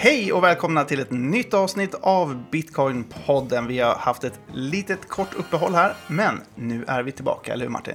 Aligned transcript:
Hej 0.00 0.32
och 0.32 0.44
välkomna 0.44 0.84
till 0.84 1.00
ett 1.00 1.10
nytt 1.10 1.54
avsnitt 1.54 1.94
av 1.94 2.44
Bitcoin-podden. 2.50 3.66
Vi 3.66 3.78
har 3.78 3.94
haft 3.94 4.24
ett 4.24 4.40
litet 4.52 5.08
kort 5.08 5.34
uppehåll 5.34 5.74
här, 5.74 5.94
men 6.08 6.40
nu 6.54 6.84
är 6.88 7.02
vi 7.02 7.12
tillbaka, 7.12 7.52
eller 7.52 7.64
hur 7.64 7.70
Martin? 7.70 7.94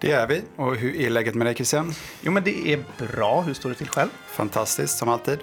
Det 0.00 0.12
är 0.12 0.26
vi. 0.26 0.42
Och 0.56 0.76
hur 0.76 1.00
är 1.00 1.10
läget 1.10 1.34
med 1.34 1.46
dig 1.46 1.54
Christian? 1.54 1.92
Jo, 2.20 2.32
men 2.32 2.44
det 2.44 2.72
är 2.72 2.84
bra. 2.98 3.40
Hur 3.40 3.54
står 3.54 3.68
det 3.68 3.74
till 3.74 3.88
själv? 3.88 4.08
Fantastiskt, 4.26 4.98
som 4.98 5.08
alltid. 5.08 5.38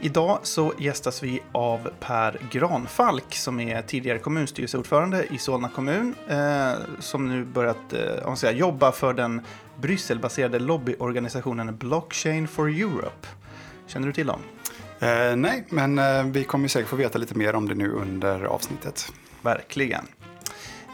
Idag 0.00 0.38
så 0.42 0.72
gästas 0.78 1.22
vi 1.22 1.42
av 1.52 1.90
Per 2.00 2.40
Granfalk 2.50 3.34
som 3.34 3.60
är 3.60 3.82
tidigare 3.82 4.18
kommunstyrelseordförande 4.18 5.24
i 5.30 5.38
Solna 5.38 5.68
kommun 5.68 6.14
eh, 6.28 6.72
som 6.98 7.28
nu 7.28 7.44
börjat 7.44 7.92
eh, 8.26 8.34
säga, 8.34 8.52
jobba 8.52 8.92
för 8.92 9.12
den 9.12 9.40
Brysselbaserade 9.80 10.58
lobbyorganisationen 10.58 11.76
Blockchain 11.76 12.48
for 12.48 12.68
Europe. 12.68 13.28
Känner 13.86 14.06
du 14.06 14.12
till 14.12 14.26
dem? 14.26 14.40
Eh, 15.00 15.36
nej, 15.36 15.64
men 15.68 15.98
eh, 15.98 16.24
vi 16.24 16.44
kommer 16.44 16.68
säkert 16.68 16.88
få 16.88 16.96
veta 16.96 17.18
lite 17.18 17.34
mer 17.34 17.54
om 17.54 17.68
det 17.68 17.74
nu 17.74 17.92
under 17.92 18.44
avsnittet. 18.44 19.12
Verkligen. 19.42 20.06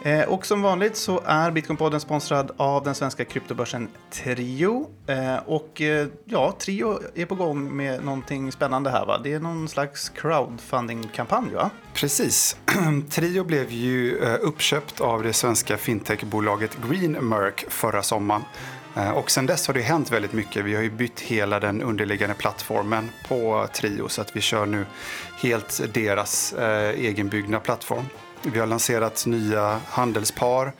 Eh, 0.05 0.23
och 0.23 0.47
som 0.47 0.63
vanligt 0.63 0.97
så 0.97 1.23
är 1.25 1.51
Bitcoinpodden 1.51 2.01
sponsrad 2.01 2.51
av 2.57 2.85
den 2.85 2.95
svenska 2.95 3.25
kryptobörsen 3.25 3.89
Trio. 4.11 4.91
Eh, 5.07 5.37
och 5.37 5.81
eh, 5.81 6.07
ja, 6.25 6.57
Trio 6.59 6.99
är 7.15 7.27
på 7.27 7.35
gång 7.35 7.77
med 7.77 8.05
någonting 8.05 8.53
spännande 8.53 8.91
här 8.91 9.07
va? 9.07 9.21
Det 9.25 9.33
är 9.33 9.41
någon 9.41 9.69
slags 9.69 10.09
crowdfunding-kampanj 10.09 11.55
va? 11.55 11.71
Precis. 11.95 12.57
Trio 13.11 13.45
blev 13.45 13.71
ju 13.71 14.19
eh, 14.19 14.37
uppköpt 14.41 15.01
av 15.01 15.23
det 15.23 15.33
svenska 15.33 15.77
fintechbolaget 15.77 16.77
Greenmerk 16.89 17.65
förra 17.69 18.03
sommaren. 18.03 18.43
Eh, 18.97 19.11
och 19.11 19.31
sen 19.31 19.47
dess 19.47 19.67
har 19.67 19.75
det 19.75 19.83
hänt 19.83 20.11
väldigt 20.11 20.33
mycket. 20.33 20.65
Vi 20.65 20.75
har 20.75 20.83
ju 20.83 20.91
bytt 20.91 21.21
hela 21.21 21.61
den 21.61 21.83
underliggande 21.83 22.35
plattformen 22.35 23.11
på 23.29 23.69
Trio 23.73 24.09
så 24.09 24.21
att 24.21 24.37
vi 24.37 24.41
kör 24.41 24.67
nu 24.67 24.87
helt 25.43 25.95
deras 25.95 26.53
eh, 26.53 27.01
egenbyggda 27.05 27.61
plattform. 27.61 28.05
Vi 28.43 28.59
har 28.59 28.67
lanserat 28.67 29.27
nya 29.27 29.81
handelspar. 29.87 30.73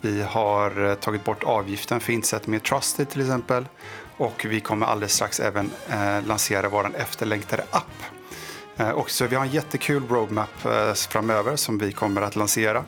Vi 0.00 0.22
har 0.22 0.88
eh, 0.88 0.94
tagit 0.94 1.24
bort 1.24 1.44
avgiften 1.44 2.00
för 2.00 2.12
insätt 2.12 2.46
med 2.46 2.62
Trusted 2.62 3.08
till 3.08 3.20
exempel. 3.20 3.64
Och 4.16 4.46
vi 4.48 4.60
kommer 4.60 4.86
alldeles 4.86 5.12
strax 5.12 5.40
även 5.40 5.70
eh, 5.88 6.26
lansera 6.26 6.68
vår 6.68 6.96
efterlängtade 6.96 7.64
app. 7.70 8.02
Eh, 8.76 8.90
och 8.90 9.10
så 9.10 9.26
vi 9.26 9.36
har 9.36 9.44
en 9.44 9.50
jättekul 9.50 10.08
roadmap 10.08 10.64
eh, 10.64 10.92
framöver 10.94 11.56
som 11.56 11.78
vi 11.78 11.92
kommer 11.92 12.22
att 12.22 12.36
lansera. 12.36 12.84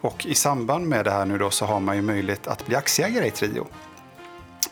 Och 0.00 0.26
i 0.26 0.34
samband 0.34 0.88
med 0.88 1.04
det 1.04 1.10
här 1.10 1.24
nu 1.24 1.38
då 1.38 1.50
så 1.50 1.66
har 1.66 1.80
man 1.80 1.96
ju 1.96 2.02
möjlighet 2.02 2.46
att 2.46 2.66
bli 2.66 2.76
aktieägare 2.76 3.26
i 3.26 3.30
Trio. 3.30 3.66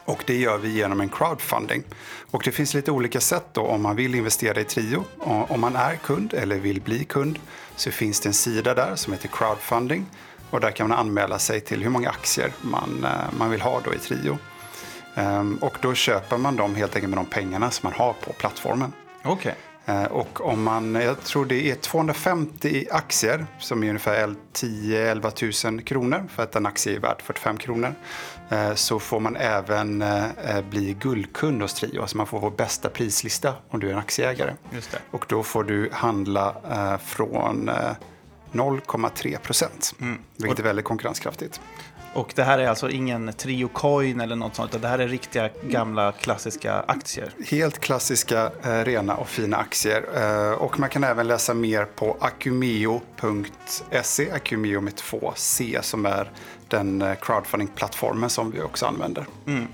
Och 0.05 0.25
det 0.27 0.37
gör 0.37 0.59
vi 0.59 0.69
genom 0.69 1.01
en 1.01 1.09
crowdfunding. 1.09 1.83
Och 2.31 2.43
det 2.45 2.53
finns 2.53 2.75
lite 2.75 2.91
olika 2.91 3.21
sätt 3.21 3.45
då 3.53 3.63
om 3.63 3.83
man 3.83 3.97
vill 3.97 4.15
investera 4.15 4.61
i 4.61 4.65
Trio. 4.65 5.05
Om 5.19 5.61
man 5.61 5.77
är 5.77 5.97
kund 5.97 6.35
eller 6.35 6.57
vill 6.57 6.81
bli 6.81 7.05
kund 7.05 7.39
så 7.77 7.91
finns 7.91 8.21
det 8.21 8.29
en 8.29 8.35
sida 8.35 8.75
där 8.75 8.97
som 8.97 9.13
heter 9.13 9.29
crowdfunding. 9.29 10.07
Och 10.51 10.61
där 10.61 10.71
kan 10.71 10.89
man 10.89 10.99
anmäla 10.99 11.39
sig 11.39 11.61
till 11.61 11.83
hur 11.83 11.91
många 11.91 12.09
aktier 12.11 12.53
man, 12.61 13.05
eh, 13.05 13.39
man 13.39 13.51
vill 13.51 13.61
ha 13.61 13.81
då 13.85 13.95
i 13.95 13.99
Trio. 13.99 14.39
Ehm, 15.15 15.57
och 15.57 15.77
då 15.81 15.95
köper 15.95 16.39
man 16.39 16.57
dem 16.57 16.75
helt 16.75 16.95
enkelt 16.97 17.11
med 17.11 17.19
de 17.19 17.27
pengarna 17.27 17.71
som 17.71 17.87
man 17.87 17.99
har 17.99 18.13
på 18.13 18.33
plattformen. 18.33 18.93
Okej. 19.23 19.33
Okay. 19.33 19.72
Eh, 19.87 20.05
och 20.05 20.41
om 20.41 20.63
man, 20.63 20.95
jag 20.95 21.21
tror 21.21 21.45
det 21.45 21.71
är 21.71 21.75
250 21.75 22.87
aktier 22.91 23.47
som 23.59 23.83
är 23.83 23.89
ungefär 23.89 24.35
10-11 24.53 25.71
000 25.71 25.83
kronor 25.83 26.29
för 26.29 26.43
att 26.43 26.57
en 26.57 26.67
aktie 26.67 26.97
är 26.97 27.01
värd 27.01 27.23
45 27.23 27.57
kronor. 27.57 27.95
Eh, 28.51 28.75
så 28.75 28.99
får 28.99 29.21
man 29.21 29.37
även 29.37 30.03
eh, 30.03 30.61
bli 30.71 30.97
guldkund 31.01 31.63
hos 31.63 31.75
Trio. 31.75 32.01
Alltså 32.01 32.17
man 32.17 32.27
får 32.27 32.41
vår 32.41 32.51
bästa 32.51 32.89
prislista 32.89 33.55
om 33.69 33.81
du 33.81 33.89
är 33.89 33.93
en 33.93 33.99
aktieägare. 33.99 34.55
Just 34.71 34.91
det. 34.91 34.99
Och 35.11 35.25
då 35.29 35.43
får 35.43 35.65
du 35.65 35.91
handla 35.93 36.55
från 37.05 37.71
0,3 38.53 39.39
procent. 39.39 39.95
Mm. 40.01 40.19
Vilket 40.37 40.59
är 40.59 40.63
väldigt 40.63 40.85
konkurrenskraftigt. 40.85 41.61
Och 42.15 42.33
det 42.37 42.43
här 42.43 42.59
är 42.59 42.69
alltså 42.69 42.91
ingen 42.91 43.33
Trio 43.33 43.69
Coin 43.69 44.21
eller 44.21 44.37
något 44.37 44.55
sånt, 44.55 44.71
utan 44.71 44.81
det 44.81 44.89
här 44.89 44.99
är 44.99 45.09
riktiga 45.09 45.51
gamla 45.63 46.13
klassiska 46.13 46.85
aktier? 46.87 47.31
Helt 47.51 47.79
klassiska, 47.79 48.51
eh, 48.65 48.85
rena 48.85 49.17
och 49.17 49.29
fina 49.29 49.57
aktier. 49.57 50.05
Eh, 50.15 50.53
och 50.53 50.81
man 50.81 50.89
kan 50.89 51.05
även 51.05 51.29
läsa 51.29 51.55
mer 51.55 51.85
på 51.85 52.17
acumeo.se, 52.21 54.31
Acumeo 54.31 54.81
med 54.81 54.97
två 54.97 55.33
C, 55.37 55.79
som 55.83 56.07
är 56.07 56.31
den 56.69 57.03
eh, 57.03 57.15
crowdfunding-plattformen 57.15 58.31
som 58.31 58.51
vi 58.51 58.61
också 58.61 58.87
använder. 58.87 59.27
Mm. 59.47 59.67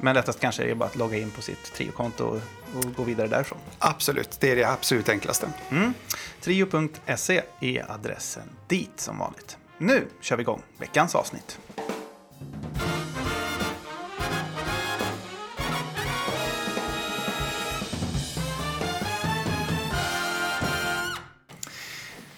Men 0.00 0.14
lättast 0.14 0.40
kanske 0.40 0.64
är 0.64 0.74
bara 0.74 0.88
att 0.88 0.96
logga 0.96 1.18
in 1.18 1.30
på 1.30 1.42
sitt 1.42 1.74
Trio-konto 1.74 2.24
och, 2.24 2.40
och 2.76 2.94
gå 2.96 3.02
vidare 3.02 3.28
därifrån? 3.28 3.58
Absolut, 3.78 4.40
det 4.40 4.50
är 4.50 4.56
det 4.56 4.64
absolut 4.64 5.08
enklaste. 5.08 5.48
Mm. 5.70 5.94
Trio.se 6.40 7.42
är 7.60 7.92
adressen 7.92 8.42
dit 8.68 9.00
som 9.00 9.18
vanligt. 9.18 9.56
Nu 9.80 10.06
kör 10.20 10.36
vi 10.36 10.42
igång 10.42 10.62
veckans 10.78 11.14
avsnitt. 11.14 11.58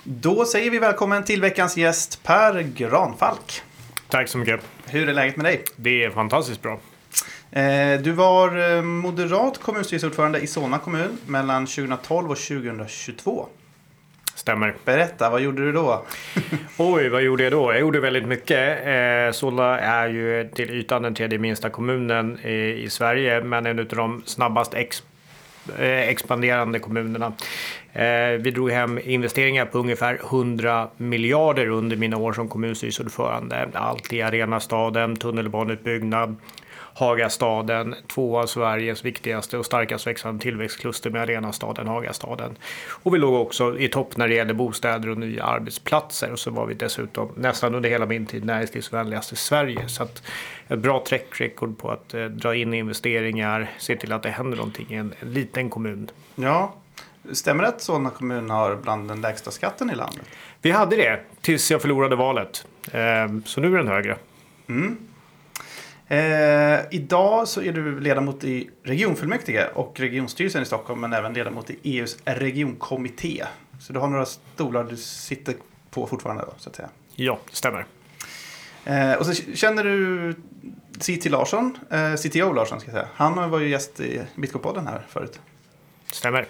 Då 0.05 0.45
säger 0.45 0.71
vi 0.71 0.79
välkommen 0.79 1.25
till 1.25 1.41
veckans 1.41 1.77
gäst 1.77 2.23
Per 2.23 2.63
Granfalk. 2.63 3.63
Tack 4.09 4.29
så 4.29 4.39
mycket. 4.39 4.61
Hur 4.87 5.09
är 5.09 5.13
läget 5.13 5.37
med 5.37 5.45
dig? 5.45 5.65
Det 5.77 6.05
är 6.05 6.11
fantastiskt 6.11 6.63
bra. 6.63 6.81
Eh, 7.51 8.01
du 8.01 8.13
var 8.13 8.77
eh, 8.77 8.83
moderat 8.83 9.59
kommunstyrelseordförande 9.59 10.41
i 10.41 10.47
Solna 10.47 10.79
kommun 10.79 11.19
mellan 11.27 11.67
2012 11.67 12.31
och 12.31 12.37
2022. 12.37 13.49
Stämmer. 14.41 14.75
Berätta, 14.85 15.31
vad 15.31 15.41
gjorde 15.41 15.63
du 15.63 15.73
då? 15.73 16.05
Oj, 16.79 17.09
vad 17.09 17.23
gjorde 17.23 17.43
jag 17.43 17.53
då? 17.53 17.73
Jag 17.73 17.81
gjorde 17.81 18.01
väldigt 18.01 18.25
mycket. 18.25 18.87
Eh, 18.87 19.33
Solna 19.33 19.79
är 19.79 20.09
ju 20.09 20.49
till 20.55 20.71
ytan 20.71 21.03
den 21.03 21.15
tredje 21.15 21.39
minsta 21.39 21.71
kommunen 21.71 22.39
i, 22.45 22.83
i 22.85 22.91
Sverige, 22.91 23.41
men 23.41 23.67
en 23.67 23.79
av 23.79 23.85
de 23.85 24.23
snabbast 24.27 24.75
ex, 24.75 25.03
eh, 25.79 26.09
expanderande 26.09 26.79
kommunerna. 26.79 27.33
Eh, 27.93 28.41
vi 28.41 28.51
drog 28.51 28.71
hem 28.71 28.99
investeringar 29.05 29.65
på 29.65 29.79
ungefär 29.79 30.19
100 30.31 30.89
miljarder 30.97 31.69
under 31.69 31.97
mina 31.97 32.17
år 32.17 32.33
som 32.33 32.49
kommunstyrelseordförande. 32.49 33.69
Allt 33.73 34.13
i 34.13 34.23
Arenastaden, 34.23 35.17
tunnelbaneutbyggnad, 35.17 36.37
Hagastaden, 37.01 37.95
två 38.07 38.39
av 38.39 38.47
Sveriges 38.47 39.05
viktigaste 39.05 39.59
och 39.59 39.67
starkast 39.67 40.07
växande 40.07 40.43
tillväxtkluster 40.43 41.11
med 41.11 41.23
Arenastaden, 41.23 41.87
Hagastaden. 41.87 42.57
Och 42.89 43.15
vi 43.15 43.19
låg 43.19 43.35
också 43.35 43.79
i 43.79 43.89
topp 43.89 44.17
när 44.17 44.29
det 44.29 44.35
gäller 44.35 44.55
bostäder 44.55 45.09
och 45.09 45.19
nya 45.19 45.45
arbetsplatser. 45.45 46.33
Och 46.33 46.39
så 46.39 46.51
var 46.51 46.67
vi 46.67 46.75
dessutom 46.75 47.29
nästan 47.37 47.75
under 47.75 47.91
hela 47.91 48.07
min 48.07 48.27
tid 48.27 48.45
näringslivsvänligaste 48.45 49.35
i 49.35 49.37
Sverige. 49.37 49.89
Så 49.89 50.03
att 50.03 50.23
ett 50.69 50.79
bra 50.79 51.05
track 51.09 51.41
record 51.41 51.79
på 51.79 51.91
att 51.91 52.15
eh, 52.15 52.25
dra 52.25 52.55
in 52.55 52.75
investeringar, 52.75 53.71
se 53.79 53.97
till 53.97 54.13
att 54.13 54.23
det 54.23 54.31
händer 54.31 54.57
någonting 54.57 54.87
i 54.91 54.95
en, 54.95 55.15
en 55.21 55.33
liten 55.33 55.71
kommun. 55.71 56.11
Ja, 56.35 56.75
Stämmer 57.33 57.63
det 57.63 57.69
att 57.69 57.81
Solna 57.81 58.11
kommun 58.11 58.51
har 58.51 58.77
bland 58.77 59.09
den 59.09 59.21
lägsta 59.21 59.51
skatten 59.51 59.91
i 59.91 59.95
landet? 59.95 60.27
Vi 60.63 60.71
hade 60.71 60.97
det 60.97 61.21
tills 61.41 61.71
jag 61.71 61.81
förlorade 61.81 62.17
valet. 62.17 62.67
Eh, 62.93 63.01
så 63.45 63.61
nu 63.61 63.75
är 63.75 63.79
den 63.79 63.89
högre. 63.89 64.17
Mm. 64.69 64.97
Eh, 66.11 66.81
idag 66.91 67.49
så 67.49 67.63
är 67.63 67.73
du 67.73 68.01
ledamot 68.01 68.45
i 68.45 68.71
regionfullmäktige 68.83 69.67
och 69.75 70.01
regionstyrelsen 70.01 70.63
i 70.63 70.65
Stockholm 70.65 71.01
men 71.01 71.13
även 71.13 71.33
ledamot 71.33 71.71
i 71.71 71.79
EUs 71.83 72.19
regionkommitté. 72.25 73.45
Så 73.81 73.93
du 73.93 73.99
har 73.99 74.09
några 74.09 74.27
stolar 74.27 74.85
du 74.85 74.97
sitter 74.97 75.55
på 75.91 76.07
fortfarande 76.07 76.43
då, 76.43 76.53
så 76.59 76.71
att 76.71 76.77
säga? 76.77 76.89
Ja, 77.15 77.39
det 77.51 77.57
stämmer. 77.57 77.87
Eh, 78.85 79.13
och 79.13 79.27
så 79.27 79.35
känner 79.55 79.85
du 79.85 80.35
CT 81.01 81.31
Larsson, 81.31 81.79
eh, 81.91 82.15
CTO 82.15 82.53
Larsson 82.53 82.81
ska 82.81 82.91
jag 82.91 82.95
säga. 82.95 83.09
Han 83.15 83.51
var 83.51 83.59
ju 83.59 83.69
gäst 83.69 84.01
i 84.01 84.23
Bitcoin-podden 84.35 84.87
här 84.87 85.07
förut. 85.09 85.41
Stämmer. 86.13 86.47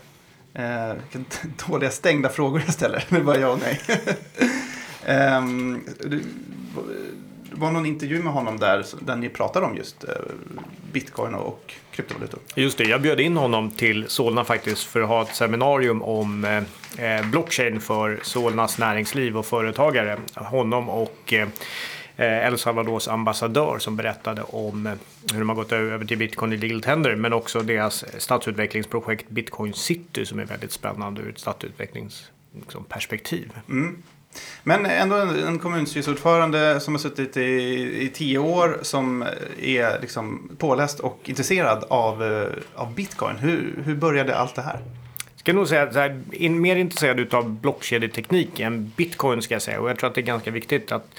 Eh, 0.55 0.93
vilka 1.13 1.39
dåliga 1.69 1.91
stängda 1.91 2.29
frågor 2.29 2.63
jag 2.67 2.75
ställer. 2.75 3.05
Det 3.11 3.17
är 3.17 3.21
bara 3.21 3.39
ja 3.39 3.49
och 3.49 3.61
nej. 3.61 3.81
eh, 5.17 5.43
du, 6.09 6.23
var 7.61 7.71
någon 7.71 7.87
intervju 7.87 8.23
med 8.23 8.33
honom 8.33 8.59
där, 8.59 8.87
där 9.01 9.17
ni 9.17 9.29
pratar 9.29 9.63
om 9.63 9.77
just 9.77 10.05
eh, 10.05 10.11
bitcoin 10.93 11.35
och 11.35 11.75
kryptovalutor. 11.91 12.41
Just 12.55 12.79
det, 12.79 12.85
jag 12.85 13.03
bjöd 13.03 13.21
in 13.21 13.37
honom 13.37 13.71
till 13.71 14.09
Solna 14.09 14.45
faktiskt 14.45 14.85
för 14.85 15.01
att 15.01 15.09
ha 15.09 15.23
ett 15.23 15.35
seminarium 15.35 16.03
om 16.03 16.45
eh, 16.45 16.63
eh 17.05 17.31
blockchain 17.31 17.81
för 17.81 18.21
Solnas 18.23 18.79
näringsliv 18.79 19.39
och 19.39 19.47
företagare. 19.47 20.19
Honom 20.35 20.89
och 20.89 21.35
El 22.17 22.59
Salvadors 22.59 23.09
ambassadör 23.09 23.79
som 23.79 23.97
berättade 23.97 24.43
om 24.43 24.87
hur 25.33 25.39
de 25.39 25.49
har 25.49 25.57
gått 25.57 25.73
över 25.73 26.05
till 26.05 26.19
bitcoin 26.19 26.53
i 26.53 26.57
legalt 26.57 26.85
händer 26.85 27.17
men 27.17 27.33
också 27.33 27.63
deras 27.63 28.05
stadsutvecklingsprojekt 28.19 29.29
Bitcoin 29.29 29.73
City 29.73 30.27
som 30.27 30.39
är 30.39 30.45
väldigt 30.45 30.73
spännande 30.73 31.23
ur 31.23 31.31
ett 31.31 31.39
stadsutvecklingsperspektiv. 31.39 33.53
Liksom, 33.55 33.79
mm. 33.79 34.03
Men 34.63 34.87
ändå 34.87 35.17
en, 35.17 35.29
en 35.29 35.59
kommunstyrelseordförande 35.59 36.81
som 36.81 36.95
har 36.95 36.99
suttit 36.99 37.37
i, 37.37 37.43
i 38.05 38.11
tio 38.15 38.39
år 38.39 38.79
som 38.83 39.23
är 39.63 40.01
liksom 40.01 40.51
påläst 40.59 41.01
och 41.01 41.21
intresserad 41.25 41.85
av, 41.89 42.25
eh, 42.25 42.49
av 42.75 42.95
bitcoin. 42.95 43.37
Hur, 43.37 43.83
hur 43.85 43.95
började 43.95 44.37
allt 44.37 44.55
det 44.55 44.63
här? 44.63 44.81
Jag 45.41 45.41
ska 45.41 45.53
nog 45.53 45.69
säga 45.69 45.83
att 45.83 45.95
jag 45.95 46.05
är 46.33 46.51
mer 46.51 46.77
intresserad 46.77 47.35
av 47.35 47.51
blockkedjeteknik 47.51 48.61
än 48.61 48.93
bitcoin 48.97 49.43
ska 49.43 49.55
jag 49.55 49.63
säga. 49.63 49.81
Och 49.81 49.91
jag 49.91 49.99
tror 49.99 50.09
att 50.09 50.15
det 50.15 50.21
är 50.21 50.23
ganska 50.23 50.51
viktigt 50.51 50.93
att 50.93 51.15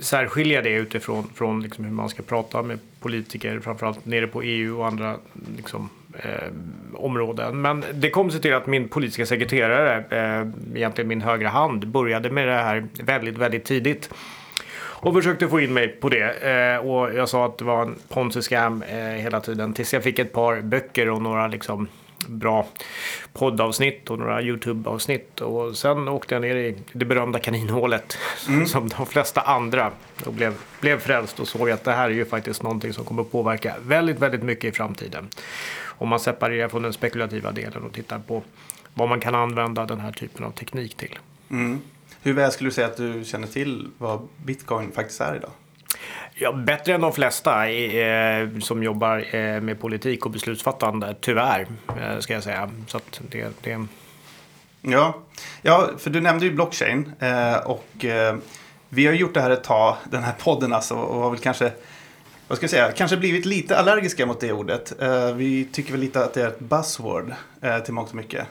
särskilja 0.00 0.62
det 0.62 0.70
utifrån 0.70 1.30
från 1.34 1.62
liksom 1.62 1.84
hur 1.84 1.92
man 1.92 2.08
ska 2.08 2.22
prata 2.22 2.62
med 2.62 2.78
politiker, 3.00 3.60
framförallt 3.60 4.06
nere 4.06 4.26
på 4.26 4.42
EU 4.42 4.78
och 4.78 4.86
andra 4.86 5.16
liksom, 5.56 5.90
eh, 6.16 6.48
områden. 6.94 7.62
Men 7.62 7.84
det 7.94 8.10
kom 8.10 8.30
sig 8.30 8.40
till 8.40 8.54
att 8.54 8.66
min 8.66 8.88
politiska 8.88 9.26
sekreterare, 9.26 10.04
eh, 10.10 10.48
egentligen 10.76 11.08
min 11.08 11.20
högra 11.20 11.48
hand, 11.48 11.86
började 11.86 12.30
med 12.30 12.48
det 12.48 12.54
här 12.54 12.86
väldigt, 13.02 13.38
väldigt 13.38 13.64
tidigt. 13.64 14.10
Och 14.76 15.14
försökte 15.14 15.48
få 15.48 15.60
in 15.60 15.74
mig 15.74 15.88
på 15.88 16.08
det. 16.08 16.30
Eh, 16.30 16.86
och 16.86 17.14
jag 17.14 17.28
sa 17.28 17.46
att 17.46 17.58
det 17.58 17.64
var 17.64 17.82
en 17.82 17.96
ponzi 18.08 18.42
scam 18.42 18.82
eh, 18.82 18.98
hela 18.98 19.40
tiden. 19.40 19.74
Tills 19.74 19.94
jag 19.94 20.02
fick 20.02 20.18
ett 20.18 20.32
par 20.32 20.60
böcker 20.60 21.10
och 21.10 21.22
några 21.22 21.46
liksom 21.46 21.88
bra 22.26 22.66
poddavsnitt 23.32 24.10
och 24.10 24.18
några 24.18 24.42
YouTube-avsnitt. 24.42 25.40
Och 25.40 25.76
sen 25.76 26.08
åkte 26.08 26.34
jag 26.34 26.42
ner 26.42 26.56
i 26.56 26.76
det 26.92 27.04
berömda 27.04 27.38
kaninhålet 27.38 28.18
mm. 28.48 28.66
som 28.66 28.88
de 28.88 29.06
flesta 29.06 29.40
andra 29.40 29.90
och 30.26 30.32
blev, 30.32 30.54
blev 30.80 30.98
frälst 30.98 31.40
och 31.40 31.48
såg 31.48 31.70
att 31.70 31.84
det 31.84 31.92
här 31.92 32.10
är 32.10 32.14
ju 32.14 32.24
faktiskt 32.24 32.62
någonting 32.62 32.92
som 32.92 33.04
kommer 33.04 33.24
påverka 33.24 33.74
väldigt, 33.82 34.18
väldigt 34.18 34.42
mycket 34.42 34.64
i 34.64 34.72
framtiden. 34.72 35.28
Om 35.98 36.08
man 36.08 36.20
separerar 36.20 36.68
från 36.68 36.82
den 36.82 36.92
spekulativa 36.92 37.52
delen 37.52 37.82
och 37.82 37.92
tittar 37.92 38.18
på 38.18 38.42
vad 38.94 39.08
man 39.08 39.20
kan 39.20 39.34
använda 39.34 39.86
den 39.86 40.00
här 40.00 40.12
typen 40.12 40.44
av 40.44 40.50
teknik 40.50 40.96
till. 40.96 41.18
Mm. 41.50 41.80
Hur 42.22 42.32
väl 42.32 42.52
skulle 42.52 42.70
du 42.70 42.74
säga 42.74 42.86
att 42.86 42.96
du 42.96 43.24
känner 43.24 43.46
till 43.46 43.88
vad 43.98 44.28
bitcoin 44.44 44.92
faktiskt 44.92 45.20
är 45.20 45.36
idag? 45.36 45.50
Ja, 46.34 46.52
bättre 46.52 46.94
än 46.94 47.00
de 47.00 47.12
flesta 47.12 47.70
eh, 47.70 48.48
som 48.58 48.82
jobbar 48.82 49.36
eh, 49.36 49.60
med 49.60 49.80
politik 49.80 50.26
och 50.26 50.32
beslutsfattande, 50.32 51.14
tyvärr, 51.20 51.66
eh, 51.88 52.18
ska 52.18 52.34
jag 52.34 52.42
säga. 52.42 52.70
Så 52.86 53.00
det, 53.30 53.52
det... 53.62 53.86
Ja. 54.82 55.14
ja, 55.62 55.90
för 55.98 56.10
du 56.10 56.20
nämnde 56.20 56.44
ju 56.44 56.52
blockchain 56.52 57.12
eh, 57.18 57.56
och 57.56 58.04
eh, 58.04 58.36
vi 58.88 59.06
har 59.06 59.14
gjort 59.14 59.34
det 59.34 59.40
här 59.40 59.50
ett 59.50 59.64
tag, 59.64 59.96
den 60.10 60.22
här 60.22 60.34
podden 60.38 60.72
alltså, 60.72 60.94
och 60.94 61.20
har 61.22 61.30
väl 61.30 61.38
kanske 61.38 61.72
vad 62.48 62.56
ska 62.58 62.64
jag 62.64 62.70
säga, 62.70 62.92
kanske 62.92 63.16
blivit 63.16 63.44
lite 63.44 63.78
allergiska 63.78 64.26
mot 64.26 64.40
det 64.40 64.52
ordet. 64.52 65.02
Eh, 65.02 65.34
vi 65.34 65.64
tycker 65.64 65.92
väl 65.92 66.00
lite 66.00 66.24
att 66.24 66.34
det 66.34 66.42
är 66.42 66.48
ett 66.48 66.60
buzzword 66.60 67.34
eh, 67.60 67.78
till 67.78 67.94
mångt 67.94 68.08
och 68.08 68.14
mycket. 68.14 68.46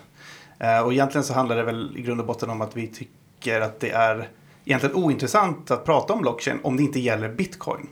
Eh, 0.60 0.80
och 0.80 0.94
egentligen 0.94 1.24
så 1.24 1.34
handlar 1.34 1.56
det 1.56 1.64
väl 1.64 1.98
i 1.98 2.02
grund 2.02 2.20
och 2.20 2.28
botten 2.28 2.50
om 2.50 2.62
att 2.62 2.78
vi 2.78 2.88
tycker 2.88 3.62
att 3.62 3.80
det 3.80 3.90
är 3.90 4.30
egentligen 4.66 4.96
ointressant 4.96 5.72
att 5.72 5.86
prata 5.86 6.14
om 6.14 6.22
blockchain 6.22 6.60
om 6.64 6.78
det 6.78 6.84
inte 6.84 7.00
gäller 7.00 7.30
bitcoin. 7.30 7.90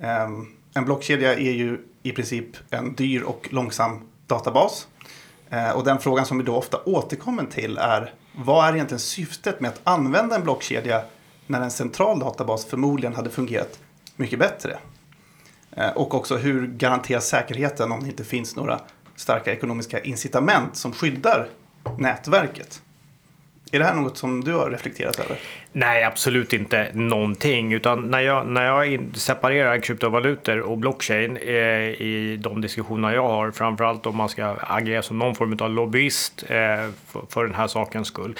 Ehm, 0.00 0.46
en 0.74 0.84
blockkedja 0.84 1.34
är 1.34 1.52
ju 1.52 1.78
i 2.02 2.12
princip 2.12 2.46
en 2.70 2.94
dyr 2.94 3.22
och 3.22 3.48
långsam 3.50 4.08
databas. 4.26 4.88
Och 5.74 5.84
den 5.84 5.98
frågan 5.98 6.26
som 6.26 6.38
vi 6.38 6.44
då 6.44 6.56
ofta 6.56 6.80
återkommer 6.84 7.44
till 7.44 7.78
är 7.78 8.14
vad 8.32 8.68
är 8.68 8.74
egentligen 8.74 9.00
syftet 9.00 9.60
med 9.60 9.68
att 9.68 9.80
använda 9.84 10.36
en 10.36 10.42
blockkedja 10.42 11.02
när 11.46 11.60
en 11.60 11.70
central 11.70 12.18
databas 12.18 12.64
förmodligen 12.64 13.14
hade 13.14 13.30
fungerat 13.30 13.78
mycket 14.16 14.38
bättre? 14.38 14.78
Eh, 15.76 15.90
och 15.90 16.14
också 16.14 16.36
hur 16.36 16.66
garanteras 16.66 17.28
säkerheten 17.28 17.92
om 17.92 18.00
det 18.00 18.08
inte 18.08 18.24
finns 18.24 18.56
några 18.56 18.80
starka 19.16 19.52
ekonomiska 19.52 20.00
incitament 20.00 20.76
som 20.76 20.92
skyddar 20.92 21.48
nätverket? 21.98 22.82
Är 23.72 23.78
det 23.78 23.84
här 23.84 23.94
något 23.94 24.18
som 24.18 24.44
du 24.44 24.52
har 24.52 24.70
reflekterat 24.70 25.20
över? 25.20 25.38
Nej, 25.72 26.04
absolut 26.04 26.52
inte 26.52 26.90
någonting. 26.94 27.72
Utan 27.72 28.10
när 28.10 28.20
jag, 28.20 28.46
när 28.46 28.64
jag 28.64 29.00
separerar 29.14 29.78
kryptovalutor 29.78 30.60
och 30.60 30.78
blockchain 30.78 31.36
eh, 31.36 31.54
i 31.54 32.38
de 32.40 32.60
diskussioner 32.60 33.14
jag 33.14 33.28
har, 33.28 33.50
framförallt 33.50 34.06
om 34.06 34.16
man 34.16 34.28
ska 34.28 34.56
agera 34.60 35.02
som 35.02 35.18
någon 35.18 35.34
form 35.34 35.56
av 35.60 35.70
lobbyist 35.70 36.42
eh, 36.48 36.56
för, 37.06 37.22
för 37.30 37.44
den 37.44 37.54
här 37.54 37.66
sakens 37.66 38.08
skull. 38.08 38.34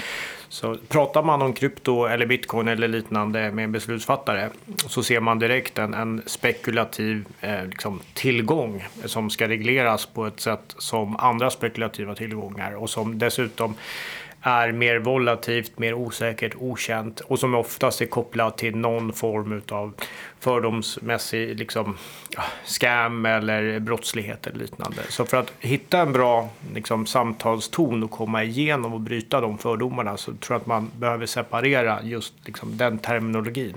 Så 0.49 0.77
pratar 0.89 1.23
man 1.23 1.43
om 1.43 1.53
krypto 1.53 2.05
eller 2.05 2.27
bitcoin 2.27 2.69
eller 2.69 2.89
liknande 2.89 3.51
med 3.53 3.65
en 3.65 3.73
beslutsfattare 3.73 4.51
så 4.77 5.03
ser 5.03 5.21
man 5.21 5.39
direkt 5.39 5.79
en, 5.79 5.95
en 5.95 6.23
spekulativ 6.27 7.25
eh, 7.41 7.67
liksom, 7.67 8.01
tillgång 8.15 8.85
som 9.05 9.31
ska 9.31 9.49
regleras 9.49 10.07
på 10.07 10.27
ett 10.27 10.41
sätt 10.41 10.75
som 10.79 11.17
andra 11.17 11.51
spekulativa 11.51 12.15
tillgångar 12.15 12.73
och 12.73 12.91
som 12.91 13.19
dessutom 13.19 13.75
är 14.47 14.73
mer 14.73 14.99
volatilt, 14.99 15.79
mer 15.79 15.95
osäkert, 15.95 16.55
okänt 16.59 17.21
och 17.21 17.39
som 17.39 17.55
oftast 17.55 18.01
är 18.01 18.07
kopplat 18.07 18.59
till 18.59 18.77
någon 18.77 19.13
form 19.13 19.63
av 19.71 19.95
fördomsmässig 20.47 21.59
liksom, 21.59 21.97
scam 22.65 23.27
eller 23.27 23.81
brottslighet 23.81 24.47
eller 24.47 24.59
liknande. 24.59 25.03
Så 25.09 25.25
för 25.25 25.37
att 25.37 25.53
hitta 25.61 25.99
en 25.99 26.13
bra 26.13 26.49
liksom, 26.75 27.07
samtalston 27.07 28.03
och 28.03 28.11
komma 28.11 28.45
igenom 28.45 28.95
och 28.95 29.01
bryta 29.01 29.41
de 29.41 29.59
fördomarna 29.59 30.17
så 30.17 30.33
tror 30.33 30.55
jag 30.55 30.61
att 30.61 30.67
man 30.67 30.91
behöver 30.99 31.27
separera 31.27 32.03
just 32.03 32.35
liksom, 32.45 32.77
den 32.77 32.99
terminologin. 32.99 33.75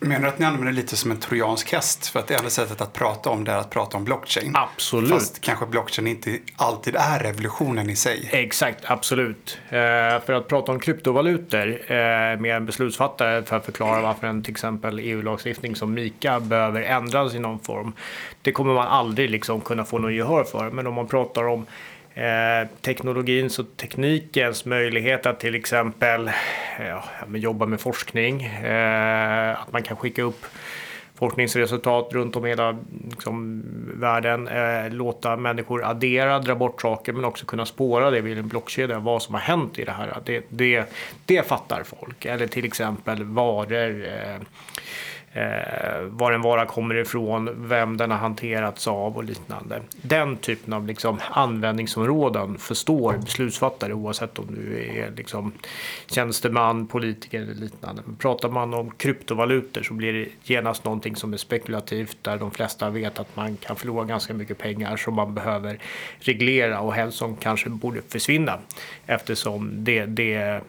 Menar 0.00 0.20
du 0.20 0.28
att 0.28 0.38
ni 0.38 0.44
använder 0.44 0.72
det 0.72 0.76
lite 0.76 0.96
som 0.96 1.10
en 1.10 1.16
trojansk 1.16 1.72
häst? 1.72 2.06
För 2.06 2.20
att 2.20 2.26
det 2.26 2.34
enda 2.34 2.50
sättet 2.50 2.80
att 2.80 2.92
prata 2.92 3.30
om 3.30 3.44
det 3.44 3.52
är 3.52 3.56
att 3.56 3.70
prata 3.70 3.96
om 3.96 4.04
blockchain. 4.04 4.52
Absolut. 4.56 5.10
Fast 5.10 5.40
kanske 5.40 5.66
blockchain 5.66 6.06
inte 6.06 6.38
alltid 6.56 6.96
är 6.96 7.18
revolutionen 7.18 7.90
i 7.90 7.96
sig. 7.96 8.28
Exakt, 8.32 8.84
absolut. 8.86 9.58
Eh, 9.68 9.78
för 10.26 10.32
att 10.32 10.48
prata 10.48 10.72
om 10.72 10.80
kryptovalutor 10.80 11.68
eh, 11.70 11.96
med 12.40 12.56
en 12.56 12.66
beslutsfattare 12.66 13.42
för 13.42 13.56
att 13.56 13.64
förklara 13.64 14.00
varför 14.00 14.26
en 14.26 14.42
till 14.42 14.52
exempel 14.52 14.98
EU-lagstiftning 14.98 15.76
som 15.76 15.94
lika 16.02 16.40
behöver 16.40 16.82
ändras 16.82 17.34
i 17.34 17.38
någon 17.38 17.58
form. 17.58 17.92
Det 18.42 18.52
kommer 18.52 18.74
man 18.74 18.88
aldrig 18.88 19.30
liksom 19.30 19.60
kunna 19.60 19.84
få 19.84 19.98
någon 19.98 20.14
gehör 20.14 20.44
för. 20.44 20.70
Men 20.70 20.86
om 20.86 20.94
man 20.94 21.06
pratar 21.06 21.44
om 21.44 21.66
eh, 22.14 22.68
teknologins 22.80 23.58
och 23.58 23.66
teknikens 23.76 24.64
möjlighet 24.64 25.26
att 25.26 25.40
till 25.40 25.54
exempel 25.54 26.28
eh, 26.28 26.86
ja, 26.88 27.04
jobba 27.34 27.66
med 27.66 27.80
forskning, 27.80 28.44
eh, 28.44 29.60
att 29.60 29.72
man 29.72 29.82
kan 29.82 29.96
skicka 29.96 30.22
upp 30.22 30.46
forskningsresultat 31.22 32.08
runt 32.12 32.36
om 32.36 32.46
i 32.46 32.48
hela 32.48 32.78
liksom, 33.10 33.62
världen. 33.94 34.48
Eh, 34.48 34.90
låta 34.90 35.36
människor 35.36 35.84
addera, 35.84 36.38
dra 36.38 36.54
bort 36.54 36.82
saker 36.82 37.12
men 37.12 37.24
också 37.24 37.46
kunna 37.46 37.66
spåra 37.66 38.10
det 38.10 38.20
vid 38.20 38.38
en 38.38 38.48
blockkedja, 38.48 38.98
vad 38.98 39.22
som 39.22 39.34
har 39.34 39.40
hänt 39.40 39.78
i 39.78 39.84
det 39.84 39.92
här. 39.92 40.16
Det, 40.24 40.44
det, 40.48 40.92
det 41.26 41.48
fattar 41.48 41.82
folk. 41.82 42.24
Eller 42.24 42.46
till 42.46 42.64
exempel 42.64 43.24
varor. 43.24 44.06
Eh, 44.06 44.40
Eh, 45.34 46.02
var 46.02 46.32
en 46.32 46.42
vara 46.42 46.66
kommer 46.66 46.94
ifrån, 46.94 47.68
vem 47.68 47.96
den 47.96 48.10
har 48.10 48.18
hanterats 48.18 48.88
av 48.88 49.16
och 49.16 49.24
liknande. 49.24 49.80
Den 50.02 50.36
typen 50.36 50.72
av 50.72 50.86
liksom, 50.86 51.20
användningsområden 51.30 52.58
förstår 52.58 53.16
beslutsfattare 53.16 53.92
oavsett 53.92 54.38
om 54.38 54.46
du 54.54 54.84
är 54.84 55.10
liksom, 55.16 55.52
tjänsteman, 56.06 56.86
politiker 56.86 57.42
eller 57.42 57.54
liknande. 57.54 58.02
Men 58.06 58.16
pratar 58.16 58.48
man 58.48 58.74
om 58.74 58.90
kryptovalutor 58.90 59.82
så 59.82 59.94
blir 59.94 60.12
det 60.12 60.28
genast 60.44 60.84
någonting 60.84 61.16
som 61.16 61.32
är 61.32 61.36
spekulativt 61.36 62.16
där 62.22 62.38
de 62.38 62.50
flesta 62.50 62.90
vet 62.90 63.18
att 63.18 63.36
man 63.36 63.56
kan 63.56 63.76
förlora 63.76 64.04
ganska 64.04 64.34
mycket 64.34 64.58
pengar 64.58 64.96
som 64.96 65.14
man 65.14 65.34
behöver 65.34 65.78
reglera 66.20 66.80
och 66.80 66.94
helst 66.94 67.18
som 67.18 67.36
kanske 67.36 67.68
borde 67.68 68.02
försvinna 68.08 68.58
eftersom 69.06 69.84
det, 69.84 70.06
det 70.06 70.60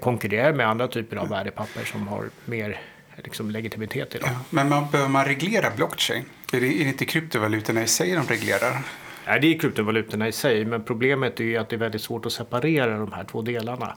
konkurrerar 0.00 0.52
med 0.52 0.68
andra 0.68 0.88
typer 0.88 1.16
av 1.16 1.28
värdepapper 1.28 1.84
som 1.84 2.08
har 2.08 2.24
mer 2.44 2.80
liksom 3.16 3.50
legitimitet 3.50 4.14
idag. 4.14 4.30
Ja, 4.32 4.40
men 4.50 4.68
man, 4.68 4.90
behöver 4.90 5.10
man 5.10 5.24
reglera 5.24 5.70
blockchain? 5.76 6.24
Är 6.52 6.60
det, 6.60 6.66
är 6.66 6.84
det 6.84 6.90
inte 6.90 7.04
kryptovalutorna 7.04 7.82
i 7.82 7.86
sig 7.86 8.14
de 8.14 8.26
reglerar? 8.26 8.82
Nej, 9.26 9.40
det 9.40 9.54
är 9.54 9.58
kryptovalutorna 9.58 10.28
i 10.28 10.32
sig, 10.32 10.64
men 10.64 10.84
problemet 10.84 11.40
är 11.40 11.44
ju 11.44 11.56
att 11.56 11.68
det 11.68 11.76
är 11.76 11.78
väldigt 11.78 12.02
svårt 12.02 12.26
att 12.26 12.32
separera 12.32 12.98
de 12.98 13.12
här 13.12 13.24
två 13.24 13.42
delarna. 13.42 13.96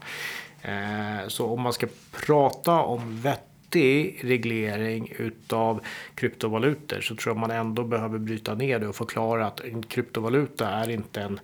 Eh, 0.62 1.28
så 1.28 1.46
om 1.46 1.60
man 1.60 1.72
ska 1.72 1.86
prata 2.26 2.72
om 2.72 3.20
vettig 3.20 4.20
reglering 4.22 5.12
utav 5.18 5.80
kryptovalutor 6.14 7.00
så 7.00 7.16
tror 7.16 7.34
jag 7.34 7.40
man 7.40 7.50
ändå 7.50 7.84
behöver 7.84 8.18
bryta 8.18 8.54
ner 8.54 8.78
det 8.78 8.88
och 8.88 8.96
förklara 8.96 9.46
att 9.46 9.60
en 9.60 9.82
kryptovaluta 9.82 10.68
är 10.68 10.90
inte 10.90 11.20
en 11.20 11.40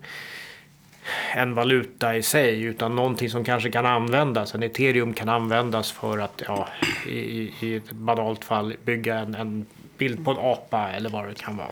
en 1.35 1.55
valuta 1.55 2.17
i 2.17 2.23
sig 2.23 2.63
utan 2.63 2.97
någonting 2.97 3.31
som 3.31 3.45
kanske 3.45 3.71
kan 3.71 3.87
användas. 3.87 4.55
En 4.55 4.63
ethereum 4.63 5.15
kan 5.15 5.29
användas 5.29 5.93
för 5.93 6.19
att 6.19 6.43
ja, 6.47 6.69
i, 7.07 7.53
i 7.61 7.77
ett 7.77 7.93
banalt 7.93 8.45
fall 8.45 8.77
bygga 8.85 9.19
en, 9.19 9.35
en 9.35 9.67
bild 9.99 10.25
på 10.25 10.31
en 10.31 10.39
apa 10.41 10.91
eller 10.91 11.11
vad 11.11 11.29
det 11.29 11.35
kan 11.35 11.57
vara. 11.57 11.69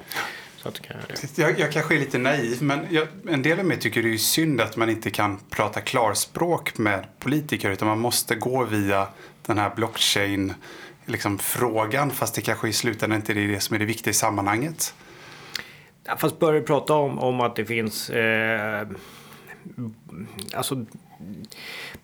Så 0.56 0.68
att, 0.68 0.80
kan 0.82 0.96
jag, 1.34 1.58
jag 1.58 1.72
kanske 1.72 1.94
är 1.94 1.98
lite 1.98 2.18
naiv, 2.18 2.62
men 2.62 2.86
jag, 2.90 3.08
en 3.28 3.42
del 3.42 3.58
av 3.58 3.64
mig 3.64 3.78
tycker 3.78 4.02
det 4.02 4.12
är 4.12 4.16
synd 4.16 4.60
att 4.60 4.76
man 4.76 4.90
inte 4.90 5.10
kan 5.10 5.38
prata 5.50 5.80
klarspråk 5.80 6.78
med 6.78 7.06
politiker 7.18 7.70
utan 7.70 7.88
man 7.88 7.98
måste 7.98 8.34
gå 8.34 8.64
via 8.64 9.08
den 9.46 9.58
här 9.58 9.70
blockchain 9.76 10.54
liksom, 11.06 11.38
frågan 11.38 12.10
fast 12.10 12.34
det 12.34 12.40
kanske 12.40 12.68
i 12.68 12.72
slutändan 12.72 13.16
inte 13.16 13.32
är 13.32 13.48
det 13.48 13.60
som 13.60 13.74
är 13.74 13.78
det 13.78 13.84
viktiga 13.84 14.10
i 14.10 14.14
sammanhanget. 14.14 14.94
Fast 16.18 16.38
börjar 16.38 16.62
prata 16.62 16.94
om, 16.94 17.18
om 17.18 17.40
att 17.40 17.56
det 17.56 17.64
finns 17.64 18.10
eh, 18.10 18.88
alltså 20.54 20.84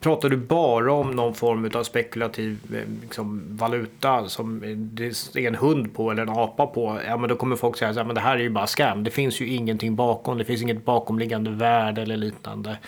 pratar 0.00 0.28
du 0.28 0.36
bara 0.36 0.92
om 0.92 1.10
någon 1.10 1.34
form 1.34 1.70
av 1.75 1.82
spekulativ 1.82 2.58
eh, 2.75 3.02
liksom, 3.02 3.42
valuta 3.50 4.28
som 4.28 4.60
det 4.94 5.36
är 5.36 5.48
en 5.48 5.54
hund 5.54 5.94
på 5.94 6.10
eller 6.10 6.22
en 6.22 6.28
apa 6.28 6.66
på, 6.66 7.00
ja 7.06 7.16
men 7.16 7.28
då 7.28 7.36
kommer 7.36 7.56
folk 7.56 7.76
säga 7.76 8.00
att 8.00 8.14
det 8.14 8.20
här 8.20 8.36
är 8.36 8.40
ju 8.40 8.50
bara 8.50 8.66
scam. 8.66 9.04
Det 9.04 9.10
finns 9.10 9.40
ju 9.40 9.48
ingenting 9.48 9.96
bakom, 9.96 10.38
det 10.38 10.44
finns 10.44 10.62
inget 10.62 10.84
bakomliggande 10.84 11.50
värde 11.50 12.02
eller 12.02 12.16
liknande. 12.16 12.78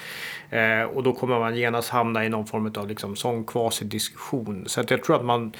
Eh, 0.51 0.83
och 0.83 1.03
då 1.03 1.13
kommer 1.13 1.39
man 1.39 1.57
genast 1.57 1.91
hamna 1.91 2.25
i 2.25 2.29
någon 2.29 2.47
form 2.47 2.73
av 2.77 2.89
liksom, 2.89 3.17
sån 3.17 3.45
kvasidiskussion. 3.45 4.65
Så 4.67 4.81
att 4.81 4.91
jag 4.91 5.05
tror 5.05 5.17
att 5.17 5.25
man 5.25 5.53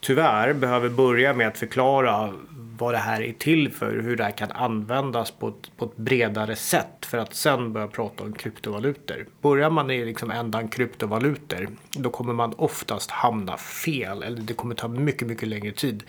tyvärr 0.00 0.52
behöver 0.52 0.88
börja 0.88 1.34
med 1.34 1.48
att 1.48 1.58
förklara 1.58 2.32
vad 2.80 2.94
det 2.94 2.98
här 2.98 3.22
är 3.22 3.32
till 3.32 3.72
för, 3.72 3.98
hur 3.98 4.16
det 4.16 4.24
här 4.24 4.30
kan 4.30 4.50
användas 4.50 5.30
på 5.30 5.48
ett, 5.48 5.76
på 5.76 5.84
ett 5.84 5.96
bredare 5.96 6.56
sätt 6.56 7.06
för 7.06 7.18
att 7.18 7.34
sen 7.34 7.72
börja 7.72 7.86
prata 7.86 8.24
om 8.24 8.32
kryptovalutor. 8.32 9.26
Börjar 9.42 9.70
man 9.70 9.90
i 9.90 10.04
liksom 10.04 10.30
ändan 10.30 10.68
kryptovalutor 10.68 11.68
då 11.90 12.10
kommer 12.10 12.32
man 12.32 12.54
oftast 12.56 13.10
hamna 13.10 13.56
fel 13.56 14.22
eller 14.22 14.40
det 14.40 14.54
kommer 14.54 14.74
ta 14.74 14.88
mycket, 14.88 15.28
mycket 15.28 15.48
längre 15.48 15.72
tid. 15.72 16.02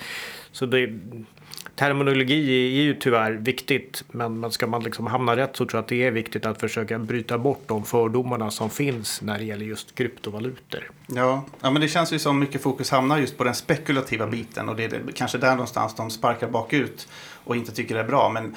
Så 0.51 0.65
det, 0.65 0.99
terminologi 1.75 2.77
är 2.79 2.83
ju 2.83 2.93
tyvärr 2.93 3.31
viktigt, 3.31 4.03
men 4.11 4.51
ska 4.51 4.67
man 4.67 4.83
liksom 4.83 5.07
hamna 5.07 5.35
rätt 5.35 5.55
så 5.55 5.65
tror 5.65 5.77
jag 5.77 5.83
att 5.83 5.87
det 5.87 6.03
är 6.03 6.11
viktigt 6.11 6.45
att 6.45 6.59
försöka 6.59 6.99
bryta 6.99 7.37
bort 7.37 7.63
de 7.67 7.85
fördomarna 7.85 8.51
som 8.51 8.69
finns 8.69 9.21
när 9.21 9.37
det 9.37 9.43
gäller 9.43 9.65
just 9.65 9.95
kryptovalutor. 9.95 10.91
Ja, 11.07 11.45
ja 11.61 11.71
men 11.71 11.81
det 11.81 11.87
känns 11.87 12.13
ju 12.13 12.19
som 12.19 12.39
mycket 12.39 12.61
fokus 12.61 12.91
hamnar 12.91 13.17
just 13.17 13.37
på 13.37 13.43
den 13.43 13.55
spekulativa 13.55 14.27
biten 14.27 14.69
och 14.69 14.75
det 14.75 14.83
är 14.83 15.01
kanske 15.15 15.37
där 15.37 15.51
någonstans 15.51 15.95
de 15.95 16.09
sparkar 16.09 16.47
bakut 16.47 17.07
och 17.43 17.55
inte 17.55 17.71
tycker 17.71 17.95
det 17.95 18.01
är 18.01 18.07
bra. 18.07 18.29
Men 18.29 18.55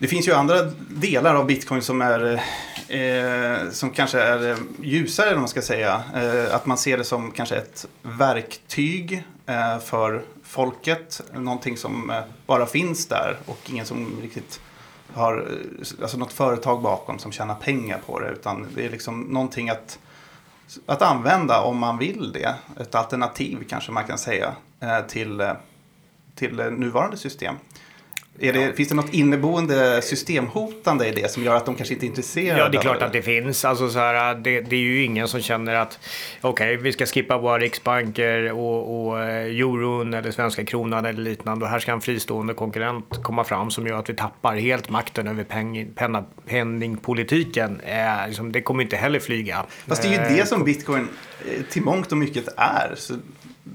det 0.00 0.06
finns 0.06 0.28
ju 0.28 0.32
andra 0.32 0.62
delar 0.88 1.34
av 1.34 1.46
bitcoin 1.46 1.82
som, 1.82 2.02
är, 2.02 2.32
eh, 2.88 3.70
som 3.70 3.90
kanske 3.90 4.20
är 4.20 4.56
ljusare, 4.82 5.28
eller 5.28 5.38
man 5.38 5.48
ska 5.48 5.62
säga. 5.62 6.02
Eh, 6.14 6.54
att 6.54 6.66
man 6.66 6.78
ser 6.78 6.98
det 6.98 7.04
som 7.04 7.30
kanske 7.30 7.56
ett 7.56 7.86
verktyg 8.02 9.22
eh, 9.46 9.78
för 9.78 10.22
folket. 10.50 11.22
Någonting 11.32 11.76
som 11.76 12.10
eh, 12.10 12.22
bara 12.46 12.66
finns 12.66 13.06
där 13.06 13.36
och 13.46 13.58
ingen 13.70 13.86
som 13.86 14.20
riktigt 14.22 14.60
har 15.12 15.36
eh, 15.36 16.02
alltså 16.02 16.16
något 16.16 16.32
företag 16.32 16.82
bakom 16.82 17.18
som 17.18 17.32
tjänar 17.32 17.54
pengar 17.54 18.00
på 18.06 18.20
det. 18.20 18.28
Utan 18.28 18.66
det 18.74 18.86
är 18.86 18.90
liksom 18.90 19.20
någonting 19.20 19.70
att, 19.70 19.98
att 20.86 21.02
använda 21.02 21.60
om 21.60 21.78
man 21.78 21.98
vill 21.98 22.32
det. 22.32 22.54
Ett 22.80 22.94
alternativ 22.94 23.64
kanske 23.68 23.92
man 23.92 24.04
kan 24.04 24.18
säga 24.18 24.54
eh, 24.80 25.00
till, 25.00 25.52
till 26.34 26.56
nuvarande 26.56 27.16
system. 27.16 27.54
Det. 28.40 28.76
Finns 28.76 28.88
det 28.88 28.94
något 28.94 29.14
inneboende 29.14 30.02
systemhotande 30.02 31.08
i 31.08 31.10
det 31.10 31.30
som 31.30 31.44
gör 31.44 31.54
att 31.54 31.66
de 31.66 31.74
kanske 31.74 31.94
inte 31.94 32.06
är 32.06 32.08
intresserade? 32.08 32.60
Ja, 32.60 32.68
det 32.68 32.78
är 32.78 32.82
klart 32.82 33.02
att 33.02 33.12
det 33.12 33.22
finns. 33.22 33.64
Alltså, 33.64 33.88
så 33.88 33.98
här, 33.98 34.34
det, 34.34 34.60
det 34.60 34.76
är 34.76 34.80
ju 34.80 35.04
ingen 35.04 35.28
som 35.28 35.40
känner 35.40 35.74
att 35.74 35.98
okej, 36.40 36.74
okay, 36.74 36.76
vi 36.76 36.92
ska 36.92 37.06
skippa 37.06 37.38
våra 37.38 37.58
riksbanker 37.58 38.52
och, 38.52 39.06
och 39.06 39.20
eh, 39.20 39.60
euron 39.60 40.14
eller 40.14 40.30
svenska 40.30 40.64
kronan 40.64 41.04
eller 41.04 41.22
liknande. 41.22 41.64
Och 41.64 41.70
här 41.70 41.78
ska 41.78 41.92
en 41.92 42.00
fristående 42.00 42.54
konkurrent 42.54 43.22
komma 43.22 43.44
fram 43.44 43.70
som 43.70 43.86
gör 43.86 43.98
att 43.98 44.10
vi 44.10 44.14
tappar 44.14 44.56
helt 44.56 44.90
makten 44.90 45.28
över 45.28 45.44
peng, 45.44 45.92
penna, 45.94 46.24
penningpolitiken. 46.46 47.80
Eh, 47.80 48.26
liksom, 48.26 48.52
det 48.52 48.62
kommer 48.62 48.82
inte 48.82 48.96
heller 48.96 49.20
flyga. 49.20 49.66
Fast 49.86 50.02
det 50.02 50.08
är 50.08 50.12
ju 50.12 50.34
det 50.34 50.40
eh, 50.40 50.46
som 50.46 50.64
bitcoin 50.64 51.08
eh, 51.48 51.62
till 51.62 51.82
mångt 51.82 52.12
och 52.12 52.18
mycket 52.18 52.48
är. 52.56 52.94
Så 52.96 53.14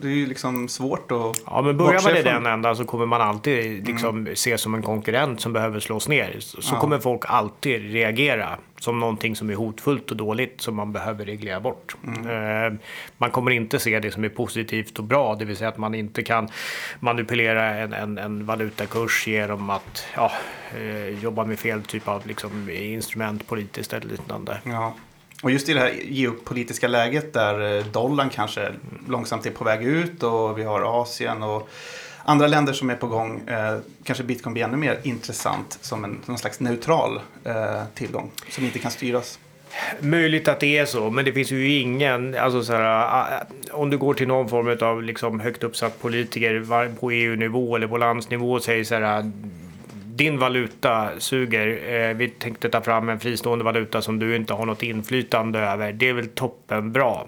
det 0.02 0.08
är 0.08 0.12
ju 0.12 0.26
liksom 0.26 0.68
svårt 0.68 1.12
att 1.12 1.42
Ja, 1.46 1.62
men 1.62 1.78
börjar 1.78 2.04
man 2.04 2.18
i 2.18 2.24
den 2.24 2.46
ändan 2.46 2.76
så 2.76 2.86
kommer 2.86 3.06
man 3.06 3.22
alltid 3.22 3.88
liksom 3.88 4.18
mm. 4.18 4.36
se 4.36 4.58
som 4.58 4.74
en 4.74 4.82
konkurrent 4.82 5.42
som 5.42 5.54
behöver 5.54 5.80
slås 5.80 6.08
ner. 6.08 6.36
Så 6.40 6.76
ja. 6.76 6.80
kommer 6.80 7.00
folk 7.00 7.22
alltid 7.26 7.92
reagera 7.92 8.58
som 8.80 9.00
någonting 9.00 9.36
som 9.36 9.50
är 9.50 9.56
hotfullt 9.56 10.12
och 10.12 10.18
dåligt 10.18 10.62
som 10.62 10.76
man 10.76 10.92
behöver 10.92 11.26
reglera 11.26 11.60
bort. 11.60 11.96
Mm. 12.08 12.74
Eh, 12.74 12.80
man 13.18 13.32
kommer 13.32 13.52
inte 13.52 13.80
se 13.80 14.00
det 14.00 14.12
som 14.12 14.24
är 14.24 14.30
positivt 14.30 15.00
och 15.00 15.06
bra, 15.06 15.36
det 15.36 15.46
vill 15.46 15.58
säga 15.58 15.70
att 15.70 15.78
man 15.78 15.96
inte 15.96 16.24
kan 16.24 16.48
manipulera 17.00 17.64
en, 17.64 17.94
en, 17.94 18.18
en 18.18 18.46
valutakurs 18.46 19.28
genom 19.28 19.70
att 19.70 20.06
ja, 20.16 20.32
eh, 20.78 21.24
jobba 21.24 21.46
med 21.46 21.60
fel 21.60 21.84
typ 21.84 22.08
av 22.08 22.28
liksom, 22.28 22.70
instrument 22.70 23.48
politiskt 23.48 23.94
eller 23.94 24.08
liknande. 24.10 24.58
Ja. 24.64 24.94
Och 25.44 25.52
just 25.52 25.70
i 25.70 25.74
det 25.74 25.80
här 25.80 25.94
geopolitiska 26.04 26.88
läget 26.88 27.34
där 27.34 27.78
eh, 27.78 27.86
dollarn 27.86 28.30
kanske 28.30 28.72
långsamt 29.08 29.46
är 29.46 29.52
på 29.52 29.64
väg 29.64 29.84
ut 29.84 30.24
och 30.24 30.60
vi 30.60 30.64
har 30.64 31.02
Asien 31.02 31.44
och 31.44 31.70
andra 32.24 32.48
länder 32.48 32.74
som 32.74 32.90
är 32.90 32.96
på 32.96 33.08
gång 33.08 33.48
eh, 33.48 33.78
kanske 34.04 34.24
bitcoin 34.24 34.54
blir 34.54 34.64
ännu 34.64 34.78
mer 34.78 35.00
intressant 35.04 35.78
som 35.82 36.04
en 36.04 36.22
någon 36.26 36.38
slags 36.38 36.60
neutral 36.60 37.20
eh, 37.44 37.84
tillgång 37.94 38.32
som 38.50 38.66
inte 38.66 38.80
kan 38.80 38.92
styras. 38.92 39.40
Möjligt 40.00 40.48
att 40.48 40.60
det 40.60 40.78
är 40.78 40.86
så, 40.86 41.10
men 41.10 41.26
det 41.26 41.34
finns 41.34 41.52
ju 41.52 41.80
ingen, 41.80 42.36
alltså 42.36 42.64
så 42.64 42.74
här, 42.74 42.82
ah, 42.82 43.04
ah, 43.04 43.44
om 43.72 43.90
du 43.90 43.98
går 43.98 44.14
till 44.14 44.28
någon 44.28 44.50
form 44.50 44.78
av 44.90 45.04
liksom 45.04 45.40
högt 45.40 45.64
uppsatt 45.64 46.02
politiker 46.02 46.96
på 47.00 47.12
EU-nivå 47.12 47.76
eller 47.76 47.88
på 47.88 47.98
landsnivå 47.98 48.54
och 48.54 48.64
säger 48.64 48.84
så 48.84 48.96
här 48.96 49.32
din 50.16 50.40
valuta 50.40 51.10
suger. 51.18 51.94
Eh, 51.94 52.16
vi 52.16 52.30
tänkte 52.30 52.70
ta 52.70 52.82
fram 52.82 53.10
en 53.10 53.20
fristående 53.20 53.66
valuta 53.66 54.02
som 54.02 54.20
du 54.20 54.36
inte 54.36 54.54
har 54.54 54.66
något 54.66 54.84
inflytande 54.84 55.60
över. 55.60 55.94
Det 55.94 56.10
är 56.10 56.14
väl 56.14 56.28
toppen 56.28 56.92
bra. 56.92 57.28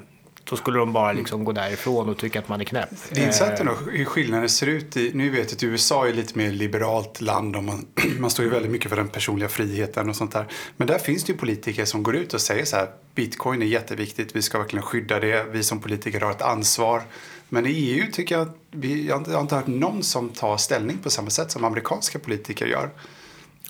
Då 0.49 0.55
skulle 0.55 0.79
de 0.79 0.93
bara 0.93 1.13
liksom 1.13 1.43
gå 1.43 1.51
därifrån 1.51 2.09
och 2.09 2.17
tycka 2.17 2.39
att 2.39 2.47
man 2.47 2.61
är 2.61 2.65
knäpp. 2.65 2.89
Det 3.09 3.19
är 3.19 3.23
intressant 3.23 3.59
ändå 3.59 3.73
hur 3.91 4.05
skillnaden 4.05 4.49
ser 4.49 4.67
ut. 4.67 4.97
I, 4.97 5.11
nu 5.13 5.29
vet 5.29 5.39
jag 5.39 5.55
att 5.55 5.63
USA 5.63 6.07
är 6.07 6.13
lite 6.13 6.37
mer 6.37 6.51
liberalt 6.51 7.21
land 7.21 7.55
och 7.55 7.63
man, 7.63 7.85
man 8.19 8.29
står 8.29 8.45
ju 8.45 8.51
väldigt 8.51 8.71
mycket 8.71 8.89
för 8.89 8.95
den 8.95 9.07
personliga 9.07 9.49
friheten 9.49 10.09
och 10.09 10.15
sånt 10.15 10.31
där. 10.31 10.45
Men 10.77 10.87
där 10.87 10.97
finns 10.97 11.23
det 11.23 11.31
ju 11.31 11.37
politiker 11.37 11.85
som 11.85 12.03
går 12.03 12.15
ut 12.15 12.33
och 12.33 12.41
säger 12.41 12.65
så 12.65 12.75
här. 12.75 12.87
Bitcoin 13.15 13.61
är 13.61 13.65
jätteviktigt. 13.65 14.35
Vi 14.35 14.41
ska 14.41 14.57
verkligen 14.57 14.83
skydda 14.83 15.19
det. 15.19 15.45
Vi 15.51 15.63
som 15.63 15.79
politiker 15.81 16.21
har 16.21 16.31
ett 16.31 16.41
ansvar. 16.41 17.01
Men 17.49 17.65
i 17.65 17.69
EU 17.69 18.11
tycker 18.11 18.37
jag 18.37 18.47
att 18.47 18.55
vi, 18.71 19.07
jag 19.07 19.19
har 19.19 19.41
inte 19.41 19.55
hört 19.55 19.67
någon 19.67 20.03
som 20.03 20.29
tar 20.29 20.57
ställning 20.57 20.97
på 20.97 21.09
samma 21.09 21.29
sätt 21.29 21.51
som 21.51 21.63
amerikanska 21.63 22.19
politiker 22.19 22.65
gör. 22.65 22.89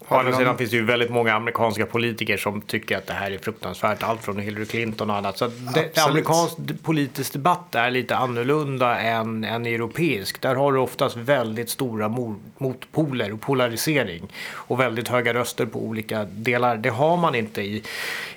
Å 0.09 0.15
andra 0.15 0.37
sidan 0.37 0.57
finns 0.57 0.71
det 0.71 0.77
ju 0.77 0.85
väldigt 0.85 1.09
många 1.09 1.33
amerikanska 1.33 1.85
politiker 1.85 2.37
som 2.37 2.61
tycker 2.61 2.97
att 2.97 3.07
det 3.07 3.13
här 3.13 3.31
är 3.31 3.37
fruktansvärt. 3.37 4.03
Allt 4.03 4.23
från 4.23 4.39
Hillary 4.39 4.65
Clinton 4.65 5.09
och 5.09 5.15
annat. 5.15 5.37
Så 5.37 5.47
det, 5.73 5.97
amerikansk 5.97 6.57
politisk 6.83 7.33
debatt 7.33 7.75
är 7.75 7.91
lite 7.91 8.15
annorlunda 8.15 8.99
än, 8.99 9.43
än 9.43 9.65
europeisk. 9.65 10.41
Där 10.41 10.55
har 10.55 10.73
du 10.73 10.79
oftast 10.79 11.17
väldigt 11.17 11.69
stora 11.69 12.09
motpoler 12.57 13.33
och 13.33 13.41
polarisering. 13.41 14.27
Och 14.53 14.79
väldigt 14.79 15.07
höga 15.07 15.33
röster 15.33 15.65
på 15.65 15.79
olika 15.79 16.23
delar. 16.23 16.77
Det 16.77 16.89
har 16.89 17.17
man 17.17 17.35
inte 17.35 17.61
i 17.61 17.83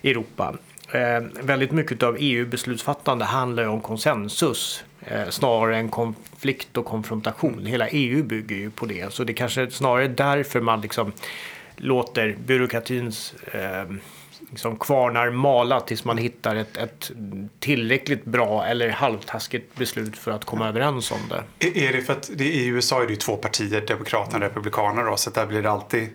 Europa. 0.02 0.54
Eh, 0.92 1.22
väldigt 1.42 1.72
mycket 1.72 2.02
av 2.02 2.16
EU-beslutsfattande 2.18 3.24
handlar 3.24 3.62
ju 3.62 3.68
om 3.68 3.80
konsensus 3.80 4.84
snarare 5.28 5.76
än 5.76 5.88
konflikt 5.88 6.76
och 6.76 6.84
konfrontation. 6.84 7.66
Hela 7.66 7.88
EU 7.88 8.22
bygger 8.22 8.56
ju 8.56 8.70
på 8.70 8.86
det. 8.86 9.12
Så 9.12 9.24
det 9.24 9.32
kanske 9.32 9.62
är 9.62 9.70
snarare 9.70 10.08
därför 10.08 10.60
man 10.60 10.80
liksom 10.80 11.12
låter 11.76 12.36
byråkratins 12.46 13.34
eh, 13.52 13.84
liksom 14.50 14.76
kvarnar 14.76 15.30
mala 15.30 15.80
tills 15.80 16.04
man 16.04 16.18
hittar 16.18 16.56
ett, 16.56 16.76
ett, 16.76 17.10
tillräckligt 17.58 18.24
bra 18.24 18.66
eller 18.66 18.90
halvtaskigt 18.90 19.74
beslut 19.74 20.18
för 20.18 20.30
att 20.30 20.44
komma 20.44 20.68
överens 20.68 21.12
om 21.12 21.18
det. 21.28 21.86
Är 21.88 21.92
det 21.92 22.02
för 22.02 22.12
att 22.12 22.30
det, 22.34 22.44
i 22.44 22.66
USA 22.66 23.02
är 23.02 23.06
det 23.06 23.12
ju 23.12 23.16
två 23.16 23.36
partier, 23.36 23.84
Demokraterna 23.86 24.36
och 24.36 24.42
Republikanerna, 24.42 25.16
så 25.16 25.30
där 25.30 25.46
blir 25.46 25.62
det 25.62 25.70
alltid 25.70 26.08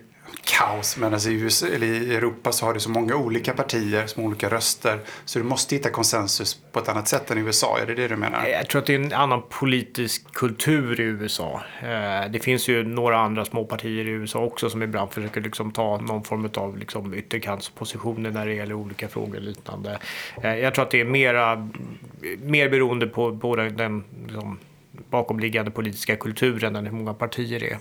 kaos. 0.44 0.98
Men 0.98 1.14
alltså 1.14 1.30
i, 1.30 1.34
USA, 1.34 1.68
eller 1.68 1.88
i 1.88 2.16
Europa 2.16 2.52
så 2.52 2.66
har 2.66 2.74
du 2.74 2.80
så 2.80 2.90
många 2.90 3.16
olika 3.16 3.54
partier 3.54 4.08
som 4.08 4.24
har 4.24 4.30
olika 4.30 4.50
röster. 4.50 5.00
Så 5.26 5.40
du 5.40 5.46
måste 5.46 5.76
hitta 5.76 5.90
konsensus 5.90 6.60
på 6.72 6.80
ett 6.80 6.90
annat 6.90 7.08
sätt 7.08 7.32
än 7.32 7.38
i 7.38 7.42
USA. 7.42 7.80
Är 7.80 7.86
det 7.86 7.96
det 7.96 8.08
du 8.08 8.16
menar? 8.16 8.48
Jag 8.48 8.68
tror 8.68 8.82
att 8.82 8.88
det 8.88 8.96
är 8.96 9.00
en 9.00 9.14
annan 9.14 9.42
politisk 9.50 10.34
kultur 10.34 11.00
i 11.00 11.04
USA. 11.04 11.62
Eh, 11.82 12.32
det 12.32 12.40
finns 12.40 12.68
ju 12.68 12.84
några 12.84 13.18
andra 13.18 13.46
små 13.46 13.66
partier 13.66 14.08
i 14.08 14.10
USA 14.10 14.40
också 14.40 14.70
som 14.70 14.84
ibland 14.84 15.12
försöker 15.12 15.42
liksom 15.42 15.72
ta 15.72 15.98
någon 15.98 16.24
form 16.24 16.50
av 16.56 16.78
liksom 16.78 17.14
ytterkantspositioner 17.14 18.32
när 18.32 18.46
det 18.46 18.54
gäller 18.54 18.74
olika 18.74 19.08
frågor 19.08 19.36
och 19.36 19.44
liknande. 19.44 20.00
Eh, 20.44 20.56
jag 20.56 20.74
tror 20.74 20.86
att 20.86 20.92
det 20.92 21.02
är 21.02 21.06
mera, 21.06 21.70
mer 22.42 22.70
beroende 22.70 23.08
på, 23.08 23.38
på 23.38 23.56
den, 23.56 23.78
den 23.78 24.04
liksom, 24.28 24.60
bakomliggande 25.10 25.72
politiska 25.72 26.16
kulturen 26.16 26.76
än 26.76 26.86
hur 26.86 26.94
många 26.94 27.14
partier 27.14 27.60
det 27.60 27.72
är. 27.72 27.78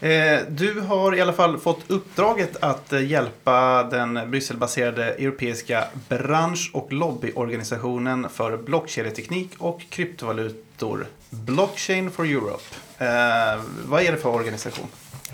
Eh, 0.00 0.40
du 0.48 0.80
har 0.80 1.14
i 1.14 1.20
alla 1.20 1.32
fall 1.32 1.58
fått 1.58 1.80
uppdraget 1.86 2.56
att 2.60 2.92
eh, 2.92 3.06
hjälpa 3.06 3.82
den 3.82 4.30
Brysselbaserade 4.30 5.04
europeiska 5.04 5.84
bransch 6.08 6.70
och 6.72 6.92
lobbyorganisationen 6.92 8.28
för 8.28 8.56
blockkedjeteknik 8.56 9.50
och 9.58 9.82
kryptovalutor, 9.90 11.06
Blockchain 11.30 12.10
for 12.10 12.24
Europe. 12.24 12.62
Eh, 12.98 13.62
vad 13.86 14.02
är 14.02 14.12
det 14.12 14.18
för 14.18 14.28
organisation? 14.34 14.86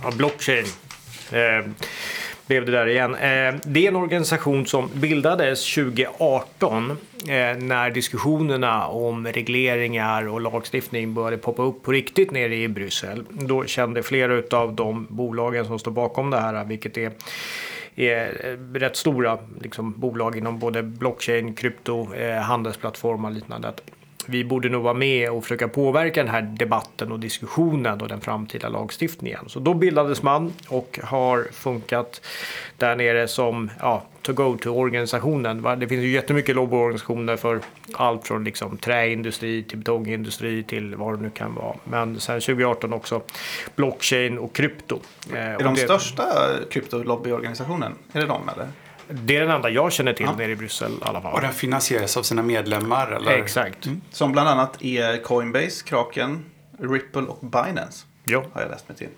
Ja, 0.03 0.11
blockchain. 0.11 0.67
Blev 2.47 2.67
det 2.67 2.73
där 2.73 2.87
igen. 2.87 3.15
Eh, 3.15 3.55
det 3.65 3.85
är 3.85 3.89
en 3.89 3.97
organisation 3.97 4.67
som 4.67 4.91
bildades 4.95 5.75
2018 5.75 6.91
eh, 6.91 6.97
när 7.59 7.91
diskussionerna 7.91 8.87
om 8.87 9.27
regleringar 9.27 10.29
och 10.29 10.41
lagstiftning 10.41 11.15
började 11.15 11.39
poppa 11.39 11.63
upp 11.63 11.83
på 11.83 11.93
riktigt 11.93 12.31
nere 12.31 12.57
i 12.57 12.69
Bryssel. 12.69 13.25
Då 13.31 13.65
kände 13.65 14.03
flera 14.03 14.59
av 14.59 14.75
de 14.75 15.07
bolagen 15.11 15.65
som 15.65 15.79
står 15.79 15.91
bakom 15.91 16.31
det 16.31 16.41
här, 16.41 16.65
vilket 16.65 16.97
är 16.97 17.13
är 17.97 18.47
eh, 18.47 18.79
rätt 18.79 18.97
stora 18.97 19.39
liksom, 19.61 19.95
bolag 19.97 20.37
inom 20.37 20.59
både 20.59 20.83
blockchain, 20.83 21.55
krypto, 21.55 22.15
eh, 22.15 22.37
handelsplattformar 22.37 23.29
och 23.29 23.35
liknande. 23.35 23.69
Att 23.69 23.81
vi 24.27 24.45
borde 24.45 24.69
nog 24.69 24.83
vara 24.83 24.95
med 24.95 25.31
och 25.31 25.43
försöka 25.43 25.69
påverka 25.69 26.23
den 26.23 26.33
här 26.33 26.43
debatten 26.43 27.13
och 27.13 27.21
diskussionen 27.21 28.01
och 28.01 28.09
den 28.09 28.21
framtida 28.21 28.69
lagstiftningen. 28.69 29.45
Så 29.47 29.61
då 29.61 29.75
bildades 29.75 30.23
man 30.23 30.53
och 30.69 30.99
har 31.03 31.47
funkat 31.53 32.21
där 32.77 32.97
nere 32.97 33.29
som 33.29 33.71
ja, 33.81 34.03
to-go-to-organisationen. 34.23 35.63
Det 35.81 35.89
finns 35.89 36.03
ju 36.03 36.11
jättemycket 36.11 36.57
lobbyorganisationer 36.57 37.37
för 37.37 37.61
allt 37.93 38.27
från 38.27 38.45
liksom 38.45 38.77
träindustri 38.77 39.63
till 39.63 39.79
betongindustri 39.79 40.63
till 40.63 40.95
vad 40.95 41.19
det 41.19 41.23
nu 41.23 41.31
kan 41.31 41.55
vara. 41.55 41.77
Men 41.85 42.21
sen 42.21 42.41
2018 42.41 42.93
också 42.93 43.23
blockchain 43.77 44.39
och 44.39 44.53
krypto. 44.53 45.01
Eh, 45.33 45.39
är 45.39 45.59
de 45.59 45.75
det... 45.75 45.81
största 45.81 46.25
kryptolobbyorganisationen? 46.71 47.93
Är 48.13 48.21
det 48.21 48.27
de 48.27 48.49
eller? 48.49 48.69
Det 49.09 49.37
är 49.37 49.41
den 49.41 49.51
enda 49.51 49.71
jag 49.71 49.93
känner 49.93 50.13
till 50.13 50.27
ja. 50.27 50.37
nere 50.37 50.53
i 50.53 50.57
Bryssel 50.57 50.93
i 50.93 50.95
alla 51.01 51.21
fall. 51.21 51.35
Och 51.35 51.41
den 51.41 51.53
finansieras 51.53 52.17
av 52.17 52.23
sina 52.23 52.43
medlemmar? 52.43 53.13
Eller? 53.13 53.33
Exakt. 53.33 53.87
Mm. 53.87 54.01
Som 54.11 54.33
bland 54.33 54.49
annat 54.49 54.83
är 54.83 55.23
Coinbase, 55.23 55.85
Kraken, 55.85 56.45
Ripple 56.79 57.23
och 57.23 57.39
Binance. 57.41 58.07
Jo. 58.25 58.45
Har 58.53 58.61
jag 58.61 58.71
läst 58.71 58.89
mig 58.89 58.99
till. 58.99 59.09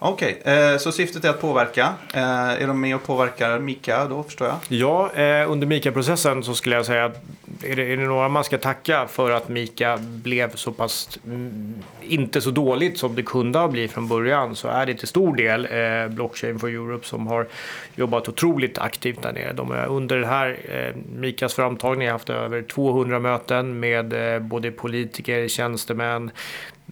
Okej, 0.00 0.38
okay, 0.40 0.78
så 0.78 0.92
syftet 0.92 1.24
är 1.24 1.30
att 1.30 1.40
påverka. 1.40 1.94
Eh, 2.14 2.62
är 2.62 2.66
de 2.66 2.80
med 2.80 2.96
och 2.96 3.02
påverkar 3.02 3.58
Mika 3.58 4.04
då 4.04 4.22
förstår 4.22 4.46
jag? 4.46 4.56
Ja, 4.68 5.12
eh, 5.12 5.50
under 5.50 5.66
Mika-processen 5.66 6.42
så 6.42 6.54
skulle 6.54 6.76
jag 6.76 6.86
säga 6.86 7.04
att 7.04 7.24
är 7.62 7.76
det, 7.76 7.92
är 7.92 7.96
det 7.96 8.04
några 8.04 8.28
man 8.28 8.44
ska 8.44 8.58
tacka 8.58 9.06
för 9.06 9.30
att 9.30 9.48
Mika 9.48 9.98
blev 10.00 10.54
så 10.54 10.72
pass 10.72 11.18
mm, 11.26 11.74
inte 12.02 12.40
så 12.40 12.50
dåligt 12.50 12.98
som 12.98 13.14
det 13.14 13.22
kunde 13.22 13.58
ha 13.58 13.68
blivit 13.68 13.92
från 13.92 14.08
början 14.08 14.56
så 14.56 14.68
är 14.68 14.86
det 14.86 14.94
till 14.94 15.08
stor 15.08 15.36
del 15.36 15.68
eh, 15.70 16.14
Blockchain 16.14 16.58
for 16.58 16.68
Europe 16.68 17.06
som 17.06 17.26
har 17.26 17.46
jobbat 17.94 18.28
otroligt 18.28 18.78
aktivt 18.78 19.22
där 19.22 19.32
nere. 19.32 19.52
De 19.52 19.70
har 19.70 19.86
under 19.86 20.18
det 20.18 20.26
här 20.26 20.58
eh, 20.68 20.96
Mikas 21.12 21.54
framtagning 21.54 22.08
haft 22.08 22.30
över 22.30 22.62
200 22.62 23.18
möten 23.18 23.80
med 23.80 24.34
eh, 24.34 24.40
både 24.40 24.70
politiker, 24.70 25.48
tjänstemän, 25.48 26.30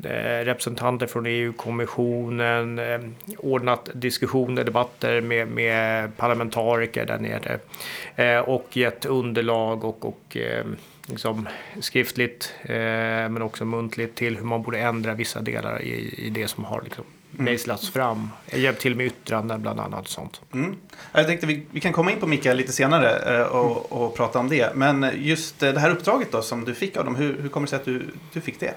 representanter 0.03 1.07
från 1.07 1.27
EU-kommissionen, 1.27 2.79
eh, 2.79 3.01
ordnat 3.39 3.89
diskussioner, 3.95 4.65
debatter 4.65 5.21
med, 5.21 5.49
med 5.49 6.17
parlamentariker 6.17 7.07
där 7.07 7.19
nere 7.19 7.59
eh, 8.17 8.39
och 8.39 8.77
gett 8.77 9.05
underlag 9.05 9.85
och, 9.85 10.05
och 10.05 10.37
liksom 11.07 11.49
skriftligt 11.81 12.55
men 13.29 13.43
också 13.43 13.65
muntligt 13.65 14.15
till 14.15 14.37
hur 14.37 14.45
man 14.45 14.63
borde 14.63 14.79
ändra 14.79 15.15
vissa 15.15 15.41
delar 15.41 15.83
i, 15.83 16.15
i 16.27 16.31
det 16.31 16.49
som 16.49 16.65
har 16.65 16.83
liksom 16.83 17.05
mm. 17.33 17.45
mejslats 17.45 17.91
fram. 17.91 18.31
Hjälpt 18.53 18.81
till 18.81 18.97
med 18.97 19.07
yttranden 19.07 19.63
bland 19.63 19.81
annat. 19.81 20.09
Sånt. 20.09 20.41
Mm. 20.53 20.77
Jag 21.13 21.27
tänkte 21.27 21.47
vi, 21.47 21.67
vi 21.71 21.81
kan 21.81 21.93
komma 21.93 22.13
in 22.13 22.21
på 22.21 22.27
Mika 22.27 22.53
lite 22.53 22.73
senare 22.73 23.45
och, 23.45 23.93
och 23.93 24.17
prata 24.17 24.39
om 24.39 24.49
det. 24.49 24.75
Men 24.75 25.11
just 25.15 25.59
det 25.59 25.79
här 25.79 25.91
uppdraget 25.91 26.33
då 26.33 26.43
som 26.43 26.65
du 26.65 26.75
fick 26.75 26.97
av 26.97 27.05
dem, 27.05 27.17
hur, 27.17 27.41
hur 27.41 27.49
kommer 27.49 27.67
det 27.67 27.71
sig 27.71 27.77
att 27.77 27.85
du, 27.85 28.07
du 28.33 28.41
fick 28.41 28.61
det? 28.61 28.75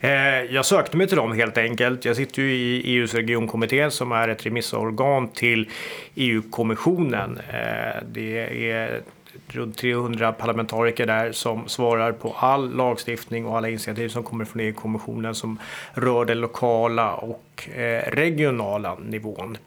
Eh, 0.00 0.10
jag 0.54 0.64
sökte 0.64 0.96
mig 0.96 1.08
till 1.08 1.16
dem 1.16 1.32
helt 1.32 1.58
enkelt. 1.58 2.04
Jag 2.04 2.16
sitter 2.16 2.42
ju 2.42 2.52
i 2.54 2.82
EUs 2.94 3.14
regionkommitté 3.14 3.90
som 3.90 4.12
är 4.12 4.28
ett 4.28 4.46
remissorgan 4.46 5.28
till 5.28 5.70
EU-kommissionen. 6.14 7.38
Eh, 7.38 8.02
det 8.12 8.38
är 8.70 9.00
runt 9.48 9.78
300 9.78 10.32
parlamentariker 10.32 11.06
där 11.06 11.32
som 11.32 11.68
svarar 11.68 12.12
på 12.12 12.36
all 12.38 12.76
lagstiftning 12.76 13.46
och 13.46 13.56
alla 13.56 13.68
initiativ 13.68 14.08
som 14.08 14.22
kommer 14.22 14.44
från 14.44 14.60
EU-kommissionen 14.60 15.34
som 15.34 15.58
rör 15.94 16.24
den 16.24 16.40
lokala 16.40 17.14
och 17.14 17.68
eh, 17.74 18.10
regionala 18.10 18.94
nivån. 18.94 19.58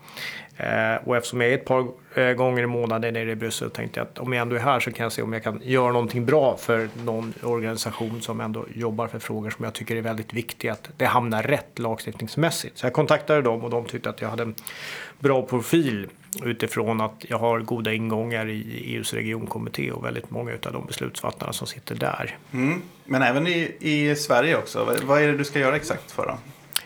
Eh, 0.62 1.08
och 1.08 1.18
eftersom 1.18 1.42
jag 1.42 1.50
är 1.50 1.54
ett 1.54 1.66
par 1.66 1.88
eh, 2.16 2.34
gånger 2.34 2.64
i 2.64 2.68
månaden 2.68 3.14
nere 3.14 3.32
i 3.32 3.36
Bryssel 3.36 3.72
tänkte 3.72 4.00
jag 4.00 4.08
att 4.08 4.20
om 4.20 4.34
jag 4.34 4.42
ändå 4.42 4.56
är 4.56 4.60
här 4.60 4.80
så 4.80 4.92
kan 4.92 5.04
jag 5.04 5.12
se 5.12 5.22
om 5.22 5.34
jag 5.34 5.44
kan 5.44 5.60
göra 5.64 5.92
någonting 5.92 6.26
bra 6.26 6.58
för 6.58 6.90
någon 7.06 7.34
organisation 7.44 8.22
som 8.22 8.42
ändå 8.42 8.66
jobbar 8.76 9.08
för 9.08 9.20
frågor 9.20 9.50
som 9.50 9.66
jag 9.66 9.74
tycker 9.74 9.96
är 9.96 10.02
väldigt 10.02 10.34
viktiga. 10.34 10.74
Att 10.74 10.90
det 10.98 11.06
hamnar 11.06 11.44
rätt 11.44 11.80
lagstiftningsmässigt. 11.80 12.78
Så 12.78 12.86
jag 12.86 12.94
kontaktade 12.94 13.42
dem 13.42 13.64
och 13.64 13.70
de 13.70 13.86
tyckte 13.86 14.10
att 14.10 14.22
jag 14.22 14.30
hade 14.30 14.44
en 14.44 14.56
bra 15.20 15.42
profil 15.42 16.08
utifrån 16.44 17.02
att 17.02 17.26
jag 17.28 17.38
har 17.38 17.60
goda 17.60 17.94
ingångar 17.94 18.50
i 18.50 18.94
EUs 18.96 19.14
regionkommitté 19.14 19.92
och 19.92 20.06
väldigt 20.06 20.30
många 20.30 20.52
av 20.66 20.74
de 20.74 20.86
beslutsfattarna 20.86 21.54
som 21.54 21.68
sitter 21.68 21.96
där. 21.96 22.38
Mm. 22.54 22.82
Men 23.06 23.22
även 23.22 23.48
i, 23.48 23.76
i 23.80 24.16
Sverige 24.16 24.58
också. 24.58 24.98
Vad 25.04 25.22
är 25.22 25.28
det 25.28 25.38
du 25.38 25.44
ska 25.44 25.60
göra 25.60 25.76
exakt 25.76 26.12
för 26.12 26.26
dem? 26.26 26.38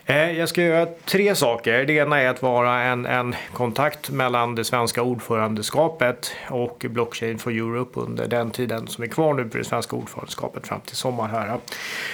Eh, 0.07 0.31
jag 0.39 0.49
ska 0.49 0.61
göra 0.61 0.87
tre 1.05 1.35
saker. 1.35 1.85
Det 1.85 1.93
ena 1.93 2.21
är 2.21 2.29
att 2.29 2.41
vara 2.41 2.81
en, 2.83 3.05
en 3.05 3.35
kontakt 3.53 4.09
mellan 4.09 4.55
det 4.55 4.63
svenska 4.63 5.01
ordförandeskapet 5.01 6.31
och 6.49 6.85
Blockchain 6.89 7.39
for 7.39 7.51
Europe 7.51 7.99
under 7.99 8.27
den 8.27 8.51
tiden 8.51 8.87
som 8.87 9.03
är 9.03 9.07
kvar 9.07 9.33
nu 9.33 9.49
på 9.49 9.57
det 9.57 9.63
svenska 9.63 9.95
ordförandeskapet 9.95 10.67
fram 10.67 10.81
till 10.81 10.95
sommar 10.95 11.27
här. 11.27 11.57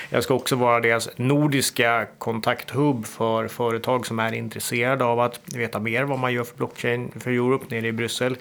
Jag 0.10 0.24
ska 0.24 0.34
också 0.34 0.56
vara 0.56 0.80
deras 0.80 1.10
nordiska 1.16 2.08
kontakthubb 2.18 3.06
för 3.06 3.48
företag 3.48 4.06
som 4.06 4.20
är 4.20 4.34
intresserade 4.34 5.06
av 5.06 5.20
att 5.20 5.40
veta 5.56 5.80
mer 5.80 6.04
vad 6.04 6.20
man 6.20 6.34
gör 6.34 6.44
för 6.44 6.58
Blockchain 6.58 7.12
for 7.20 7.30
Europe 7.32 7.66
nere 7.70 7.88
i 7.88 7.92
Bryssel. 7.92 8.38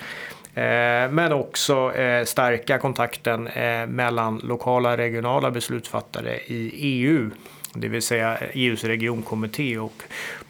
Eh, 0.54 1.10
men 1.10 1.32
också 1.32 1.94
eh, 1.94 2.24
stärka 2.24 2.78
kontakten 2.78 3.48
mellan 3.88 4.38
lokala 4.38 4.90
och 4.90 4.96
regionala 4.96 5.50
beslutsfattare 5.50 6.36
i 6.46 6.70
EU 6.74 7.30
det 7.74 7.88
vill 7.88 8.02
säga 8.02 8.38
EUs 8.52 8.85
regionkommitté 8.85 9.78
och 9.78 10.02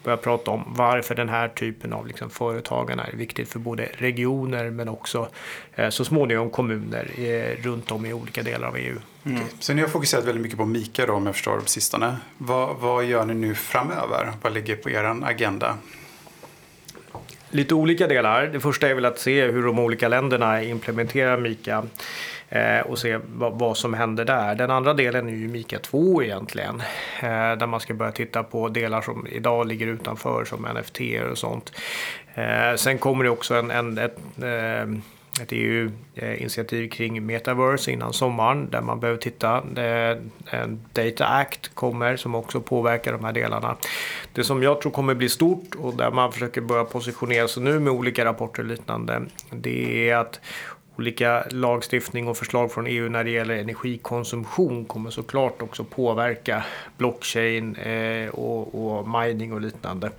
börja 0.03 0.17
prata 0.17 0.51
om 0.51 0.63
varför 0.67 1.15
den 1.15 1.29
här 1.29 1.47
typen 1.47 1.93
av 1.93 2.07
liksom 2.07 2.29
företagarna 2.29 3.03
är 3.03 3.15
viktigt 3.15 3.49
för 3.49 3.59
både 3.59 3.89
regioner 3.93 4.69
men 4.69 4.89
också 4.89 5.29
eh, 5.75 5.89
så 5.89 6.05
småningom 6.05 6.49
kommuner 6.49 7.07
eh, 7.17 7.63
runt 7.63 7.91
om 7.91 8.05
i 8.05 8.13
olika 8.13 8.43
delar 8.43 8.67
av 8.67 8.77
EU. 8.77 8.97
Mm. 9.25 9.41
Så 9.59 9.73
ni 9.73 9.81
har 9.81 9.89
fokuserat 9.89 10.25
väldigt 10.25 10.41
mycket 10.41 10.57
på 10.57 10.65
Mika 10.65 11.05
då 11.05 11.13
om 11.13 11.25
jag 11.25 11.35
förstår 11.35 11.55
det 11.55 11.61
på 11.61 11.69
sistone. 11.69 12.17
Vad, 12.37 12.75
vad 12.77 13.05
gör 13.05 13.25
ni 13.25 13.33
nu 13.33 13.55
framöver? 13.55 14.31
Vad 14.41 14.53
ligger 14.53 14.75
på 14.75 14.89
er 14.89 15.23
agenda? 15.23 15.77
Lite 17.49 17.75
olika 17.75 18.07
delar. 18.07 18.47
Det 18.47 18.59
första 18.59 18.89
är 18.89 18.93
väl 18.93 19.05
att 19.05 19.19
se 19.19 19.45
hur 19.45 19.63
de 19.63 19.79
olika 19.79 20.07
länderna 20.07 20.63
implementerar 20.63 21.37
Mika 21.37 21.83
Eh, 22.51 22.79
och 22.79 22.99
se 22.99 23.19
vad, 23.35 23.59
vad, 23.59 23.77
som 23.77 23.93
händer 23.93 24.25
där. 24.25 24.55
Den 24.55 24.71
andra 24.71 24.93
delen 24.93 25.27
är 25.27 25.33
ju 25.33 25.47
Mika 25.47 25.79
2 25.79 26.23
egentligen. 26.23 26.81
Eh, 27.21 27.29
där 27.29 27.67
man 27.67 27.79
ska 27.79 27.93
börja 27.93 28.11
titta 28.11 28.43
på 28.43 28.69
delar 28.69 29.01
som 29.01 29.27
idag 29.27 29.67
ligger 29.67 29.87
utanför 29.87 30.45
som 30.45 30.61
NFT 30.61 30.99
och 31.31 31.37
sånt. 31.37 31.71
Eh, 32.35 32.75
sen 32.75 32.97
kommer 32.97 33.23
det 33.23 33.29
också 33.29 33.55
en, 33.55 33.71
en 33.71 33.97
ett, 33.97 34.19
ett 35.41 35.51
EU-initiativ 35.51 36.89
kring 36.89 37.25
metaverse 37.25 37.91
innan 37.91 38.13
sommaren 38.13 38.69
där 38.69 38.81
man 38.81 38.99
behöver 38.99 39.19
titta. 39.19 39.63
En 40.49 40.85
Data 40.93 41.25
Act 41.25 41.75
kommer 41.75 42.15
som 42.15 42.35
också 42.35 42.61
påverkar 42.61 43.11
de 43.11 43.23
här 43.25 43.33
delarna. 43.33 43.75
Det 44.33 44.43
som 44.43 44.63
jag 44.63 44.81
tror 44.81 44.91
kommer 44.91 45.13
bli 45.13 45.29
stort 45.29 45.75
och 45.75 45.95
där 45.95 46.11
man 46.11 46.31
försöker 46.31 46.61
börja 46.61 46.83
positionera 46.83 47.47
sig 47.47 47.63
nu 47.63 47.79
med 47.79 47.93
olika 47.93 48.25
rapporter 48.25 48.63
och 48.63 48.69
liknande 48.69 49.21
det 49.49 50.09
är 50.09 50.17
att 50.17 50.39
olika 51.01 51.43
lagstiftning 51.49 52.27
och 52.27 52.37
förslag 52.37 52.71
från 52.71 52.87
EU 52.87 53.09
när 53.09 53.23
det 53.23 53.29
gäller 53.29 53.55
energikonsumtion 53.55 54.85
kommer 54.85 55.09
såklart 55.09 55.61
också 55.61 55.83
påverka 55.83 56.63
blockchain 56.97 57.75
eh, 57.75 58.29
och, 58.29 58.75
och 58.75 59.09
mining 59.09 59.53
och 59.53 59.61
liknande. 59.61 60.11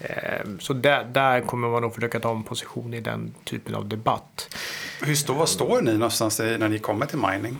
Eh, 0.00 0.46
så 0.58 0.72
där, 0.72 1.04
där, 1.04 1.40
kommer 1.40 1.68
man 1.68 1.82
nog 1.82 1.94
försöka 1.94 2.20
ta 2.20 2.30
en 2.30 2.42
position 2.42 2.94
i 2.94 3.00
den 3.00 3.34
typen 3.44 3.74
av 3.74 3.88
debatt. 3.88 4.56
Hur 5.02 5.14
står, 5.14 5.46
står 5.46 5.82
ni 5.82 5.92
någonstans 5.92 6.38
när 6.38 6.68
ni 6.68 6.78
kommer 6.78 7.06
till 7.06 7.18
mining? 7.18 7.58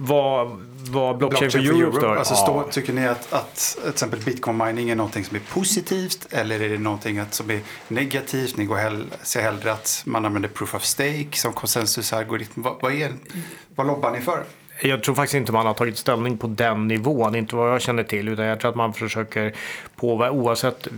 Vad, 0.00 0.48
vad 0.90 1.18
blockchain, 1.18 1.40
blockchain 1.40 1.50
for 1.50 1.80
Europe, 1.80 1.98
Europe? 1.98 2.18
Alltså 2.18 2.34
ja. 2.34 2.66
tycker 2.70 2.92
ni 2.92 3.06
att, 3.06 3.32
att 3.32 3.78
till 3.80 3.90
exempel 3.90 4.20
bitcoin 4.20 4.56
mining 4.56 4.90
är 4.90 4.94
någonting 4.94 5.24
som 5.24 5.36
är 5.36 5.40
positivt 5.40 6.26
eller 6.30 6.60
är 6.60 6.68
det 6.68 6.78
någonting 6.78 7.20
som 7.30 7.50
är 7.50 7.60
negativt? 7.88 8.56
Ni 8.56 8.64
går 8.64 8.76
hell, 8.76 9.04
ser 9.22 9.42
hellre 9.42 9.72
att 9.72 10.02
man 10.06 10.24
använder 10.24 10.48
proof 10.48 10.74
of 10.74 10.84
stake 10.84 11.28
som 11.32 11.52
konsensusalgoritm. 11.52 12.62
Vad, 12.62 12.76
vad, 12.80 12.92
är, 12.92 13.12
vad 13.74 13.86
lobbar 13.86 14.10
ni 14.10 14.20
för? 14.20 14.44
Jag 14.80 15.02
tror 15.02 15.14
faktiskt 15.14 15.34
inte 15.34 15.52
man 15.52 15.66
har 15.66 15.74
tagit 15.74 15.98
ställning 15.98 16.38
på 16.38 16.46
den 16.46 16.88
nivån, 16.88 17.34
inte 17.34 17.56
vad 17.56 17.72
jag 17.72 17.82
känner 17.82 18.02
till. 18.02 18.28
Utan 18.28 18.44
jag 18.44 18.60
tror 18.60 18.70
att 18.70 18.76
man 18.76 18.94
försöker 18.94 19.52
påverka, 19.96 20.32
oavsett 20.32 20.88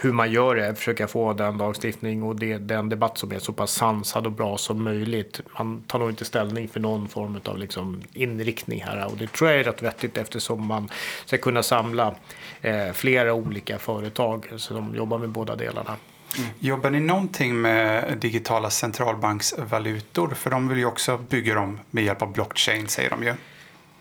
hur 0.00 0.12
man 0.12 0.32
gör 0.32 0.54
det, 0.54 0.74
försöka 0.74 1.08
få 1.08 1.32
den 1.32 1.58
lagstiftning 1.58 2.22
och 2.22 2.36
det, 2.36 2.58
den 2.58 2.88
debatt 2.88 3.18
som 3.18 3.32
är 3.32 3.38
så 3.38 3.52
pass 3.52 3.72
sansad 3.72 4.26
och 4.26 4.32
bra 4.32 4.58
som 4.58 4.84
möjligt. 4.84 5.40
Man 5.58 5.82
tar 5.86 5.98
nog 5.98 6.10
inte 6.10 6.24
ställning 6.24 6.68
för 6.68 6.80
någon 6.80 7.08
form 7.08 7.40
av 7.44 7.58
liksom 7.58 8.02
inriktning 8.12 8.82
här 8.82 9.06
och 9.06 9.16
det 9.16 9.32
tror 9.32 9.50
jag 9.50 9.60
är 9.60 9.64
rätt 9.64 9.82
vettigt 9.82 10.18
eftersom 10.18 10.66
man 10.66 10.88
ska 11.24 11.38
kunna 11.38 11.62
samla 11.62 12.14
eh, 12.60 12.92
flera 12.92 13.34
olika 13.34 13.78
företag 13.78 14.46
som 14.56 14.96
jobbar 14.96 15.18
med 15.18 15.28
båda 15.28 15.56
delarna. 15.56 15.96
Mm. 16.38 16.50
Jobbar 16.58 16.90
ni 16.90 17.00
någonting 17.00 17.60
med 17.60 18.18
digitala 18.18 18.70
centralbanksvalutor? 18.70 20.34
För 20.34 20.50
de 20.50 20.68
vill 20.68 20.78
ju 20.78 20.86
också 20.86 21.18
bygga 21.18 21.54
dem 21.54 21.78
med 21.90 22.04
hjälp 22.04 22.22
av 22.22 22.32
blockchain 22.32 22.88
säger 22.88 23.10
de 23.10 23.22
ju. 23.22 23.34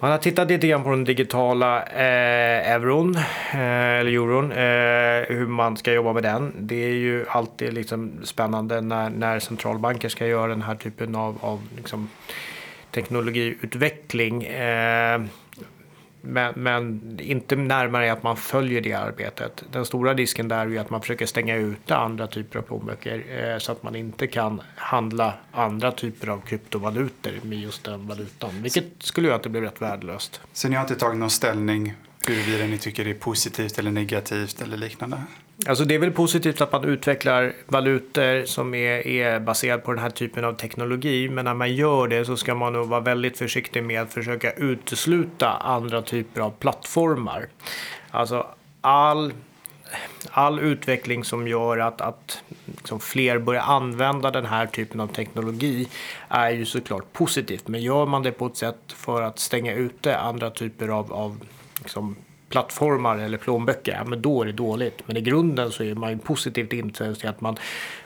Man 0.01 0.11
har 0.11 0.17
tittat 0.17 0.47
lite 0.47 0.67
grann 0.67 0.83
på 0.83 0.89
den 0.89 1.03
digitala 1.03 1.83
eh, 1.83 2.71
euron, 2.71 3.15
eh, 3.15 3.99
eller 3.99 4.11
euron, 4.11 4.51
eh, 4.51 5.37
hur 5.37 5.47
man 5.47 5.77
ska 5.77 5.93
jobba 5.93 6.13
med 6.13 6.23
den. 6.23 6.53
Det 6.59 6.83
är 6.83 6.93
ju 6.93 7.25
alltid 7.29 7.73
liksom 7.73 8.11
spännande 8.23 8.81
när, 8.81 9.09
när 9.09 9.39
centralbanker 9.39 10.09
ska 10.09 10.27
göra 10.27 10.47
den 10.47 10.61
här 10.61 10.75
typen 10.75 11.15
av, 11.15 11.37
av 11.41 11.61
liksom, 11.77 12.09
teknologiutveckling. 12.91 14.43
Eh, 14.43 15.21
men, 16.21 16.53
men, 16.55 17.17
inte 17.21 17.55
närmare 17.55 18.11
att 18.11 18.23
man 18.23 18.37
följer 18.37 18.81
det 18.81 18.93
arbetet. 18.93 19.63
Den 19.71 19.85
stora 19.85 20.13
risken 20.13 20.47
där 20.47 20.59
är 20.59 20.67
ju 20.69 20.77
att 20.77 20.89
man 20.89 21.01
försöker 21.01 21.25
stänga 21.25 21.55
ute 21.55 21.95
andra 21.95 22.27
typer 22.27 22.59
av 22.59 22.63
plånböcker 22.63 23.23
eh, 23.29 23.57
så 23.57 23.71
att 23.71 23.83
man 23.83 23.95
inte 23.95 24.27
kan 24.27 24.61
handla 24.75 25.33
andra 25.51 25.91
typer 25.91 26.27
av 26.27 26.41
kryptovalutor 26.41 27.31
med 27.41 27.59
just 27.59 27.83
den 27.83 28.07
valutan. 28.07 28.49
Vilket 28.61 28.85
skulle 28.99 29.27
göra 29.27 29.35
att 29.35 29.43
det 29.43 29.49
blir 29.49 29.61
rätt 29.61 29.81
värdelöst. 29.81 30.41
Så 30.53 30.69
ni 30.69 30.75
har 30.75 30.81
inte 30.81 30.95
tagit 30.95 31.19
någon 31.19 31.29
ställning 31.29 31.93
huruvida 32.27 32.65
ni 32.65 32.77
tycker 32.77 33.03
det 33.03 33.09
är 33.09 33.13
positivt 33.13 33.79
eller 33.79 33.91
negativt 33.91 34.61
eller 34.61 34.77
liknande? 34.77 35.17
Alltså 35.67 35.85
det 35.85 35.95
är 35.95 35.99
väl 35.99 36.11
positivt 36.11 36.61
att 36.61 36.71
man 36.71 36.83
utvecklar 36.83 37.53
valutor 37.67 38.45
som 38.45 38.73
är, 38.73 39.07
är 39.07 39.39
baserad 39.39 39.83
på 39.83 39.93
den 39.93 40.01
här 40.03 40.09
typen 40.09 40.45
av 40.45 40.53
teknologi. 40.53 41.29
Men 41.29 41.45
när 41.45 41.53
man 41.53 41.75
gör 41.75 42.07
det 42.07 42.25
så 42.25 42.37
ska 42.37 42.55
man 42.55 42.73
nog 42.73 42.87
vara 42.87 43.01
väldigt 43.01 43.37
försiktig 43.37 43.83
med 43.83 44.01
att 44.01 44.13
försöka 44.13 44.51
utesluta 44.51 45.49
andra 45.49 46.01
typer 46.01 46.41
av 46.41 46.49
plattformar. 46.49 47.47
Alltså 48.11 48.47
all, 48.81 49.33
all 50.31 50.59
utveckling 50.59 51.23
som 51.23 51.47
gör 51.47 51.77
att, 51.77 52.01
att 52.01 52.43
liksom 52.65 52.99
fler 52.99 53.39
börjar 53.39 53.61
använda 53.61 54.31
den 54.31 54.45
här 54.45 54.65
typen 54.65 54.99
av 54.99 55.07
teknologi 55.07 55.87
är 56.27 56.49
ju 56.49 56.65
såklart 56.65 57.13
positivt. 57.13 57.67
Men 57.67 57.81
gör 57.81 58.05
man 58.05 58.23
det 58.23 58.31
på 58.31 58.45
ett 58.45 58.57
sätt 58.57 58.81
för 58.87 59.21
att 59.21 59.39
stänga 59.39 59.73
ute 59.73 60.17
andra 60.17 60.49
typer 60.49 60.87
av, 60.87 61.13
av 61.13 61.37
liksom 61.81 62.15
plattformar 62.49 63.17
eller 63.17 63.37
plånböcker, 63.37 63.91
ja, 63.91 64.03
men 64.03 64.21
då 64.21 64.41
är 64.41 64.45
det 64.45 64.51
dåligt. 64.51 65.01
Men 65.05 65.17
i 65.17 65.21
grunden 65.21 65.71
så 65.71 65.83
är 65.83 65.95
man 65.95 66.09
ju 66.09 66.17
positivt 66.17 66.73
inställd 66.73 67.19
till 67.19 67.29
att 67.29 67.41
man 67.41 67.57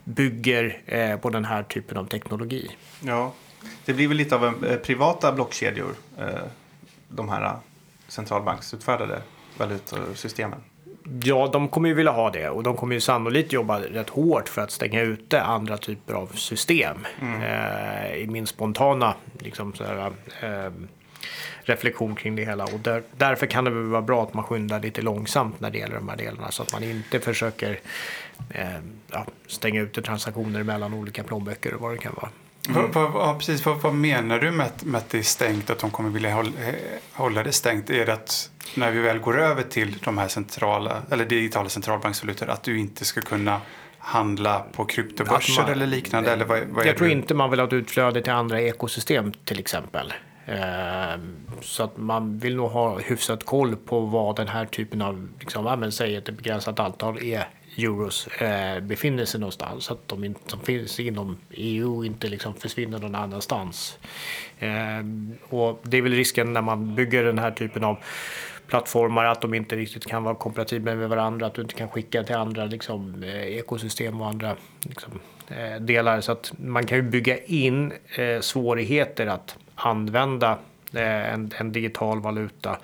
bygger 0.03 0.81
eh, 0.85 1.17
på 1.17 1.29
den 1.29 1.45
här 1.45 1.63
typen 1.63 1.97
av 1.97 2.05
teknologi. 2.05 2.71
Ja, 3.01 3.33
det 3.85 3.93
blir 3.93 4.07
väl 4.07 4.17
lite 4.17 4.35
av 4.35 4.45
en, 4.45 4.63
eh, 4.63 4.75
privata 4.75 5.31
blockkedjor, 5.31 5.91
eh, 6.19 6.27
de 7.07 7.29
här 7.29 7.55
centralbanksutfärdade 8.07 9.21
valutasystemen. 9.57 10.59
Ja, 11.23 11.49
de 11.53 11.67
kommer 11.67 11.89
ju 11.89 11.95
vilja 11.95 12.11
ha 12.11 12.31
det 12.31 12.49
och 12.49 12.63
de 12.63 12.75
kommer 12.75 12.95
ju 12.95 13.01
sannolikt 13.01 13.53
jobba 13.53 13.79
rätt 13.79 14.09
hårt 14.09 14.49
för 14.49 14.61
att 14.61 14.71
stänga 14.71 15.01
ute 15.01 15.41
andra 15.41 15.77
typer 15.77 16.13
av 16.13 16.27
system. 16.27 16.97
Mm. 17.21 17.41
Eh, 17.41 18.15
I 18.15 18.27
min 18.27 18.47
spontana 18.47 19.13
liksom, 19.39 19.73
så 19.73 19.83
här, 19.83 20.11
eh, 20.41 20.71
reflektion 21.63 22.15
kring 22.15 22.35
det 22.35 22.45
hela. 22.45 22.63
Och 22.63 22.79
där, 22.79 23.03
därför 23.17 23.45
kan 23.45 23.63
det 23.63 23.71
vara 23.71 24.01
bra 24.01 24.23
att 24.23 24.33
man 24.33 24.43
skyndar 24.43 24.79
lite 24.79 25.01
långsamt 25.01 25.59
när 25.59 25.71
det 25.71 25.77
gäller 25.77 25.95
de 25.95 26.09
här 26.09 26.17
delarna 26.17 26.51
så 26.51 26.63
att 26.63 26.73
man 26.73 26.83
inte 26.83 27.19
försöker 27.19 27.79
eh, 28.49 28.65
ja, 29.11 29.25
stänga 29.47 29.81
ute 29.81 30.01
transaktioner 30.01 30.63
mellan 30.63 30.93
olika 30.93 31.23
plånböcker 31.23 31.73
och 31.73 31.81
vad 31.81 31.93
det 31.93 31.97
kan 31.97 32.13
vara. 32.15 32.29
Mm. 32.69 32.91
Vad, 32.91 33.11
vad, 33.11 33.37
precis, 33.37 33.65
vad, 33.65 33.77
vad, 33.77 33.93
menar 33.93 34.39
du 34.39 34.51
med 34.51 34.65
att, 34.65 34.83
med 34.83 34.97
att 34.97 35.09
det 35.09 35.17
är 35.17 35.23
stängt, 35.23 35.69
att 35.69 35.79
de 35.79 35.91
kommer 35.91 36.09
vilja 36.09 36.33
hålla, 36.33 36.49
eh, 36.49 36.75
hålla 37.13 37.43
det 37.43 37.51
stängt? 37.51 37.89
Är 37.89 38.05
det 38.05 38.13
att 38.13 38.49
när 38.75 38.91
vi 38.91 38.99
väl 38.99 39.19
går 39.19 39.39
över 39.39 39.63
till 39.63 39.97
de 40.03 40.17
här 40.17 40.27
centrala, 40.27 41.01
eller 41.11 41.25
digitala 41.25 41.69
centralbanksvalutor, 41.69 42.49
att 42.49 42.63
du 42.63 42.79
inte 42.79 43.05
ska 43.05 43.21
kunna 43.21 43.61
handla 43.97 44.65
på 44.71 44.85
kryptobörser 44.85 45.61
man, 45.61 45.71
eller 45.71 45.87
liknande? 45.87 46.31
Eller 46.31 46.45
vad, 46.45 46.63
vad 46.69 46.85
jag 46.85 46.97
tror 46.97 47.07
du? 47.07 47.13
inte 47.13 47.33
man 47.33 47.49
vill 47.49 47.59
ha 47.59 47.67
ett 47.67 47.73
utflöde 47.73 48.21
till 48.21 48.33
andra 48.33 48.61
ekosystem 48.61 49.33
till 49.45 49.59
exempel. 49.59 50.13
Ehm, 50.45 51.35
så 51.61 51.83
att 51.83 51.97
man 51.97 52.37
vill 52.37 52.55
nog 52.55 52.69
ha 52.69 52.99
hyfsat 52.99 53.43
koll 53.43 53.75
på 53.75 53.99
vad 53.99 54.35
den 54.35 54.47
här 54.47 54.65
typen 54.65 55.01
av, 55.01 55.27
liksom, 55.39 55.65
ja, 55.65 55.75
men 55.75 55.91
säg 55.91 56.15
ett 56.15 56.29
begränsat 56.29 56.79
antal 56.79 57.23
är 57.23 57.47
euros 57.77 58.27
eh, 58.27 58.79
befinner 58.79 59.25
sig 59.25 59.39
någonstans. 59.39 59.83
Så 59.83 59.93
att 59.93 60.07
de 60.07 60.23
inte, 60.23 60.39
som 60.47 60.59
finns 60.59 60.99
inom 60.99 61.37
EU 61.49 62.05
inte 62.05 62.27
liksom 62.27 62.53
försvinner 62.53 62.99
någon 62.99 63.15
annanstans. 63.15 63.97
Eh, 64.59 64.69
och 65.49 65.79
det 65.83 65.97
är 65.97 66.01
väl 66.01 66.13
risken 66.13 66.53
när 66.53 66.61
man 66.61 66.95
bygger 66.95 67.23
den 67.23 67.39
här 67.39 67.51
typen 67.51 67.83
av 67.83 67.97
plattformar 68.67 69.25
att 69.25 69.41
de 69.41 69.53
inte 69.53 69.75
riktigt 69.75 70.05
kan 70.05 70.23
vara 70.23 70.35
kompatibla 70.35 70.95
med 70.95 71.09
varandra. 71.09 71.45
Att 71.45 71.53
du 71.53 71.61
inte 71.61 71.75
kan 71.75 71.89
skicka 71.89 72.23
till 72.23 72.35
andra 72.35 72.65
liksom, 72.65 73.23
eh, 73.23 73.57
ekosystem 73.57 74.21
och 74.21 74.27
andra 74.27 74.55
liksom, 74.81 75.19
delar. 75.79 76.21
Så 76.21 76.31
att 76.31 76.53
man 76.57 76.85
kan 76.85 76.97
ju 76.97 77.01
bygga 77.01 77.37
in 77.37 77.93
eh, 78.15 78.41
svårigheter 78.41 79.27
att 79.27 79.57
använda 79.75 80.57
eh, 80.93 81.33
en, 81.33 81.51
en, 81.57 81.71
digital 81.71 82.21
valuta 82.21 82.77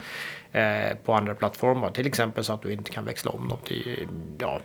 eh, 0.52 0.98
på 1.06 1.14
andra 1.14 1.36
plattformar. 1.36 1.92
Till 1.92 2.08
exempel 2.08 2.44
så 2.44 2.54
att 2.54 2.62
du 2.62 2.74
inte 2.74 2.92
kan 2.92 3.06
växla 3.06 3.32
om 3.32 3.48
dem 3.48 3.58
till 3.64 4.08
ja, 4.40 4.60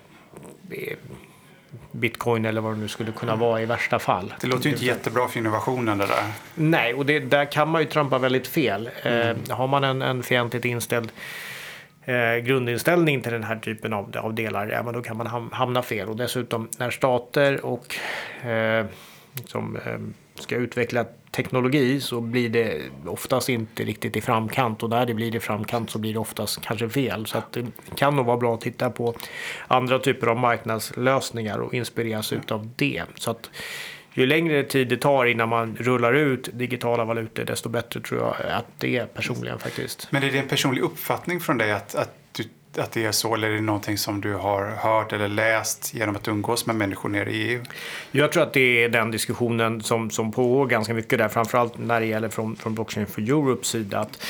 bitcoin 1.91 2.45
eller 2.45 2.61
vad 2.61 2.73
det 2.73 2.79
nu 2.79 2.89
skulle 2.89 3.13
kunna 3.13 3.37
vara 3.37 3.63
i 3.63 3.67
värsta 3.67 3.99
fall. 3.99 4.35
Det 4.41 4.47
låter 4.47 4.65
ju 4.65 4.71
inte 4.71 4.85
jättebra 4.85 5.29
för 5.29 5.39
innovationen 5.39 5.99
det 5.99 6.07
där. 6.07 6.25
Nej, 6.55 6.95
och 6.95 7.07
det, 7.07 7.19
där 7.19 7.45
kan 7.45 7.69
man 7.69 7.81
ju 7.81 7.89
trampa 7.89 8.19
väldigt 8.19 8.47
fel. 8.47 8.91
Mm. 9.03 9.37
Eh, 9.49 9.57
har 9.57 9.67
man 9.67 9.85
en, 9.85 10.03
en 10.03 10.23
fientligt 10.23 10.65
inställd 10.65 11.13
eh, 12.07 12.37
grundinställning 12.37 13.23
till 13.23 13.33
den 13.33 13.45
här 13.45 13.57
typen 13.57 13.93
av, 13.93 14.17
av 14.17 14.35
delar, 14.35 14.69
ja, 14.69 14.83
men 14.83 14.95
då 14.95 15.03
kan 15.03 15.17
man 15.17 15.51
hamna 15.53 15.83
fel. 15.83 16.09
Och 16.09 16.17
dessutom 16.17 16.69
när 16.79 16.91
stater 16.91 17.65
och 17.65 17.97
eh, 18.47 18.87
som 19.45 19.77
eh, 19.77 19.99
ska 20.35 20.57
utveckla 20.57 21.05
teknologi 21.31 22.01
så 22.01 22.21
blir 22.21 22.49
det 22.49 22.83
oftast 23.07 23.49
inte 23.49 23.85
riktigt 23.85 24.17
i 24.17 24.21
framkant 24.21 24.83
och 24.83 24.91
när 24.91 25.07
det 25.07 25.15
blir 25.15 25.37
i 25.37 25.41
framkant 25.41 25.91
så 25.91 25.99
blir 25.99 26.13
det 26.13 26.19
oftast 26.19 26.63
kanske 26.63 26.89
fel. 26.89 27.27
Så 27.27 27.39
att 27.39 27.53
det 27.53 27.67
kan 27.95 28.17
nog 28.17 28.27
vara 28.27 28.37
bra 28.37 28.55
att 28.55 28.61
titta 28.61 28.91
på 28.91 29.15
andra 29.69 29.99
typer 29.99 30.27
av 30.27 30.37
marknadslösningar 30.37 31.59
och 31.59 31.75
inspireras 31.75 32.33
utav 32.33 32.71
det. 32.77 33.03
Så 33.15 33.31
att 33.31 33.51
ju 34.21 34.27
längre 34.27 34.63
tid 34.63 34.89
det 34.89 34.97
tar 34.97 35.27
innan 35.27 35.49
man 35.49 35.77
rullar 35.81 36.13
ut 36.13 36.49
digitala 36.53 37.05
valutor 37.05 37.45
desto 37.45 37.69
bättre 37.69 38.01
tror 38.01 38.21
jag 38.21 38.51
att 38.51 38.67
det 38.79 38.97
är 38.97 39.07
personligen 39.07 39.59
faktiskt. 39.59 40.09
Men 40.11 40.23
är 40.23 40.31
det 40.31 40.39
en 40.39 40.49
personlig 40.49 40.83
uppfattning 40.83 41.41
från 41.41 41.59
dig 41.59 41.73
att, 41.73 41.95
att 41.95 42.13
att 42.79 42.93
det 42.93 43.05
är 43.05 43.13
så 43.13 43.35
eller 43.35 43.49
är 43.49 43.55
det 43.55 43.61
någonting 43.61 43.99
som 43.99 44.21
du 44.21 44.35
har 44.35 44.71
hört 44.71 45.13
eller 45.13 45.29
läst 45.29 45.95
genom 45.95 46.17
att 46.17 46.29
umgås 46.29 46.67
med 46.67 46.77
människor 46.77 47.09
nere 47.09 47.31
i 47.31 47.49
EU? 47.49 47.63
Jag 48.11 48.33
tror 48.33 48.43
att 48.43 48.53
det 48.53 48.85
är 48.85 48.89
den 48.89 49.11
diskussionen 49.11 49.83
som, 49.83 50.11
som 50.11 50.33
pågår 50.33 50.67
ganska 50.67 50.95
mycket 50.95 51.19
där, 51.19 51.29
framförallt 51.29 51.79
när 51.79 52.01
det 52.01 52.07
gäller 52.07 52.29
från, 52.29 52.57
från 52.57 52.75
Blockchain 52.75 53.07
for 53.07 53.23
Europes 53.23 53.67
sida. 53.67 53.99
Att 53.99 54.27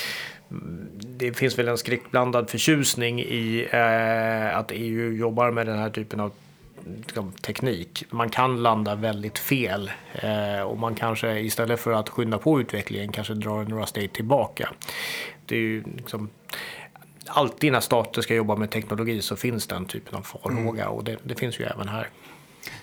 det 0.99 1.33
finns 1.33 1.59
väl 1.59 1.67
en 1.67 1.77
skräckblandad 1.77 2.49
förtjusning 2.49 3.19
i 3.19 3.67
eh, 3.71 4.57
att 4.57 4.71
EU 4.71 5.13
jobbar 5.13 5.51
med 5.51 5.67
den 5.67 5.77
här 5.77 5.89
typen 5.89 6.19
av 6.19 6.31
teknik. 7.41 8.03
Man 8.09 8.29
kan 8.29 8.63
landa 8.63 8.95
väldigt 8.95 9.39
fel 9.39 9.91
eh, 10.13 10.61
och 10.61 10.77
man 10.77 10.95
kanske 10.95 11.39
istället 11.39 11.79
för 11.79 11.91
att 11.91 12.09
skynda 12.09 12.37
på 12.37 12.61
utvecklingen 12.61 13.11
kanske 13.11 13.33
drar 13.33 13.63
några 13.63 13.85
steg 13.85 14.13
tillbaka. 14.13 14.69
Det 15.45 15.55
är 15.55 15.59
ju 15.59 15.83
liksom, 15.97 16.29
alltid 17.27 17.71
när 17.71 17.79
stater 17.79 18.21
ska 18.21 18.35
jobba 18.35 18.55
med 18.55 18.71
teknologi 18.71 19.21
så 19.21 19.35
finns 19.35 19.67
den 19.67 19.85
typen 19.85 20.15
av 20.15 20.21
farhåga 20.21 20.83
mm. 20.83 20.95
och 20.95 21.03
det, 21.03 21.17
det, 21.23 21.35
finns 21.35 21.59
ju 21.59 21.65
även 21.65 21.87
här. 21.87 22.09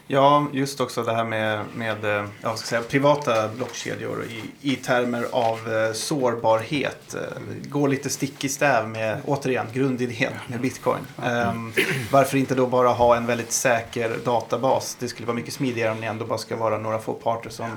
Ja, 0.06 0.46
just 0.52 0.80
också 0.80 1.02
det 1.02 1.12
här 1.12 1.24
med, 1.24 1.64
med 1.74 2.04
eh, 2.04 2.26
ska 2.42 2.66
säga, 2.66 2.82
privata 2.82 3.48
blockkedjor 3.48 4.24
i, 4.24 4.70
i 4.72 4.76
termer 4.76 5.26
av 5.32 5.72
eh, 5.72 5.92
sårbarhet. 5.92 7.14
Eh, 7.14 7.68
går 7.68 7.88
lite 7.88 8.10
stick 8.10 8.44
i 8.44 8.48
stäv 8.48 8.88
med, 8.88 9.20
återigen, 9.26 9.66
grundidén 9.72 10.32
med 10.46 10.60
bitcoin. 10.60 11.06
Um, 11.16 11.72
varför 12.10 12.38
inte 12.38 12.54
då 12.54 12.66
bara 12.66 12.88
ha 12.88 13.16
en 13.16 13.26
väldigt 13.26 13.52
säker 13.52 14.16
databas? 14.24 14.96
Det 15.00 15.08
skulle 15.08 15.26
vara 15.26 15.36
mycket 15.36 15.54
smidigare 15.54 15.92
om 15.92 16.00
det 16.00 16.06
ändå 16.06 16.24
bara 16.24 16.38
ska 16.38 16.56
vara 16.56 16.78
några 16.78 16.98
få 16.98 17.12
parter 17.12 17.50
som 17.50 17.70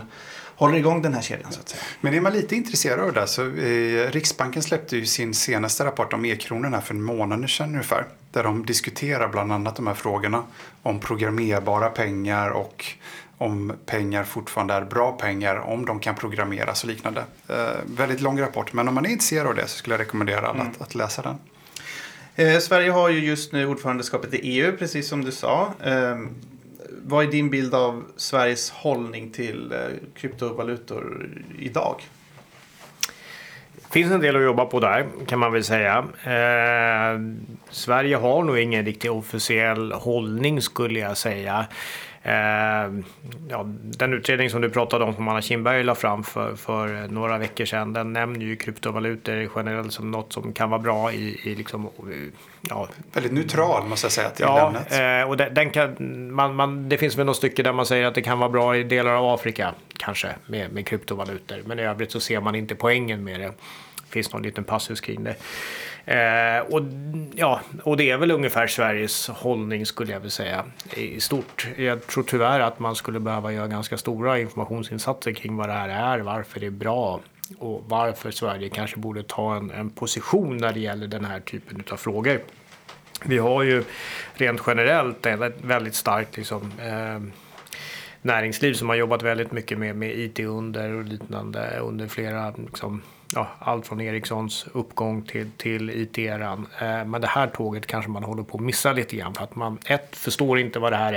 håller 0.57 0.77
igång 0.77 1.01
den 1.01 1.13
här 1.13 1.21
kedjan 1.21 1.51
så 1.51 1.59
att 1.59 1.69
säga. 1.69 1.81
Men 2.01 2.13
är 2.13 2.21
man 2.21 2.33
lite 2.33 2.55
intresserad 2.55 2.99
av 2.99 3.13
det 3.13 3.27
så 3.27 3.41
eh, 3.41 4.11
Riksbanken 4.11 4.63
släppte 4.63 4.97
ju 4.97 5.05
sin 5.05 5.33
senaste 5.33 5.85
rapport 5.85 6.13
om 6.13 6.25
e-kronorna 6.25 6.81
för 6.81 6.93
en 6.93 7.01
månad 7.01 7.49
sedan 7.49 7.69
ungefär. 7.69 8.05
Där 8.31 8.43
de 8.43 8.65
diskuterar 8.65 9.27
bland 9.27 9.51
annat 9.53 9.75
de 9.75 9.87
här 9.87 9.93
frågorna 9.93 10.43
om 10.83 10.99
programmerbara 10.99 11.89
pengar 11.89 12.49
och 12.49 12.85
om 13.37 13.73
pengar 13.85 14.23
fortfarande 14.23 14.73
är 14.73 14.85
bra 14.85 15.11
pengar, 15.11 15.55
om 15.55 15.85
de 15.85 15.99
kan 15.99 16.15
programmeras 16.15 16.83
och 16.83 16.89
liknande. 16.89 17.23
Eh, 17.47 17.55
väldigt 17.85 18.21
lång 18.21 18.41
rapport, 18.41 18.73
men 18.73 18.87
om 18.87 18.95
man 18.95 19.05
är 19.05 19.09
intresserad 19.09 19.47
av 19.47 19.55
det 19.55 19.67
så 19.67 19.77
skulle 19.77 19.93
jag 19.93 20.01
rekommendera 20.01 20.47
alla 20.47 20.59
mm. 20.59 20.67
att, 20.67 20.81
att, 20.81 20.95
läsa 20.95 21.21
den. 21.21 21.37
Eh, 22.35 22.59
Sverige 22.59 22.91
har 22.91 23.09
ju 23.09 23.25
just 23.25 23.51
nu 23.51 23.67
ordförandeskapet 23.67 24.33
i 24.33 24.37
EU, 24.37 24.77
precis 24.77 25.09
som 25.09 25.25
du 25.25 25.31
sa. 25.31 25.73
Vad 26.89 27.25
är 27.25 27.31
din 27.31 27.49
bild 27.49 27.75
av 27.75 28.03
Sveriges 28.15 28.69
hållning 28.69 29.31
till 29.31 29.71
eh, 29.71 29.79
kryptovalutor 30.15 31.29
idag? 31.59 32.01
Det 33.75 33.93
finns 33.93 34.11
en 34.11 34.21
del 34.21 34.35
att 34.35 34.43
jobba 34.43 34.65
på 34.65 34.79
där 34.79 35.05
kan 35.27 35.39
man 35.39 35.53
väl 35.53 35.63
säga. 35.63 35.97
Eh, 36.23 37.19
Sverige 37.69 38.15
har 38.15 38.43
nog 38.43 38.59
ingen 38.59 38.85
riktig 38.85 39.11
officiell 39.11 39.91
hållning 39.91 40.61
skulle 40.61 40.99
jag 40.99 41.17
säga. 41.17 41.67
Eh, 42.27 42.91
ja, 43.49 43.63
den 43.83 44.13
utredning 44.13 44.49
som 44.49 44.61
du 44.61 44.69
pratade 44.69 45.05
om 45.05 45.15
som 45.15 45.27
Anna 45.27 45.41
Kinberg 45.41 45.83
la 45.83 45.95
fram 45.95 46.23
för, 46.23 46.55
för 46.55 47.07
några 47.07 47.37
veckor 47.37 47.65
sedan, 47.65 47.93
den 47.93 48.13
nämner 48.13 48.45
ju 48.45 48.55
kryptovalutor 48.55 49.49
generellt 49.55 49.93
som 49.93 50.11
något 50.11 50.33
som 50.33 50.53
kan 50.53 50.69
vara 50.69 50.81
bra 50.81 51.11
i, 51.11 51.39
i 51.43 51.55
liksom, 51.55 51.89
ja. 52.69 52.87
Väldigt 53.13 53.33
neutral 53.33 53.87
måste 53.87 54.05
jag 54.05 54.11
säga 54.11 54.29
till 54.29 54.45
ja, 54.47 54.67
ämnet. 54.67 55.23
Eh, 55.23 55.29
och 55.29 55.37
den, 55.37 55.53
den 55.53 55.69
kan, 55.69 55.95
man, 56.33 56.55
man, 56.55 56.89
det 56.89 56.97
finns 56.97 57.17
väl 57.17 57.25
något 57.25 57.37
stycke 57.37 57.63
där 57.63 57.73
man 57.73 57.85
säger 57.85 58.05
att 58.05 58.15
det 58.15 58.21
kan 58.21 58.39
vara 58.39 58.49
bra 58.49 58.77
i 58.77 58.83
delar 58.83 59.11
av 59.11 59.25
Afrika, 59.25 59.73
kanske, 59.97 60.35
med, 60.45 60.71
med 60.71 60.87
kryptovalutor. 60.87 61.57
Men 61.65 61.79
i 61.79 61.83
övrigt 61.83 62.11
så 62.11 62.19
ser 62.19 62.41
man 62.41 62.55
inte 62.55 62.75
poängen 62.75 63.23
med 63.23 63.39
det. 63.39 63.45
Det 63.45 64.09
finns 64.09 64.33
någon 64.33 64.43
liten 64.43 64.63
passus 64.63 65.01
kring 65.01 65.23
det. 65.23 65.35
Eh, 66.07 66.59
och, 66.59 66.81
ja, 67.35 67.61
och 67.83 67.97
det 67.97 68.11
är 68.11 68.17
väl 68.17 68.31
ungefär 68.31 68.67
Sveriges 68.67 69.27
hållning 69.27 69.85
skulle 69.85 70.11
jag 70.11 70.19
vilja 70.19 70.31
säga 70.31 70.65
i 70.93 71.19
stort. 71.19 71.67
Jag 71.77 72.07
tror 72.07 72.23
tyvärr 72.23 72.59
att 72.59 72.79
man 72.79 72.95
skulle 72.95 73.19
behöva 73.19 73.51
göra 73.53 73.67
ganska 73.67 73.97
stora 73.97 74.39
informationsinsatser 74.39 75.31
kring 75.31 75.55
vad 75.57 75.69
det 75.69 75.73
här 75.73 75.89
är, 75.89 76.19
varför 76.19 76.59
det 76.59 76.65
är 76.65 76.71
bra 76.71 77.19
och 77.57 77.83
varför 77.87 78.31
Sverige 78.31 78.69
kanske 78.69 78.97
borde 78.97 79.23
ta 79.23 79.55
en, 79.55 79.71
en 79.71 79.89
position 79.89 80.57
när 80.57 80.73
det 80.73 80.79
gäller 80.79 81.07
den 81.07 81.25
här 81.25 81.39
typen 81.39 81.83
av 81.91 81.97
frågor. 81.97 82.39
Vi 83.23 83.37
har 83.37 83.63
ju 83.63 83.83
rent 84.33 84.61
generellt 84.67 85.25
ett 85.25 85.61
väldigt 85.61 85.95
starkt 85.95 86.37
liksom, 86.37 86.71
eh, 86.81 87.21
näringsliv 88.21 88.73
som 88.73 88.89
har 88.89 88.95
jobbat 88.95 89.23
väldigt 89.23 89.51
mycket 89.51 89.77
med, 89.77 89.95
med 89.95 90.19
IT 90.19 90.39
under 90.39 90.93
och 90.93 91.03
liknande 91.03 91.79
under 91.79 92.07
flera 92.07 92.53
liksom, 92.57 93.01
ja, 93.29 93.47
allt 93.59 93.87
från 93.87 94.01
Ericssons 94.01 94.67
uppgång 94.73 95.21
till, 95.21 95.51
till 95.57 95.89
IT-eran. 95.89 96.67
Eh, 96.81 97.05
men 97.05 97.21
det 97.21 97.27
här 97.27 97.47
tåget 97.47 97.87
kanske 97.87 98.11
man 98.11 98.23
håller 98.23 98.43
på 98.43 98.57
att 98.57 98.63
missa 98.63 98.93
lite 98.93 99.15
grann 99.15 99.33
för 99.33 99.43
att 99.43 99.55
man 99.55 99.77
ett 99.85 100.15
förstår 100.15 100.59
inte 100.59 100.79
vad 100.79 100.91
det 100.91 100.97
här 100.97 101.13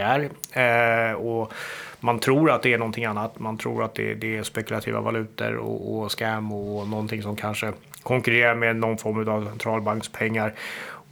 är 0.55 1.11
eh, 1.11 1.15
och 1.15 1.53
man 2.01 2.19
tror 2.19 2.51
att 2.51 2.63
det 2.63 2.73
är 2.73 2.79
någonting 2.79 3.05
annat. 3.05 3.39
Man 3.39 3.59
tror 3.59 3.85
att 3.85 3.95
det, 3.95 4.15
det 4.15 4.37
är 4.37 4.43
spekulativa 4.43 5.01
valutor 5.01 5.57
och, 5.57 5.99
och 5.99 6.13
scam 6.13 6.53
och 6.53 6.89
någonting 6.89 7.23
som 7.23 7.37
kanske 7.37 7.73
konkurrerar 8.03 8.55
med 8.55 8.77
någon 8.77 8.99
form 8.99 9.29
av 9.29 9.45
centralbankspengar 9.49 10.55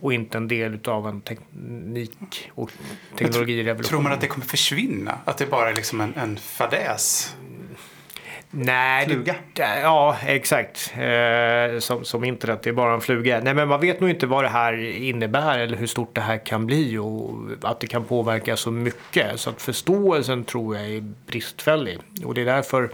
och 0.01 0.13
inte 0.13 0.39
en 0.39 0.49
del 0.49 0.79
av 0.85 1.09
en 1.09 1.21
teknik 1.21 2.51
och 2.55 2.71
teknologirevolution. 3.17 3.89
Tror 3.89 4.01
man 4.01 4.13
att 4.13 4.21
det 4.21 4.27
kommer 4.27 4.47
försvinna? 4.47 5.19
Att 5.25 5.39
det 5.39 5.47
bara 5.47 5.71
är 5.71 5.75
liksom 5.75 6.01
en, 6.01 6.15
en 6.17 6.37
fadäs? 6.37 7.37
Nej, 8.51 9.07
fluga? 9.07 9.35
Det, 9.53 9.81
ja, 9.83 10.17
exakt. 10.27 10.93
Eh, 10.99 11.79
som, 11.79 12.05
som 12.05 12.25
internet, 12.25 12.63
det 12.63 12.71
är 12.71 12.75
bara 12.75 12.95
en 12.95 13.01
fluga. 13.01 13.41
Nej, 13.41 13.55
men 13.55 13.69
man 13.69 13.81
vet 13.81 14.01
nog 14.01 14.11
inte 14.11 14.27
vad 14.27 14.45
det 14.45 14.49
här 14.49 14.79
innebär 14.97 15.59
eller 15.59 15.77
hur 15.77 15.87
stort 15.87 16.15
det 16.15 16.21
här 16.21 16.47
kan 16.47 16.67
bli 16.67 16.99
och 16.99 17.35
att 17.63 17.81
det 17.81 17.87
kan 17.87 18.05
påverka 18.05 18.57
så 18.57 18.71
mycket. 18.71 19.41
Så 19.41 19.51
att 19.51 19.63
förståelsen 19.63 20.45
tror 20.45 20.77
jag 20.77 20.87
är 20.87 21.05
bristfällig. 21.27 21.99
Och 22.25 22.35
det 22.35 22.41
är 22.41 22.45
därför 22.45 22.91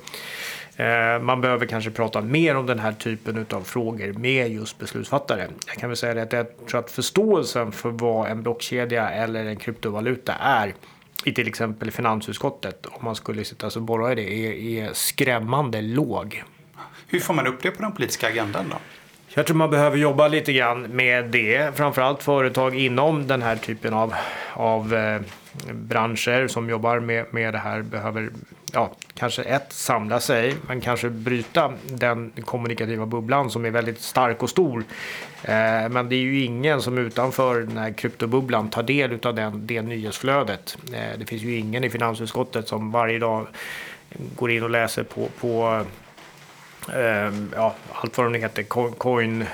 eh, 0.77 1.23
man 1.23 1.41
behöver 1.41 1.67
kanske 1.67 1.91
prata 1.91 2.21
mer 2.21 2.57
om 2.57 2.67
den 2.67 2.79
här 2.79 2.93
typen 2.93 3.47
av 3.51 3.63
frågor 3.63 4.13
med 4.13 4.51
just 4.51 4.79
beslutsfattare. 4.79 5.49
Jag 5.67 5.77
kan 5.77 5.91
väl 5.91 5.97
säga 5.97 6.15
det 6.15 6.23
att 6.23 6.33
jag 6.33 6.47
tror 6.67 6.81
att 6.81 6.91
förståelsen 6.91 7.73
för 7.73 7.91
vad 7.91 8.31
en 8.31 8.43
blockkedja 8.43 9.11
eller 9.11 9.45
en 9.45 9.57
kryptovaluta 9.57 10.33
är 10.33 10.75
i 11.25 11.33
till 11.33 11.49
exempel 11.49 11.91
finansutskottet, 11.91 12.87
om 12.87 13.05
man 13.05 13.17
skulle 13.17 13.45
sitta 13.45 13.67
och 13.67 13.83
borra 13.83 14.13
i 14.13 14.15
det, 14.15 14.33
är, 14.33 14.53
är 14.89 14.93
skrämmande 14.93 15.83
låg. 15.83 16.45
Hur 17.07 17.21
får 17.21 17.35
man 17.35 17.47
upp 17.47 17.63
det 17.63 17.71
på 17.71 17.83
den 17.83 17.93
politiska 17.93 18.29
agendan 18.29 18.65
då? 18.71 18.77
Jag 19.37 19.47
tror 19.47 19.57
man 19.57 19.71
behöver 19.71 19.97
jobba 19.97 20.29
lite 20.29 20.53
grann 20.53 20.83
med 20.83 21.25
det. 21.25 21.77
Framförallt 21.77 22.23
företag 22.23 22.75
inom 22.75 23.27
den 23.27 23.43
här 23.43 23.57
typen 23.57 23.95
av, 23.95 24.15
av 24.53 24.95
eh, 24.95 25.21
branscher 25.73 26.49
som 26.49 26.71
jobbar 26.71 27.01
med, 27.01 27.27
med 27.31 27.55
det 27.55 27.59
här 27.59 27.83
behöver 27.83 28.31
ja, 28.73 28.93
kanske 29.15 29.43
ett, 29.43 29.73
samla 29.73 30.21
sig, 30.21 30.55
men 30.67 30.81
kanske 30.81 31.11
bryta 31.11 31.73
den 31.89 32.33
kommunikativa 32.45 33.07
bubblan 33.07 33.51
som 33.51 33.65
är 33.65 33.71
väldigt 33.71 34.01
stark 34.01 34.43
och 34.43 34.51
stor. 34.51 34.85
Eh, 35.45 35.89
men 35.89 36.09
det 36.09 36.17
är 36.17 36.21
ju 36.21 36.45
ingen 36.45 36.83
som 36.83 36.99
utanför 36.99 37.61
den 37.61 37.77
här 37.77 37.93
kryptobubblan 37.93 38.71
tar 38.71 38.83
del 38.83 39.19
av 39.23 39.35
den, 39.35 39.67
det 39.67 39.83
nyhetsflödet. 39.83 40.79
Eh, 40.93 41.19
det 41.19 41.27
finns 41.27 41.43
ju 41.43 41.57
ingen 41.57 41.85
i 41.85 41.91
finansutskottet 41.91 42.69
som 42.69 42.91
varje 42.91 43.19
dag 43.19 43.47
går 44.37 44.51
in 44.51 44.63
och 44.63 44.71
läser 44.71 45.03
på, 45.03 45.29
på 45.41 45.85
ja, 47.55 47.75
allt 47.93 48.19
vad 48.19 48.33
de 48.33 48.39
heter, 48.39 48.63
Coin, 48.99 49.45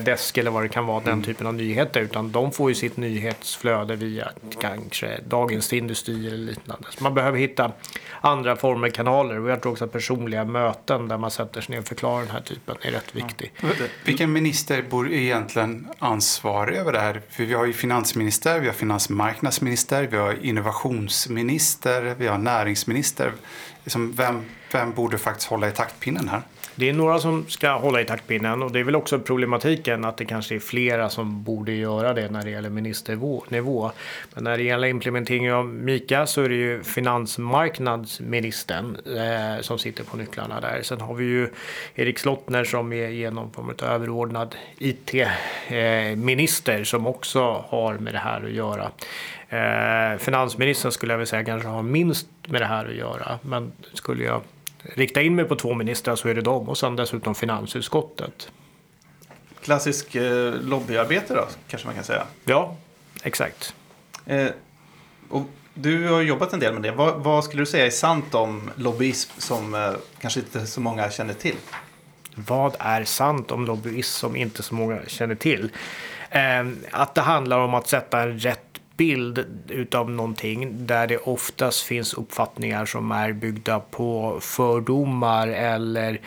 Desk 0.00 0.38
eller 0.38 0.50
vad 0.50 0.62
det 0.62 0.68
kan 0.68 0.86
vara, 0.86 1.02
mm. 1.02 1.10
den 1.10 1.22
typen 1.22 1.46
av 1.46 1.54
nyheter. 1.54 2.00
Utan 2.00 2.32
de 2.32 2.52
får 2.52 2.70
ju 2.70 2.74
sitt 2.74 2.96
nyhetsflöde 2.96 3.96
via 3.96 4.28
kanske 4.60 5.20
Dagens 5.28 5.72
Industri 5.72 6.26
eller 6.26 6.36
liknande. 6.36 6.88
Så 6.90 7.02
man 7.02 7.14
behöver 7.14 7.38
hitta 7.38 7.72
andra 8.20 8.56
former, 8.56 8.88
kanaler. 8.88 9.40
Och 9.40 9.50
jag 9.50 9.62
tror 9.62 9.72
också 9.72 9.84
att 9.84 9.92
personliga 9.92 10.44
möten 10.44 11.08
där 11.08 11.18
man 11.18 11.30
sätter 11.30 11.60
sig 11.60 11.74
ner 11.74 11.80
och 11.80 11.88
förklarar 11.88 12.20
den 12.20 12.30
här 12.30 12.40
typen 12.40 12.76
är 12.82 12.90
rätt 12.90 13.16
viktig. 13.16 13.52
Ja. 13.60 13.68
Vilken 14.04 14.32
minister 14.32 14.84
bor 14.90 15.12
egentligen 15.12 15.88
ansvarig 15.98 16.76
över 16.76 16.92
det 16.92 17.00
här? 17.00 17.22
För 17.30 17.44
vi 17.44 17.54
har 17.54 17.66
ju 17.66 17.72
finansminister, 17.72 18.60
vi 18.60 18.66
har 18.66 18.74
finansmarknadsminister, 18.74 20.06
vi 20.10 20.16
har 20.16 20.44
innovationsminister, 20.44 22.14
vi 22.18 22.26
har 22.26 22.38
näringsminister. 22.38 23.32
Liksom 23.84 24.12
vem, 24.12 24.42
vem 24.72 24.92
borde 24.92 25.18
faktiskt 25.18 25.50
hålla 25.50 25.68
i 25.68 25.72
taktpinnen 25.72 26.28
här? 26.28 26.42
Det 26.76 26.88
är 26.88 26.92
några 26.92 27.18
som 27.18 27.46
ska 27.48 27.76
hålla 27.76 28.00
i 28.00 28.04
taktpinnen 28.04 28.62
och 28.62 28.72
det 28.72 28.80
är 28.80 28.84
väl 28.84 28.96
också 28.96 29.18
problematiken 29.18 30.04
att 30.04 30.16
det 30.16 30.24
kanske 30.24 30.54
är 30.54 30.58
flera 30.58 31.10
som 31.10 31.42
borde 31.42 31.72
göra 31.72 32.14
det 32.14 32.30
när 32.30 32.42
det 32.42 32.50
gäller 32.50 32.70
ministernivå. 32.70 33.92
Men 34.34 34.44
när 34.44 34.56
det 34.56 34.62
gäller 34.62 34.88
implementeringen 34.88 35.54
av 35.54 35.66
MIKA 35.66 36.26
så 36.26 36.42
är 36.42 36.48
det 36.48 36.54
ju 36.54 36.82
finansmarknadsministern 36.82 38.96
eh, 39.06 39.60
som 39.60 39.78
sitter 39.78 40.04
på 40.04 40.16
nycklarna 40.16 40.60
där. 40.60 40.80
Sen 40.82 41.00
har 41.00 41.14
vi 41.14 41.24
ju 41.24 41.48
Erik 41.94 42.18
Slottner 42.18 42.64
som 42.64 42.92
är 42.92 43.08
genom 43.08 43.52
form 43.52 43.74
överordnad 43.82 44.54
IT-minister 44.78 46.78
eh, 46.78 46.84
som 46.84 47.06
också 47.06 47.64
har 47.68 47.94
med 47.94 48.14
det 48.14 48.18
här 48.18 48.44
att 48.44 48.52
göra. 48.52 48.90
Eh, 49.54 50.18
finansministern 50.18 50.92
skulle 50.92 51.12
jag 51.12 51.18
vilja 51.18 51.30
säga 51.30 51.44
kanske 51.44 51.68
har 51.68 51.82
minst 51.82 52.26
med 52.48 52.60
det 52.60 52.66
här 52.66 52.86
att 52.86 52.94
göra. 52.94 53.38
Men 53.42 53.72
skulle 53.92 54.24
jag 54.24 54.42
rikta 54.82 55.22
in 55.22 55.34
mig 55.34 55.44
på 55.44 55.56
två 55.56 55.74
ministrar 55.74 56.16
så 56.16 56.28
är 56.28 56.34
det 56.34 56.40
dem 56.40 56.68
och 56.68 56.78
sen 56.78 56.96
dessutom 56.96 57.34
finansutskottet. 57.34 58.52
Klassisk 59.62 60.14
eh, 60.14 60.54
lobbyarbete 60.54 61.34
då, 61.34 61.48
kanske 61.68 61.88
man 61.88 61.94
kan 61.94 62.04
säga? 62.04 62.22
Ja, 62.44 62.76
exakt. 63.22 63.74
Eh, 64.26 64.46
och 65.28 65.42
du 65.74 66.08
har 66.08 66.22
jobbat 66.22 66.52
en 66.52 66.60
del 66.60 66.72
med 66.72 66.82
det. 66.82 66.90
Vad, 66.90 67.14
vad, 67.14 67.44
skulle 67.44 67.62
du 67.62 67.66
säga 67.66 67.86
är 67.86 67.90
sant 67.90 68.34
om 68.34 68.70
lobbyism 68.76 69.40
som 69.40 69.74
eh, 69.74 69.92
kanske 70.20 70.40
inte 70.40 70.66
så 70.66 70.80
många 70.80 71.10
känner 71.10 71.34
till? 71.34 71.56
Vad 72.34 72.76
är 72.78 73.04
sant 73.04 73.50
om 73.50 73.66
lobbyism 73.66 74.18
som 74.18 74.36
inte 74.36 74.62
så 74.62 74.74
många 74.74 75.00
känner 75.06 75.34
till? 75.34 75.70
Eh, 76.30 76.66
att 76.90 77.14
det 77.14 77.20
handlar 77.20 77.58
om 77.58 77.74
att 77.74 77.88
sätta 77.88 78.22
en 78.22 78.38
rätt 78.38 78.73
bild 78.96 79.44
utav 79.68 80.10
någonting 80.10 80.86
där 80.86 81.06
det 81.06 81.18
oftast 81.18 81.82
finns 81.82 82.14
uppfattningar 82.14 82.86
som 82.86 83.12
är 83.12 83.32
byggda 83.32 83.80
på 83.80 84.38
fördomar 84.40 85.48
eller 85.48 86.20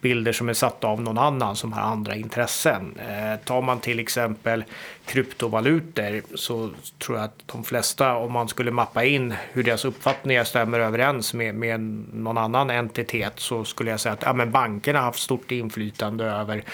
bilder 0.00 0.32
som 0.32 0.48
är 0.48 0.54
satta 0.54 0.86
av 0.86 1.02
någon 1.02 1.18
annan 1.18 1.56
som 1.56 1.72
har 1.72 1.82
andra 1.82 2.14
intressen. 2.14 2.98
Eh, 2.98 3.44
tar 3.44 3.62
man 3.62 3.80
till 3.80 3.98
exempel 3.98 4.64
kryptovalutor 5.04 6.22
så 6.36 6.70
tror 6.98 7.18
jag 7.18 7.24
att 7.24 7.42
de 7.46 7.64
flesta, 7.64 8.16
om 8.16 8.32
man 8.32 8.48
skulle 8.48 8.70
mappa 8.70 9.04
in 9.04 9.34
hur 9.52 9.62
deras 9.62 9.84
uppfattningar 9.84 10.44
stämmer 10.44 10.80
överens 10.80 11.34
med, 11.34 11.54
med 11.54 11.80
någon 12.12 12.38
annan 12.38 12.70
entitet 12.70 13.32
så 13.36 13.64
skulle 13.64 13.90
jag 13.90 14.00
säga 14.00 14.12
att 14.12 14.22
ja, 14.22 14.32
men 14.32 14.50
bankerna 14.50 14.98
har 14.98 15.06
haft 15.06 15.18
stort 15.18 15.50
inflytande 15.50 16.24
över 16.24 16.64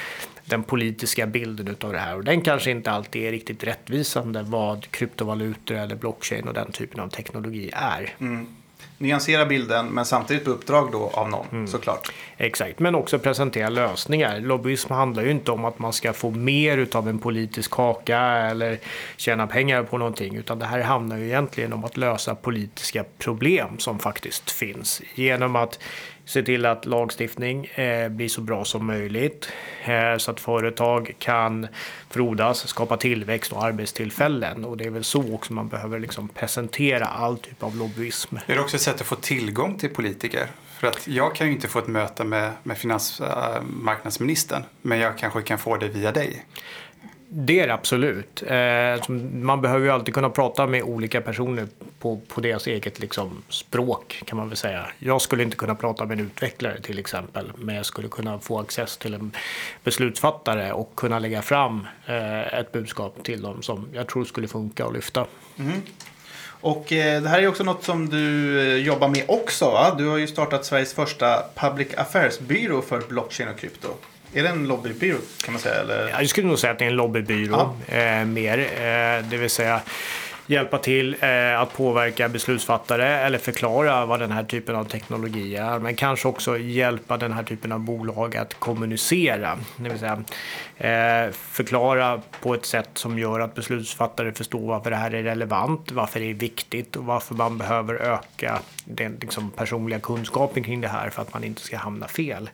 den 0.46 0.62
politiska 0.62 1.26
bilden 1.26 1.76
av 1.80 1.92
det 1.92 1.98
här. 1.98 2.16
Och 2.16 2.24
den 2.24 2.40
kanske 2.40 2.70
inte 2.70 2.90
alltid 2.90 3.22
är 3.22 3.30
riktigt 3.32 3.64
rättvisande 3.64 4.42
vad 4.42 4.90
kryptovalutor 4.90 5.76
eller 5.76 5.96
blockchain 5.96 6.48
och 6.48 6.54
den 6.54 6.72
typen 6.72 7.00
av 7.00 7.08
teknologi 7.08 7.70
är. 7.72 8.14
Mm. 8.18 8.46
Nyansera 8.98 9.46
bilden 9.46 9.86
men 9.86 10.04
samtidigt 10.04 10.44
på 10.44 10.50
uppdrag 10.50 10.92
då 10.92 11.10
av 11.14 11.30
någon 11.30 11.46
mm. 11.52 11.66
såklart. 11.66 12.12
Exakt, 12.36 12.78
men 12.78 12.94
också 12.94 13.18
presentera 13.18 13.68
lösningar. 13.68 14.40
Lobbyism 14.40 14.92
handlar 14.92 15.22
ju 15.22 15.30
inte 15.30 15.50
om 15.50 15.64
att 15.64 15.78
man 15.78 15.92
ska 15.92 16.12
få 16.12 16.30
mer 16.30 16.88
av 16.92 17.08
en 17.08 17.18
politisk 17.18 17.70
kaka 17.70 18.20
eller 18.20 18.78
tjäna 19.16 19.46
pengar 19.46 19.82
på 19.82 19.98
någonting 19.98 20.36
utan 20.36 20.58
det 20.58 20.66
här 20.66 20.80
handlar 20.80 21.16
ju 21.16 21.26
egentligen 21.26 21.72
om 21.72 21.84
att 21.84 21.96
lösa 21.96 22.34
politiska 22.34 23.04
problem 23.18 23.78
som 23.78 23.98
faktiskt 23.98 24.50
finns 24.50 25.02
genom 25.14 25.56
att 25.56 25.78
se 26.26 26.42
till 26.42 26.66
att 26.66 26.86
lagstiftning 26.86 27.66
eh, 27.66 28.08
blir 28.08 28.28
så 28.28 28.40
bra 28.40 28.64
som 28.64 28.86
möjligt 28.86 29.52
eh, 29.84 30.16
så 30.16 30.30
att 30.30 30.40
företag 30.40 31.14
kan 31.18 31.66
frodas, 32.10 32.68
skapa 32.68 32.96
tillväxt 32.96 33.52
och 33.52 33.64
arbetstillfällen. 33.64 34.64
Och 34.64 34.76
det 34.76 34.84
är 34.84 34.90
väl 34.90 35.04
så 35.04 35.34
också 35.34 35.52
man 35.52 35.68
behöver 35.68 35.98
liksom 35.98 36.28
presentera 36.28 37.04
all 37.04 37.38
typ 37.38 37.62
av 37.62 37.76
lobbyism. 37.76 38.36
Är 38.46 38.54
det 38.54 38.60
också 38.60 38.76
ett 38.76 38.82
sätt 38.82 39.00
att 39.00 39.06
få 39.06 39.16
tillgång 39.16 39.78
till 39.78 39.90
politiker? 39.90 40.46
För 40.78 40.86
att 40.86 41.08
jag 41.08 41.34
kan 41.34 41.46
ju 41.46 41.52
inte 41.52 41.68
få 41.68 41.78
ett 41.78 41.86
möte 41.86 42.24
med, 42.24 42.52
med 42.62 42.78
finansmarknadsministern, 42.78 44.60
eh, 44.60 44.66
men 44.82 44.98
jag 44.98 45.18
kanske 45.18 45.42
kan 45.42 45.58
få 45.58 45.76
det 45.76 45.88
via 45.88 46.12
dig. 46.12 46.44
Det 47.28 47.60
är 47.60 47.66
det 47.66 47.74
absolut. 47.74 48.42
Eh, 48.46 49.14
man 49.32 49.60
behöver 49.60 49.84
ju 49.84 49.90
alltid 49.90 50.14
kunna 50.14 50.30
prata 50.30 50.66
med 50.66 50.82
olika 50.82 51.20
personer 51.20 51.66
på, 51.98 52.20
på 52.28 52.40
deras 52.40 52.66
eget 52.66 53.00
liksom, 53.00 53.42
språk 53.48 54.22
kan 54.26 54.38
man 54.38 54.48
väl 54.48 54.56
säga. 54.56 54.86
Jag 54.98 55.22
skulle 55.22 55.42
inte 55.42 55.56
kunna 55.56 55.74
prata 55.74 56.06
med 56.06 56.20
en 56.20 56.26
utvecklare 56.26 56.80
till 56.80 56.98
exempel, 56.98 57.52
men 57.56 57.74
jag 57.74 57.86
skulle 57.86 58.08
kunna 58.08 58.38
få 58.38 58.60
access 58.60 58.96
till 58.96 59.14
en 59.14 59.32
beslutsfattare 59.84 60.72
och 60.72 60.92
kunna 60.96 61.18
lägga 61.18 61.42
fram 61.42 61.86
eh, 62.06 62.54
ett 62.54 62.72
budskap 62.72 63.22
till 63.22 63.42
dem 63.42 63.62
som 63.62 63.88
jag 63.92 64.06
tror 64.06 64.24
skulle 64.24 64.48
funka 64.48 64.86
och 64.86 64.92
lyfta. 64.92 65.26
Mm. 65.58 65.82
Och 66.60 66.92
eh, 66.92 67.22
det 67.22 67.28
här 67.28 67.42
är 67.42 67.48
också 67.48 67.64
något 67.64 67.84
som 67.84 68.08
du 68.08 68.60
eh, 68.60 68.76
jobbar 68.76 69.08
med 69.08 69.24
också. 69.28 69.64
Va? 69.64 69.94
Du 69.98 70.06
har 70.06 70.16
ju 70.16 70.26
startat 70.26 70.64
Sveriges 70.64 70.94
första 70.94 71.42
public 71.54 71.88
affairs-byrå 71.96 72.82
för 72.82 73.00
blockchain 73.08 73.48
och 73.48 73.58
krypto. 73.58 73.88
Är 74.36 74.42
det 74.42 74.48
en 74.48 74.68
lobbybyrå 74.68 75.18
kan 75.44 75.52
man 75.52 75.60
säga? 75.60 75.74
Eller? 75.74 76.08
Jag 76.08 76.28
skulle 76.28 76.46
nog 76.46 76.58
säga 76.58 76.72
att 76.72 76.78
det 76.78 76.84
är 76.84 76.88
en 76.88 76.96
lobbybyrå 76.96 77.76
eh, 77.86 78.24
mer. 78.24 78.58
Eh, 78.58 79.28
det 79.30 79.36
vill 79.36 79.50
säga 79.50 79.82
hjälpa 80.46 80.78
till 80.78 81.16
eh, 81.20 81.60
att 81.60 81.72
påverka 81.72 82.28
beslutsfattare 82.28 83.06
eller 83.06 83.38
förklara 83.38 84.06
vad 84.06 84.20
den 84.20 84.32
här 84.32 84.44
typen 84.44 84.76
av 84.76 84.84
teknologi 84.84 85.56
är. 85.56 85.78
Men 85.78 85.96
kanske 85.96 86.28
också 86.28 86.58
hjälpa 86.58 87.16
den 87.16 87.32
här 87.32 87.42
typen 87.42 87.72
av 87.72 87.80
bolag 87.80 88.36
att 88.36 88.54
kommunicera. 88.54 89.58
Det 89.76 89.88
vill 89.88 89.98
säga 89.98 90.24
eh, 90.76 91.32
förklara 91.32 92.20
på 92.40 92.54
ett 92.54 92.66
sätt 92.66 92.90
som 92.94 93.18
gör 93.18 93.40
att 93.40 93.54
beslutsfattare 93.54 94.32
förstår 94.32 94.68
varför 94.68 94.90
det 94.90 94.96
här 94.96 95.14
är 95.14 95.22
relevant, 95.22 95.92
varför 95.92 96.20
det 96.20 96.30
är 96.30 96.34
viktigt 96.34 96.96
och 96.96 97.04
varför 97.04 97.34
man 97.34 97.58
behöver 97.58 97.94
öka 97.94 98.58
den 98.84 99.18
liksom, 99.20 99.50
personliga 99.50 100.00
kunskapen 100.00 100.62
kring 100.64 100.80
det 100.80 100.88
här 100.88 101.10
för 101.10 101.22
att 101.22 101.34
man 101.34 101.44
inte 101.44 101.62
ska 101.62 101.76
hamna 101.76 102.08
fel. 102.08 102.50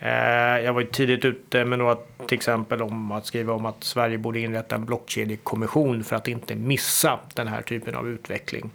Eh, 0.00 0.64
jag 0.64 0.72
var 0.72 0.82
tidigt 0.82 1.24
ute 1.24 1.64
med 1.64 1.78
några 1.78 1.96
till 2.26 2.36
exempel 2.36 2.82
om 2.82 3.12
att 3.12 3.26
skriva 3.26 3.52
om 3.52 3.66
att 3.66 3.84
Sverige 3.84 4.18
borde 4.18 4.40
inrätta 4.40 4.74
en 4.74 4.84
blockkedjekommission 4.84 6.04
för 6.04 6.16
att 6.16 6.28
inte 6.28 6.54
missa 6.54 7.18
den 7.34 7.48
här 7.48 7.62
typen 7.62 7.94
av 7.94 8.08
utveckling. 8.08 8.70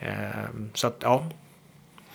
Eh, 0.00 0.08
så 0.74 0.86
att 0.86 0.96
ja. 1.00 1.26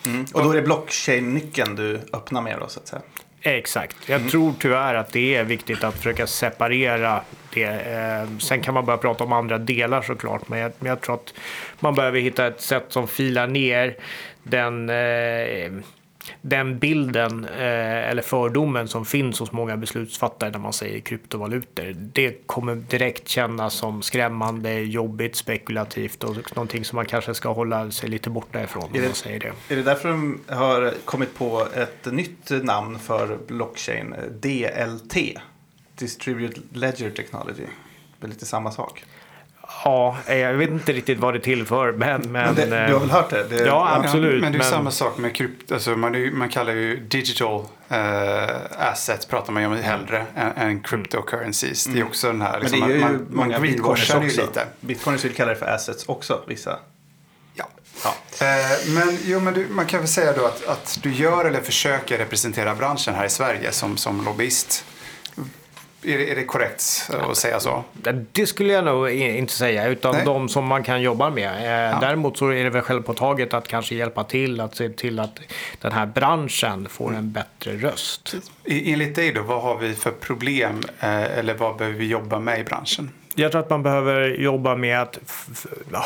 Mm. 0.06 0.26
Och 0.34 0.44
då 0.44 0.50
är 0.50 0.56
det 0.56 0.62
blockchain-nyckeln 0.62 1.76
du 1.76 2.00
öppnar 2.12 2.42
med 2.42 2.58
då 2.60 2.68
så 2.68 2.80
att 2.80 2.88
säga? 2.88 3.02
Exakt. 3.42 3.96
Jag 4.06 4.20
mm. 4.20 4.30
tror 4.30 4.54
tyvärr 4.58 4.94
att 4.94 5.12
det 5.12 5.34
är 5.34 5.44
viktigt 5.44 5.84
att 5.84 5.94
försöka 5.94 6.26
separera 6.26 7.22
det. 7.54 7.64
Eh, 7.64 8.38
sen 8.38 8.60
kan 8.60 8.74
man 8.74 8.86
börja 8.86 8.96
prata 8.96 9.24
om 9.24 9.32
andra 9.32 9.58
delar 9.58 10.02
såklart, 10.02 10.48
men 10.48 10.58
jag, 10.58 10.72
men 10.78 10.88
jag 10.88 11.00
tror 11.00 11.14
att 11.14 11.34
man 11.80 11.94
behöver 11.94 12.20
hitta 12.20 12.46
ett 12.46 12.60
sätt 12.60 12.84
som 12.88 13.08
filar 13.08 13.46
ner 13.46 13.96
den 14.42 14.90
den 16.42 16.78
bilden 16.78 17.44
eh, 17.44 18.10
eller 18.10 18.22
fördomen 18.22 18.88
som 18.88 19.04
finns 19.04 19.40
hos 19.40 19.52
många 19.52 19.76
beslutsfattare 19.76 20.50
när 20.50 20.58
man 20.58 20.72
säger 20.72 21.00
kryptovalutor. 21.00 21.94
Det 21.96 22.46
kommer 22.46 22.74
direkt 22.74 23.28
kännas 23.28 23.74
som 23.74 24.02
skrämmande, 24.02 24.72
jobbigt, 24.80 25.36
spekulativt 25.36 26.24
och 26.24 26.36
någonting 26.56 26.84
som 26.84 26.96
man 26.96 27.06
kanske 27.06 27.34
ska 27.34 27.52
hålla 27.52 27.90
sig 27.90 28.08
lite 28.08 28.30
borta 28.30 28.62
ifrån. 28.62 28.90
Är 28.94 29.00
det, 29.00 29.06
man 29.06 29.14
säger 29.14 29.40
det. 29.40 29.52
är 29.68 29.76
det 29.76 29.82
därför 29.82 30.08
de 30.08 30.40
har 30.48 30.94
kommit 31.04 31.34
på 31.34 31.66
ett 31.74 32.12
nytt 32.12 32.50
namn 32.50 32.98
för 32.98 33.38
blockchain, 33.46 34.14
DLT? 34.40 35.16
Distributed 35.94 36.62
Ledger 36.72 37.10
Technology. 37.10 37.66
Det 38.20 38.26
är 38.26 38.28
lite 38.28 38.46
samma 38.46 38.70
sak. 38.70 39.04
Ja, 39.84 40.16
jag 40.26 40.54
vet 40.54 40.70
inte 40.70 40.92
riktigt 40.92 41.18
vad 41.18 41.34
det 41.34 41.40
tillför. 41.40 41.92
Men, 41.92 42.20
men, 42.20 42.30
men 42.32 42.54
det, 42.54 42.86
du 42.86 42.92
har 42.92 43.00
väl 43.00 43.10
hört 43.10 43.30
det? 43.30 43.44
det 43.48 43.64
ja, 43.64 44.00
absolut. 44.04 44.34
Ja, 44.34 44.40
men 44.40 44.52
det 44.52 44.56
är 44.56 44.58
men... 44.58 44.70
samma 44.70 44.90
sak 44.90 45.18
med 45.18 45.34
krypt. 45.34 45.72
Alltså 45.72 45.90
man, 45.90 46.38
man 46.38 46.48
kallar 46.48 46.72
ju 46.72 47.00
digital 47.00 47.60
uh, 47.60 47.96
assets 48.78 49.26
pratar 49.26 49.52
man 49.52 49.62
ju 49.62 49.68
om 49.68 49.76
hellre 49.76 50.26
än, 50.36 50.52
än 50.56 50.80
cryptocurrencies. 50.80 51.86
Mm. 51.86 51.98
Det 51.98 52.04
är 52.04 52.06
också 52.06 52.26
den 52.26 52.40
här. 52.40 52.60
Liksom, 52.60 52.80
men 52.80 52.88
det 52.88 52.94
är 52.94 52.98
ju 52.98 53.04
man, 53.04 53.26
många 53.30 53.52
man 53.52 53.62
bitcoiners 53.62 54.14
också. 54.14 54.40
Lite. 54.40 54.66
Bitcoiners 54.80 55.24
vill 55.24 55.34
kalla 55.34 55.50
det 55.50 55.58
för 55.58 55.66
assets 55.66 56.04
också, 56.08 56.42
vissa. 56.46 56.78
Ja. 57.54 57.68
ja. 58.04 58.10
Uh, 58.10 58.94
men, 58.94 59.18
jo, 59.24 59.40
men 59.40 59.54
du, 59.54 59.66
man 59.70 59.86
kan 59.86 60.00
väl 60.00 60.08
säga 60.08 60.32
då 60.32 60.46
att, 60.46 60.66
att 60.66 60.98
du 61.02 61.12
gör 61.12 61.44
eller 61.44 61.60
försöker 61.60 62.18
representera 62.18 62.74
branschen 62.74 63.14
här 63.14 63.26
i 63.26 63.30
Sverige 63.30 63.72
som, 63.72 63.96
som 63.96 64.24
lobbyist. 64.24 64.84
Är 66.02 66.34
det, 66.34 66.44
korrekt 66.44 67.10
att 67.30 67.36
säga 67.36 67.60
så? 67.60 67.84
Det 68.32 68.46
skulle 68.46 68.72
jag 68.72 68.84
nog 68.84 69.10
inte 69.10 69.52
säga, 69.52 69.88
utan 69.88 70.14
Nej. 70.14 70.24
de 70.24 70.48
som 70.48 70.64
man 70.64 70.82
kan 70.82 71.02
jobba 71.02 71.30
med. 71.30 71.56
Eh, 71.56 71.90
ja. 71.90 71.98
Däremot 72.00 72.38
så 72.38 72.48
är 72.48 72.64
det 72.64 72.70
väl 72.70 72.82
självpåtaget 72.82 73.54
att 73.54 73.68
kanske 73.68 73.94
hjälpa 73.94 74.24
till 74.24 74.60
att 74.60 74.76
se 74.76 74.88
till 74.88 75.18
att 75.18 75.40
den 75.80 75.92
här 75.92 76.06
branschen 76.06 76.88
får 76.88 77.14
en 77.14 77.32
bättre 77.32 77.76
röst. 77.76 78.34
Enligt 78.64 79.14
dig 79.14 79.32
då, 79.32 79.42
vad 79.42 79.62
har 79.62 79.78
vi 79.78 79.94
för 79.94 80.10
problem 80.10 80.82
eh, 81.00 81.38
eller 81.38 81.54
vad 81.54 81.76
behöver 81.76 81.98
vi 81.98 82.06
jobba 82.06 82.38
med 82.38 82.60
i 82.60 82.64
branschen? 82.64 83.10
Jag 83.34 83.52
tror 83.52 83.60
att 83.60 83.70
man 83.70 83.82
behöver 83.82 84.28
jobba 84.28 84.76
med 84.76 85.00
att, 85.02 85.18
ja, 85.92 86.04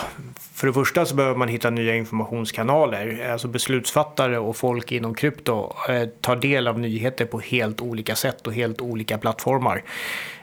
för 0.54 0.66
det 0.66 0.72
första 0.72 1.06
så 1.06 1.14
behöver 1.14 1.36
man 1.36 1.48
hitta 1.48 1.70
nya 1.70 1.94
informationskanaler. 1.94 3.30
Alltså 3.32 3.48
beslutsfattare 3.48 4.38
och 4.38 4.56
folk 4.56 4.92
inom 4.92 5.14
krypto 5.14 5.74
eh, 5.88 6.08
tar 6.20 6.36
del 6.36 6.68
av 6.68 6.78
nyheter 6.78 7.24
på 7.24 7.40
helt 7.40 7.80
olika 7.80 8.14
sätt 8.14 8.46
och 8.46 8.54
helt 8.54 8.80
olika 8.80 9.18
plattformar. 9.18 9.82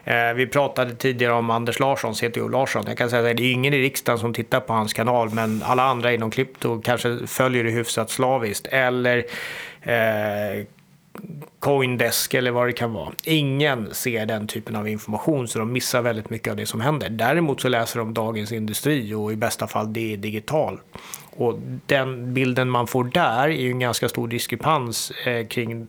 Eh, 0.04 0.34
vi 0.34 0.46
pratade 0.46 0.94
tidigare 0.94 1.32
om 1.32 1.50
Anders 1.50 1.80
Larsson, 1.80 2.14
CTO 2.14 2.48
Larsson. 2.48 2.84
Jag 2.86 2.98
kan 2.98 3.10
säga 3.10 3.30
att 3.30 3.36
det 3.36 3.42
är 3.42 3.52
ingen 3.52 3.74
i 3.74 3.82
riksdagen 3.82 4.18
som 4.18 4.34
tittar 4.34 4.60
på 4.60 4.72
hans 4.72 4.92
kanal, 4.92 5.30
men 5.30 5.62
alla 5.66 5.82
andra 5.82 6.12
inom 6.12 6.30
krypto 6.30 6.80
kanske 6.80 7.26
följer 7.26 7.64
det 7.64 7.70
hyfsat 7.70 8.10
slaviskt. 8.10 8.66
Eller 8.66 9.24
eh, 9.82 10.64
Coindesk 11.58 12.34
eller 12.34 12.50
vad 12.50 12.68
det 12.68 12.72
kan 12.72 12.92
vara. 12.92 13.12
Ingen 13.24 13.94
ser 13.94 14.26
den 14.26 14.46
typen 14.46 14.76
av 14.76 14.88
information 14.88 15.48
så 15.48 15.58
de 15.58 15.72
missar 15.72 16.02
väldigt 16.02 16.30
mycket 16.30 16.50
av 16.50 16.56
det 16.56 16.66
som 16.66 16.80
händer. 16.80 17.08
Däremot 17.08 17.60
så 17.60 17.68
läser 17.68 17.98
de 17.98 18.14
Dagens 18.14 18.52
Industri 18.52 19.14
och 19.14 19.32
i 19.32 19.36
bästa 19.36 19.66
fall 19.66 19.92
det 19.92 20.12
är 20.12 20.16
digital. 20.16 20.80
Och 21.36 21.58
den 21.86 22.34
bilden 22.34 22.70
man 22.70 22.86
får 22.86 23.04
där 23.04 23.44
är 23.44 23.48
ju 23.48 23.70
en 23.70 23.78
ganska 23.78 24.08
stor 24.08 24.28
diskrepans 24.28 25.10
eh, 25.10 25.46
kring 25.46 25.86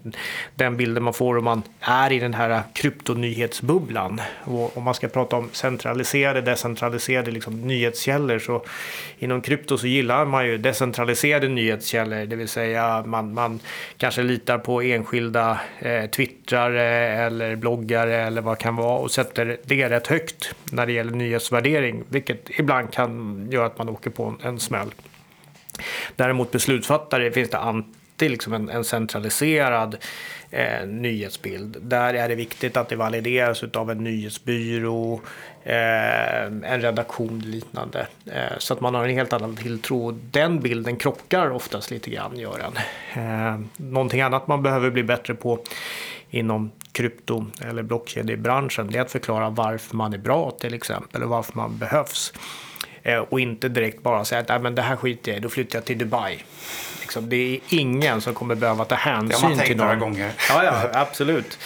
den 0.56 0.78
bilden 0.78 1.04
man 1.04 1.14
får 1.14 1.38
om 1.38 1.44
man 1.44 1.64
är 1.80 2.12
i 2.12 2.20
den 2.20 2.34
här 2.34 2.64
kryptonyhetsbubblan. 2.74 4.22
Och 4.44 4.78
om 4.78 4.84
man 4.84 4.94
ska 4.94 5.08
prata 5.08 5.36
om 5.36 5.50
centraliserade, 5.52 6.42
decentraliserade 6.42 7.32
liksom, 7.32 7.62
nyhetskällor 7.62 8.40
så 8.40 8.64
inom 9.20 9.42
krypto 9.42 9.78
så 9.78 9.88
gillar 9.88 10.26
man 10.26 10.46
ju 10.46 10.58
decentraliserade 10.58 11.48
nyhetskällor, 11.48 12.26
det 12.26 12.36
vill 12.36 12.50
säga 12.50 13.04
man, 13.06 13.34
man 13.34 13.60
kanske 13.98 14.24
litar 14.24 14.58
på 14.58 14.82
enskilda 14.82 15.60
eh, 15.80 16.06
twittrare 16.06 16.84
eller 17.26 17.56
bloggare 17.56 18.16
eller 18.16 18.42
vad 18.42 18.58
det 18.58 18.62
kan 18.62 18.76
vara 18.76 18.98
och 19.00 19.12
sätter 19.12 19.58
det 19.64 19.90
rätt 19.90 20.08
högt 20.08 20.56
när 20.72 20.86
det 20.86 20.92
gäller 20.92 21.12
nyhetsvärdering, 21.12 22.04
vilket 22.10 22.50
ibland 22.60 22.94
kan 22.94 23.48
göra 23.52 23.66
att 23.66 23.78
man 23.78 23.90
åker 23.90 24.10
på 24.10 24.24
en, 24.26 24.38
en 24.48 24.60
smäll. 24.60 24.92
Däremot 26.16 26.52
beslutsfattare 26.52 27.32
finns 27.32 27.50
det 27.50 27.58
alltid 27.58 28.32
liksom 28.32 28.54
en, 28.54 28.70
en 28.70 28.84
centraliserad 28.84 29.98
eh, 30.52 30.88
nyhetsbild. 30.88 31.78
Där 31.82 32.14
är 32.14 32.30
det 32.30 32.36
viktigt 32.36 32.78
att 32.78 32.90
det 32.90 32.96
valideras 32.96 33.64
av 33.64 33.92
en 33.92 34.04
nyhetsbyrå, 34.04 35.22
eh, 35.64 36.44
en 36.46 36.82
redaktion 36.82 37.40
liknande. 37.40 38.08
Eh, 38.26 38.58
så 38.58 38.74
att 38.74 38.82
man 38.82 38.96
har 38.96 39.04
en 39.04 39.16
helt 39.16 39.34
annan 39.34 39.56
tilltro. 39.56 40.12
Den 40.12 40.60
bilden 40.60 40.98
krockar 40.98 41.50
oftast 41.50 41.92
lite 41.92 42.10
grann, 42.10 42.40
gör 42.40 42.58
den. 42.58 42.74
Eh, 43.24 43.60
någonting 43.78 44.22
annat 44.22 44.48
man 44.48 44.64
behöver 44.64 44.90
bli 44.90 45.04
bättre 45.04 45.36
på 45.36 45.60
inom 46.30 46.72
krypto 46.92 47.46
eller 47.62 47.84
blockkedjebranschen 47.84 48.88
det 48.92 48.98
är 48.98 49.02
att 49.02 49.12
förklara 49.12 49.50
varför 49.50 49.96
man 49.96 50.14
är 50.14 50.18
bra 50.18 50.52
till 50.52 50.74
exempel 50.74 51.24
och 51.24 51.30
varför 51.30 51.54
man 51.56 51.78
behövs. 51.78 52.34
Eh, 53.04 53.18
och 53.18 53.40
inte 53.40 53.70
direkt 53.70 54.04
bara 54.04 54.26
säga 54.26 54.46
att 54.48 54.62
men 54.62 54.76
det 54.76 54.82
här 54.82 54.96
skiter 54.96 55.32
jag 55.32 55.38
i, 55.38 55.42
då 55.42 55.50
flyttar 55.50 55.78
jag 55.78 55.86
till 55.86 55.98
Dubai. 55.98 56.44
Liksom, 57.02 57.30
det 57.30 57.36
är 57.36 57.60
ingen 57.70 58.22
som 58.22 58.34
kommer 58.34 58.56
behöva 58.56 58.86
ta 58.86 58.96
hänsyn 58.96 59.40
till 59.40 59.42
någon. 59.42 59.52
Det 59.52 59.56
har 59.56 59.56
man 59.56 59.66
tänkt 59.66 59.78
några 59.78 59.96
gånger. 59.96 60.32
Ja, 60.50 60.64
ja, 60.64 60.90
absolut. 60.94 61.60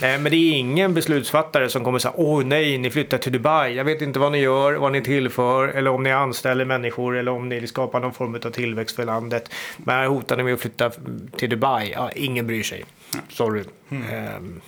Men 0.00 0.24
det 0.24 0.36
är 0.36 0.52
ingen 0.52 0.94
beslutsfattare 0.94 1.68
som 1.68 1.84
kommer 1.84 1.98
säga 1.98 2.12
åh 2.16 2.44
nej, 2.44 2.78
ni 2.78 2.90
flyttar 2.90 3.18
till 3.18 3.32
Dubai. 3.32 3.74
Jag 3.74 3.84
vet 3.84 4.02
inte 4.02 4.18
vad 4.18 4.32
ni 4.32 4.38
gör, 4.38 4.72
vad 4.74 4.92
ni 4.92 5.02
tillför 5.02 5.68
eller 5.68 5.90
om 5.90 6.02
ni 6.02 6.12
anställer 6.12 6.64
människor 6.64 7.16
eller 7.16 7.32
om 7.32 7.48
ni 7.48 7.66
skapar 7.66 8.00
någon 8.00 8.12
form 8.12 8.34
av 8.34 8.50
tillväxt 8.50 8.96
för 8.96 9.04
landet. 9.04 9.50
Men 9.76 9.96
här 9.96 10.06
hotar 10.06 10.36
ni 10.36 10.42
med 10.42 10.54
att 10.54 10.60
flytta 10.60 10.90
till 11.36 11.50
Dubai. 11.50 11.92
Ja, 11.92 12.10
ingen 12.10 12.46
bryr 12.46 12.62
sig. 12.62 12.84
Sorry. 13.28 13.64
Mm. 13.90 14.36
Um, 14.36 14.60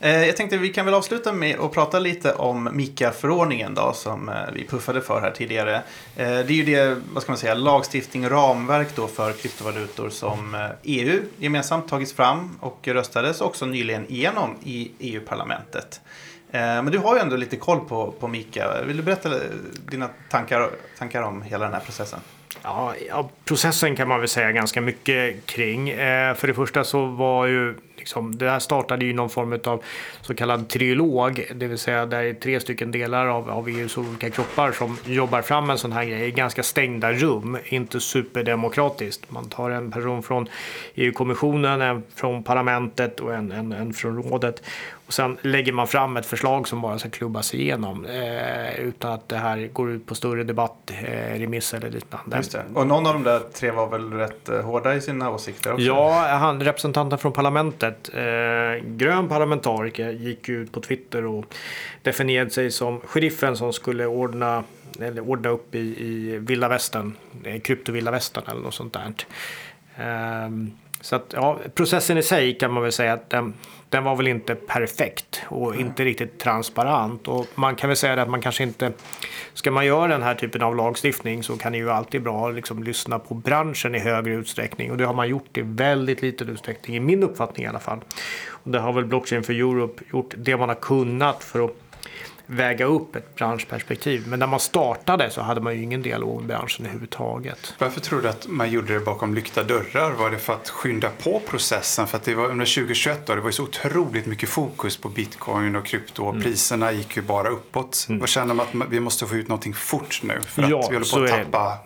Eh, 0.00 0.26
jag 0.26 0.36
tänkte 0.36 0.56
vi 0.56 0.68
kan 0.68 0.84
väl 0.84 0.94
avsluta 0.94 1.32
med 1.32 1.60
att 1.60 1.72
prata 1.72 1.98
lite 1.98 2.32
om 2.32 2.68
MIKA-förordningen 2.72 3.74
då 3.74 3.92
som 3.92 4.28
eh, 4.28 4.34
vi 4.52 4.66
puffade 4.66 5.00
för 5.00 5.20
här 5.20 5.30
tidigare. 5.30 5.74
Eh, 6.16 6.28
det 6.28 6.50
är 6.50 6.50
ju 6.50 6.64
det, 6.64 7.00
vad 7.12 7.22
ska 7.22 7.32
man 7.32 7.38
säga, 7.38 7.54
lagstiftning 7.54 8.24
och 8.24 8.30
ramverk 8.30 8.88
då 8.96 9.06
för 9.06 9.32
kryptovalutor 9.32 10.10
som 10.10 10.68
EU 10.82 11.22
gemensamt 11.38 11.88
tagits 11.88 12.12
fram 12.12 12.58
och 12.60 12.88
röstades 12.88 13.40
också 13.40 13.66
nyligen 13.66 14.10
igenom 14.10 14.56
i 14.64 14.90
EU-parlamentet. 14.98 16.00
Men 16.50 16.86
du 16.86 16.98
har 16.98 17.14
ju 17.14 17.20
ändå 17.20 17.36
lite 17.36 17.56
koll 17.56 17.80
på, 17.80 18.14
på 18.20 18.28
MIKA. 18.28 18.82
Vill 18.86 18.96
du 18.96 19.02
berätta 19.02 19.30
dina 19.90 20.08
tankar, 20.30 20.70
tankar 20.98 21.22
om 21.22 21.42
hela 21.42 21.64
den 21.64 21.74
här 21.74 21.80
processen? 21.80 22.20
Ja, 22.68 22.94
ja, 23.08 23.28
processen 23.44 23.96
kan 23.96 24.08
man 24.08 24.20
väl 24.20 24.28
säga 24.28 24.52
ganska 24.52 24.80
mycket 24.80 25.46
kring. 25.46 25.88
Eh, 25.88 26.34
för 26.34 26.46
det 26.46 26.54
första 26.54 26.84
så 26.84 27.06
var 27.06 27.46
ju 27.46 27.74
liksom, 27.96 28.38
det 28.38 28.50
här 28.50 28.58
startade 28.58 29.04
ju 29.04 29.12
någon 29.12 29.30
form 29.30 29.58
av 29.64 29.82
så 30.20 30.34
kallad 30.34 30.68
trilog, 30.68 31.46
det 31.54 31.66
vill 31.66 31.78
säga 31.78 32.06
där 32.06 32.22
är 32.22 32.34
tre 32.34 32.60
stycken 32.60 32.90
delar 32.90 33.26
av, 33.26 33.50
av 33.50 33.68
EUs 33.68 33.96
olika 33.96 34.30
kroppar 34.30 34.72
som 34.72 34.98
jobbar 35.04 35.42
fram 35.42 35.70
en 35.70 35.78
sån 35.78 35.92
här 35.92 36.04
grej 36.04 36.28
i 36.28 36.30
ganska 36.30 36.62
stängda 36.62 37.12
rum, 37.12 37.58
inte 37.64 38.00
superdemokratiskt. 38.00 39.30
Man 39.30 39.48
tar 39.48 39.70
en 39.70 39.90
person 39.90 40.22
från 40.22 40.48
EU-kommissionen, 40.94 41.80
en 41.80 42.02
från 42.14 42.42
parlamentet 42.42 43.20
och 43.20 43.34
en, 43.34 43.52
en, 43.52 43.72
en 43.72 43.92
från 43.92 44.22
rådet. 44.22 44.62
Och 45.06 45.12
sen 45.12 45.38
lägger 45.42 45.72
man 45.72 45.86
fram 45.86 46.16
ett 46.16 46.26
förslag 46.26 46.68
som 46.68 46.80
bara 46.80 46.98
ska 46.98 47.10
klubbas 47.10 47.54
igenom 47.54 48.06
eh, 48.06 48.80
utan 48.80 49.12
att 49.12 49.28
det 49.28 49.36
här 49.36 49.68
går 49.72 49.90
ut 49.90 50.06
på 50.06 50.14
större 50.14 50.44
debatt, 50.44 50.90
eh, 51.04 51.38
remiss 51.38 51.74
eller 51.74 51.90
liknande. 51.90 52.36
Just 52.36 52.52
det. 52.52 52.64
Och 52.74 52.86
någon 52.86 53.06
av 53.06 53.12
de 53.12 53.22
där 53.22 53.40
tre 53.52 53.70
var 53.70 53.86
väl 53.86 54.12
rätt 54.12 54.48
eh, 54.48 54.60
hårda 54.60 54.94
i 54.94 55.00
sina 55.00 55.30
åsikter 55.30 55.72
också? 55.72 55.84
Ja, 55.84 56.26
han, 56.26 56.60
representanten 56.60 57.18
från 57.18 57.32
parlamentet, 57.32 58.10
eh, 58.14 58.84
grön 58.84 59.28
parlamentariker, 59.28 60.10
gick 60.10 60.48
ut 60.48 60.72
på 60.72 60.80
Twitter 60.80 61.24
och 61.24 61.54
definierade 62.02 62.50
sig 62.50 62.70
som 62.70 63.00
sheriffen 63.00 63.56
som 63.56 63.72
skulle 63.72 64.06
ordna 64.06 64.64
eller 65.00 65.30
ordna 65.30 65.48
upp 65.48 65.74
i, 65.74 65.78
i 65.78 66.38
vilda 66.38 66.68
västern, 66.68 67.16
eh, 67.44 67.60
kryptovilda 67.60 68.10
västern 68.10 68.44
eller 68.48 68.60
något 68.60 68.74
sånt 68.74 68.92
där. 68.92 69.14
Um, 70.46 70.72
så 71.00 71.16
att, 71.16 71.32
ja, 71.32 71.58
processen 71.74 72.18
i 72.18 72.22
sig 72.22 72.58
kan 72.58 72.72
man 72.72 72.82
väl 72.82 72.92
säga 72.92 73.12
att 73.12 73.30
den, 73.30 73.54
den 73.88 74.04
var 74.04 74.16
väl 74.16 74.28
inte 74.28 74.54
perfekt 74.54 75.42
och 75.48 75.74
mm. 75.74 75.86
inte 75.86 76.04
riktigt 76.04 76.38
transparent. 76.38 77.28
Och 77.28 77.46
man 77.54 77.76
kan 77.76 77.88
väl 77.88 77.96
säga 77.96 78.22
att 78.22 78.30
man 78.30 78.40
kanske 78.40 78.62
inte... 78.62 78.92
Ska 79.54 79.70
man 79.70 79.86
göra 79.86 80.08
den 80.08 80.22
här 80.22 80.34
typen 80.34 80.62
av 80.62 80.76
lagstiftning 80.76 81.42
så 81.42 81.56
kan 81.56 81.72
det 81.72 81.78
ju 81.78 81.90
alltid 81.90 82.22
bra 82.22 82.50
liksom 82.50 82.82
lyssna 82.82 83.18
på 83.18 83.34
branschen 83.34 83.94
i 83.94 83.98
högre 83.98 84.34
utsträckning. 84.34 84.90
Och 84.90 84.96
det 84.96 85.04
har 85.04 85.14
man 85.14 85.28
gjort 85.28 85.58
i 85.58 85.62
väldigt 85.62 86.22
liten 86.22 86.48
utsträckning, 86.48 86.96
i 86.96 87.00
min 87.00 87.22
uppfattning 87.22 87.66
i 87.66 87.68
alla 87.68 87.78
fall. 87.78 87.98
Och 88.48 88.70
det 88.70 88.78
har 88.78 88.92
väl 88.92 89.04
Blockchain 89.04 89.42
for 89.42 89.52
Europe 89.52 90.04
gjort 90.12 90.34
det 90.36 90.56
man 90.56 90.68
har 90.68 90.76
kunnat 90.76 91.44
för 91.44 91.64
att 91.64 91.85
väga 92.46 92.84
upp 92.84 93.16
ett 93.16 93.34
branschperspektiv. 93.34 94.28
Men 94.28 94.38
när 94.38 94.46
man 94.46 94.60
startade 94.60 95.30
så 95.30 95.40
hade 95.40 95.60
man 95.60 95.76
ju 95.76 95.82
ingen 95.82 96.02
dialog 96.02 96.40
med 96.40 96.46
branschen 96.46 96.86
överhuvudtaget. 96.86 97.74
Varför 97.78 98.00
tror 98.00 98.22
du 98.22 98.28
att 98.28 98.46
man 98.48 98.70
gjorde 98.70 98.94
det 98.94 99.00
bakom 99.00 99.34
lyckta 99.34 99.64
dörrar? 99.64 100.10
Var 100.10 100.30
det 100.30 100.38
för 100.38 100.52
att 100.52 100.68
skynda 100.68 101.10
på 101.22 101.42
processen? 101.46 102.06
För 102.06 102.16
att 102.16 102.24
det 102.24 102.34
var 102.34 102.44
under 102.44 102.64
2021 102.64 103.26
då, 103.26 103.34
det 103.34 103.40
var 103.40 103.48
ju 103.48 103.52
så 103.52 103.62
otroligt 103.62 104.26
mycket 104.26 104.48
fokus 104.48 104.96
på 104.96 105.08
bitcoin 105.08 105.76
och 105.76 105.86
krypto 105.86 106.24
och 106.24 106.30
mm. 106.30 106.42
priserna 106.42 106.92
gick 106.92 107.16
ju 107.16 107.22
bara 107.22 107.48
uppåt. 107.48 108.06
Mm. 108.08 108.20
Vad 108.20 108.28
känner 108.28 108.54
man 108.54 108.66
att 108.82 108.88
vi 108.88 109.00
måste 109.00 109.26
få 109.26 109.34
ut 109.34 109.48
någonting 109.48 109.74
fort 109.74 110.20
nu? 110.22 110.40
För 110.46 110.62
att 110.62 110.70
ja, 110.70 110.88
vi 110.90 110.96
håller 110.96 111.28
på 111.28 111.34
att 111.34 111.44
tappa 111.44 111.78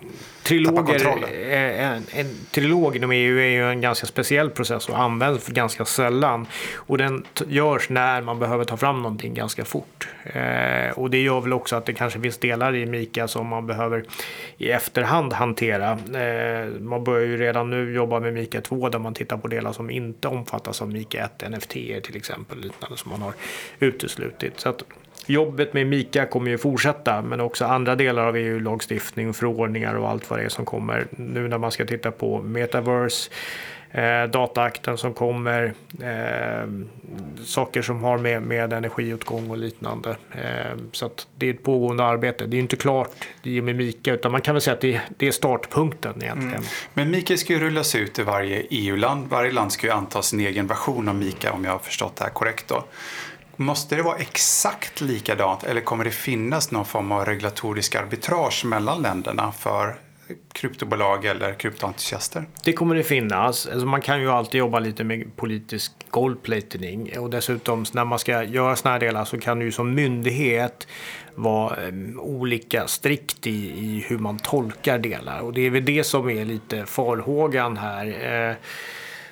Triloger, 0.42 1.26
en, 1.50 2.04
en, 2.12 2.26
trilog 2.50 2.96
inom 2.96 3.10
EU 3.10 3.38
är 3.38 3.50
ju 3.50 3.70
en 3.70 3.80
ganska 3.80 4.06
speciell 4.06 4.50
process 4.50 4.88
och 4.88 4.98
används 4.98 5.48
ganska 5.48 5.84
sällan. 5.84 6.46
Och 6.74 6.98
den 6.98 7.24
görs 7.46 7.88
när 7.88 8.22
man 8.22 8.38
behöver 8.38 8.64
ta 8.64 8.76
fram 8.76 9.02
någonting 9.02 9.34
ganska 9.34 9.64
fort. 9.64 10.08
Eh, 10.24 10.90
och 10.98 11.10
det 11.10 11.22
gör 11.22 11.40
väl 11.40 11.52
också 11.52 11.76
att 11.76 11.86
det 11.86 11.92
kanske 11.92 12.20
finns 12.20 12.38
delar 12.38 12.76
i 12.76 12.86
Mika 12.86 13.28
som 13.28 13.46
man 13.46 13.66
behöver 13.66 14.04
i 14.58 14.70
efterhand 14.70 15.32
hantera. 15.32 15.90
Eh, 15.90 16.66
man 16.80 17.04
börjar 17.04 17.26
ju 17.26 17.36
redan 17.36 17.70
nu 17.70 17.94
jobba 17.94 18.20
med 18.20 18.34
Mika 18.34 18.60
2 18.60 18.88
där 18.88 18.98
man 18.98 19.14
tittar 19.14 19.36
på 19.36 19.48
delar 19.48 19.72
som 19.72 19.90
inte 19.90 20.28
omfattas 20.28 20.82
av 20.82 20.88
Mika 20.88 21.24
1, 21.24 21.50
NFT 21.50 21.72
till 21.72 22.16
exempel, 22.16 22.60
liknande 22.60 22.96
som 22.96 23.10
man 23.10 23.22
har 23.22 23.32
uteslutit. 23.78 24.60
Så 24.60 24.68
att 24.68 24.82
jobbet 25.30 25.74
med 25.74 25.86
Mika 25.86 26.26
kommer 26.26 26.50
ju 26.50 26.58
fortsätta, 26.58 27.22
men 27.22 27.40
också 27.40 27.64
andra 27.64 27.94
delar 27.94 28.26
av 28.26 28.36
EU-lagstiftning, 28.36 29.34
förordningar 29.34 29.94
och 29.94 30.08
allt 30.08 30.30
vad 30.30 30.38
det 30.38 30.44
är 30.44 30.48
som 30.48 30.64
kommer 30.64 31.06
nu 31.10 31.48
när 31.48 31.58
man 31.58 31.70
ska 31.70 31.86
titta 31.86 32.10
på 32.10 32.42
metaverse, 32.42 33.30
eh, 33.90 34.30
dataakten 34.30 34.98
som 34.98 35.14
kommer, 35.14 35.74
eh, 36.02 36.68
saker 37.44 37.82
som 37.82 38.04
har 38.04 38.18
med, 38.18 38.42
med 38.42 38.72
energiutgång 38.72 39.50
och 39.50 39.58
liknande. 39.58 40.16
Eh, 40.32 40.76
så 40.92 41.06
att 41.06 41.26
det 41.36 41.46
är 41.46 41.54
ett 41.54 41.62
pågående 41.62 42.04
arbete. 42.04 42.46
Det 42.46 42.56
är 42.56 42.60
inte 42.60 42.76
klart 42.76 43.28
i 43.42 43.60
och 43.60 43.64
med 43.64 43.76
Mika, 43.76 44.14
utan 44.14 44.32
man 44.32 44.40
kan 44.40 44.54
väl 44.54 44.62
säga 44.62 44.74
att 44.74 44.80
det, 44.80 45.00
det 45.18 45.26
är 45.26 45.32
startpunkten 45.32 46.22
egentligen. 46.22 46.54
Mm. 46.54 46.64
Men 46.94 47.10
Mika 47.10 47.36
ska 47.36 47.52
ju 47.52 47.58
rullas 47.58 47.94
ut 47.94 48.18
i 48.18 48.22
varje 48.22 48.62
EU-land. 48.70 49.26
Varje 49.28 49.52
land 49.52 49.72
ska 49.72 49.86
ju 49.86 49.92
anta 49.92 50.22
sin 50.22 50.40
egen 50.40 50.66
version 50.66 51.08
av 51.08 51.14
Mika 51.14 51.52
om 51.52 51.64
jag 51.64 51.72
har 51.72 51.78
förstått 51.78 52.16
det 52.16 52.24
här 52.24 52.30
korrekt. 52.30 52.68
Då. 52.68 52.84
Måste 53.60 53.96
det 53.96 54.02
vara 54.02 54.16
exakt 54.16 55.00
likadant 55.00 55.64
eller 55.64 55.80
kommer 55.80 56.04
det 56.04 56.10
finnas 56.10 56.70
någon 56.70 56.84
form 56.84 57.12
av 57.12 57.24
regulatorisk 57.24 57.94
arbitrage 57.94 58.64
mellan 58.64 59.02
länderna 59.02 59.52
för 59.52 59.96
kryptobolag 60.52 61.24
eller 61.24 61.54
kryptoentusiaster? 61.54 62.44
Det 62.64 62.72
kommer 62.72 62.94
det 62.94 63.02
finnas. 63.02 63.66
Alltså 63.66 63.86
man 63.86 64.00
kan 64.00 64.20
ju 64.20 64.30
alltid 64.30 64.58
jobba 64.58 64.78
lite 64.78 65.04
med 65.04 65.36
politisk 65.36 65.92
goldplating 66.10 67.18
och 67.18 67.30
dessutom 67.30 67.84
när 67.92 68.04
man 68.04 68.18
ska 68.18 68.44
göra 68.44 68.76
sådana 68.76 68.92
här 68.92 69.00
delar 69.00 69.24
så 69.24 69.38
kan 69.38 69.58
du 69.58 69.64
ju 69.64 69.72
som 69.72 69.94
myndighet 69.94 70.86
vara 71.34 71.76
eh, 71.76 71.92
olika 72.18 72.86
strikt 72.86 73.46
i, 73.46 73.50
i, 73.50 74.04
hur 74.08 74.18
man 74.18 74.38
tolkar 74.38 74.98
delar 74.98 75.40
och 75.40 75.52
det 75.52 75.60
är 75.60 75.70
väl 75.70 75.84
det 75.84 76.04
som 76.04 76.30
är 76.30 76.44
lite 76.44 76.86
farhågan 76.86 77.76
här. 77.76 78.06
Eh, 78.50 78.56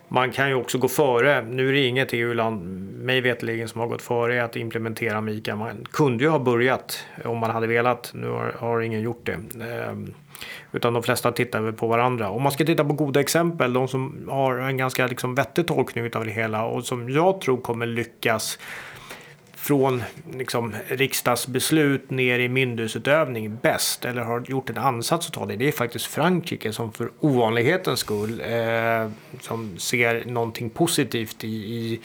man 0.09 0.31
kan 0.31 0.49
ju 0.49 0.55
också 0.55 0.79
gå 0.79 0.89
före. 0.89 1.43
Nu 1.43 1.69
är 1.69 1.73
det 1.73 1.87
inget 1.87 2.13
EU-land, 2.13 2.63
mig 2.99 3.21
veterligen, 3.21 3.69
som 3.69 3.81
har 3.81 3.89
gått 3.89 4.03
före 4.03 4.45
att 4.45 4.57
implementera 4.57 5.21
Mika. 5.21 5.57
Man 5.57 5.87
kunde 5.91 6.25
ju 6.25 6.31
ha 6.31 6.39
börjat 6.39 7.05
om 7.25 7.39
man 7.39 7.51
hade 7.51 7.67
velat. 7.67 8.11
Nu 8.15 8.29
har, 8.29 8.55
har 8.59 8.81
ingen 8.81 9.01
gjort 9.01 9.27
det. 9.27 9.65
Ehm, 9.65 10.15
utan 10.73 10.95
de 10.95 11.03
flesta 11.03 11.33
tittar 11.33 11.61
väl 11.61 11.73
på 11.73 11.87
varandra. 11.87 12.31
Om 12.31 12.43
man 12.43 12.53
ska 12.53 12.65
titta 12.65 12.85
på 12.85 12.93
goda 12.93 13.21
exempel, 13.21 13.73
de 13.73 13.89
som 13.89 14.29
har 14.31 14.59
en 14.59 14.77
ganska 14.77 15.07
liksom 15.07 15.35
vettig 15.35 15.67
tolkning 15.67 16.11
av 16.15 16.25
det 16.25 16.31
hela 16.31 16.65
och 16.65 16.85
som 16.85 17.11
jag 17.11 17.41
tror 17.41 17.57
kommer 17.57 17.87
lyckas 17.87 18.59
från 19.69 20.03
liksom, 20.33 20.75
riksdagsbeslut 20.87 22.11
ner 22.11 22.39
i 22.39 22.49
myndighetsutövning 22.49 23.57
bäst 23.63 24.05
eller 24.05 24.23
har 24.23 24.45
gjort 24.49 24.71
en 24.71 24.79
ansats 24.79 25.27
att 25.27 25.33
ta 25.33 25.47
det, 25.47 25.57
det 25.57 25.69
är 25.69 25.73
faktiskt 25.73 26.07
Frankrike 26.07 26.73
som 26.73 26.93
för 26.93 27.11
ovanlighetens 27.21 28.01
skull 28.01 28.41
eh, 28.41 29.11
som 29.41 29.79
ser 29.79 30.25
någonting 30.25 30.71
positivt 30.71 31.45
i, 31.45 31.49
i 31.49 32.01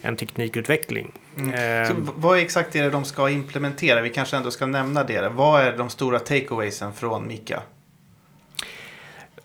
en 0.00 0.16
teknikutveckling. 0.16 1.12
Mm. 1.38 1.82
Eh, 1.82 1.88
Så 1.88 1.94
vad 2.16 2.38
exakt 2.38 2.76
är 2.76 2.82
det 2.82 2.90
de 2.90 3.04
ska 3.04 3.30
implementera? 3.30 4.00
Vi 4.00 4.10
kanske 4.10 4.36
ändå 4.36 4.50
ska 4.50 4.66
nämna 4.66 5.04
det. 5.04 5.28
Vad 5.28 5.60
är 5.60 5.76
de 5.76 5.90
stora 5.90 6.18
takeawaysen 6.18 6.92
från 6.92 7.26
Mika? 7.26 7.62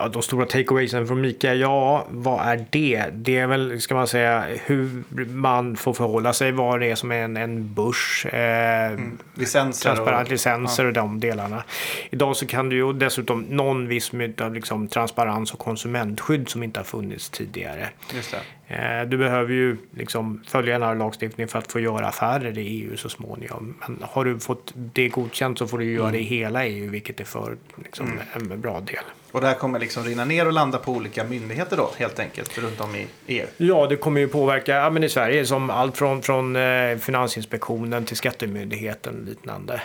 Ja, 0.01 0.07
de 0.07 0.21
stora 0.21 0.45
takeawaysen 0.45 1.07
från 1.07 1.21
Mika, 1.21 1.53
ja, 1.53 2.05
vad 2.09 2.47
är 2.47 2.65
det? 2.69 3.05
Det 3.13 3.37
är 3.37 3.47
väl, 3.47 3.81
ska 3.81 3.95
man 3.95 4.07
säga, 4.07 4.45
hur 4.65 5.03
man 5.27 5.75
får 5.75 5.93
förhålla 5.93 6.33
sig, 6.33 6.51
vad 6.51 6.79
det 6.79 6.91
är 6.91 6.95
som 6.95 7.11
är 7.11 7.15
en, 7.15 7.37
en 7.37 7.73
börs. 7.73 8.25
Eh, 8.25 8.91
mm. 8.91 9.17
Licenser. 9.33 9.89
Transparent 9.89 10.27
och, 10.27 10.31
licenser 10.31 10.83
ja. 10.83 10.87
och 10.87 10.93
de 10.93 11.19
delarna. 11.19 11.63
Idag 12.09 12.35
så 12.35 12.47
kan 12.47 12.69
du 12.69 12.75
ju 12.75 12.93
dessutom 12.93 13.41
någon 13.41 13.87
viss 13.87 14.11
av 14.41 14.53
liksom, 14.53 14.87
transparens 14.87 15.53
och 15.53 15.59
konsumentskydd 15.59 16.49
som 16.49 16.63
inte 16.63 16.79
har 16.79 16.85
funnits 16.85 17.29
tidigare. 17.29 17.89
Just 18.15 18.31
det. 18.31 18.39
Eh, 18.72 19.07
du 19.07 19.17
behöver 19.17 19.53
ju 19.53 19.78
liksom 19.95 20.43
följa 20.47 20.74
den 20.74 20.88
här 20.88 20.95
lagstiftningen 20.95 21.47
för 21.49 21.59
att 21.59 21.72
få 21.72 21.80
göra 21.80 22.07
affärer 22.07 22.57
i 22.57 22.61
EU 22.61 22.97
så 22.97 23.09
småningom. 23.09 23.78
Men 23.80 23.97
har 24.01 24.26
du 24.26 24.39
fått 24.39 24.72
det 24.76 25.09
godkänt 25.09 25.57
så 25.57 25.67
får 25.67 25.78
du 25.78 25.91
göra 25.91 26.09
mm. 26.09 26.13
det 26.13 26.19
i 26.19 26.24
hela 26.24 26.65
EU, 26.65 26.91
vilket 26.91 27.19
är 27.19 27.24
för 27.24 27.57
liksom, 27.84 28.07
mm. 28.34 28.51
en 28.51 28.61
bra 28.61 28.80
del. 28.80 29.03
Och 29.32 29.41
det 29.41 29.47
här 29.47 29.55
kommer 29.55 29.80
liksom 29.80 30.03
rinna 30.03 30.26
ner 30.26 30.45
och 30.45 30.53
landa 30.53 30.78
på 30.78 30.91
olika 30.91 31.24
myndigheter 31.24 31.78
då 31.78 31.91
helt 31.97 32.19
enkelt 32.19 32.57
runt 32.57 32.82
om 32.82 32.95
i 32.95 33.07
EU? 33.28 33.47
Ja, 33.57 33.88
det 33.88 33.95
kommer 33.95 34.22
ju 34.22 34.28
påverka, 34.28 34.76
ja, 34.76 34.89
men 34.89 35.03
i 35.03 35.09
Sverige 35.09 35.45
som 35.45 35.69
allt 35.69 35.97
från, 35.97 36.22
från 36.22 36.55
eh, 36.55 36.97
Finansinspektionen 36.97 38.05
till 38.05 38.17
Skattemyndigheten 38.17 39.19
och 39.22 39.28
liknande. 39.28 39.82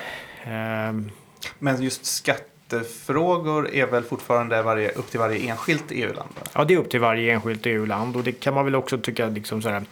Um... 0.90 1.10
Men 1.58 1.82
just 1.82 2.04
skatt 2.04 2.55
skattefrågor 2.66 3.74
är 3.74 3.86
väl 3.86 4.02
fortfarande 4.02 4.62
varje, 4.62 4.90
upp 4.90 5.10
till 5.10 5.20
varje 5.20 5.50
enskilt 5.50 5.84
EU-land? 5.90 6.30
Ja, 6.54 6.64
det 6.64 6.74
är 6.74 6.78
upp 6.78 6.90
till 6.90 7.00
varje 7.00 7.32
enskilt 7.32 7.66
EU-land 7.66 8.16
och 8.16 8.22
det 8.22 8.32
kan 8.32 8.54
man 8.54 8.64
väl 8.64 8.74
också 8.74 8.98
tycka 8.98 9.26
liksom 9.26 9.62
så 9.62 9.68
här, 9.68 9.82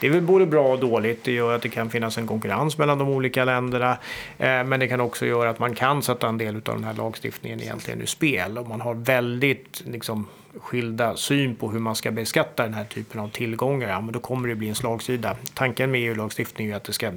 det 0.00 0.06
är 0.06 0.10
väl 0.10 0.22
både 0.22 0.46
bra 0.46 0.72
och 0.72 0.78
dåligt. 0.78 1.24
Det 1.24 1.32
gör 1.32 1.54
att 1.54 1.62
det 1.62 1.68
kan 1.68 1.90
finnas 1.90 2.18
en 2.18 2.26
konkurrens 2.26 2.78
mellan 2.78 2.98
de 2.98 3.08
olika 3.08 3.44
länderna. 3.44 3.98
Eh, 4.38 4.64
men 4.64 4.80
det 4.80 4.88
kan 4.88 5.00
också 5.00 5.26
göra 5.26 5.50
att 5.50 5.58
man 5.58 5.74
kan 5.74 6.02
sätta 6.02 6.28
en 6.28 6.38
del 6.38 6.56
av 6.56 6.62
den 6.62 6.84
här 6.84 6.94
lagstiftningen 6.94 7.60
egentligen 7.60 8.00
ur 8.00 8.06
spel. 8.06 8.58
Om 8.58 8.68
man 8.68 8.80
har 8.80 8.94
väldigt 8.94 9.82
liksom, 9.86 10.26
skilda 10.60 11.16
syn 11.16 11.56
på 11.56 11.70
hur 11.70 11.78
man 11.78 11.96
ska 11.96 12.10
beskatta 12.10 12.62
den 12.62 12.74
här 12.74 12.84
typen 12.84 13.20
av 13.20 13.28
tillgångar, 13.28 13.88
ja, 13.88 14.00
men 14.00 14.12
då 14.12 14.20
kommer 14.20 14.48
det 14.48 14.54
bli 14.54 14.68
en 14.68 14.74
slagsida. 14.74 15.36
Tanken 15.54 15.90
med 15.90 16.00
EU-lagstiftning 16.00 16.70
är 16.70 16.76
att 16.76 16.84
det 16.84 16.92
ska 16.92 17.12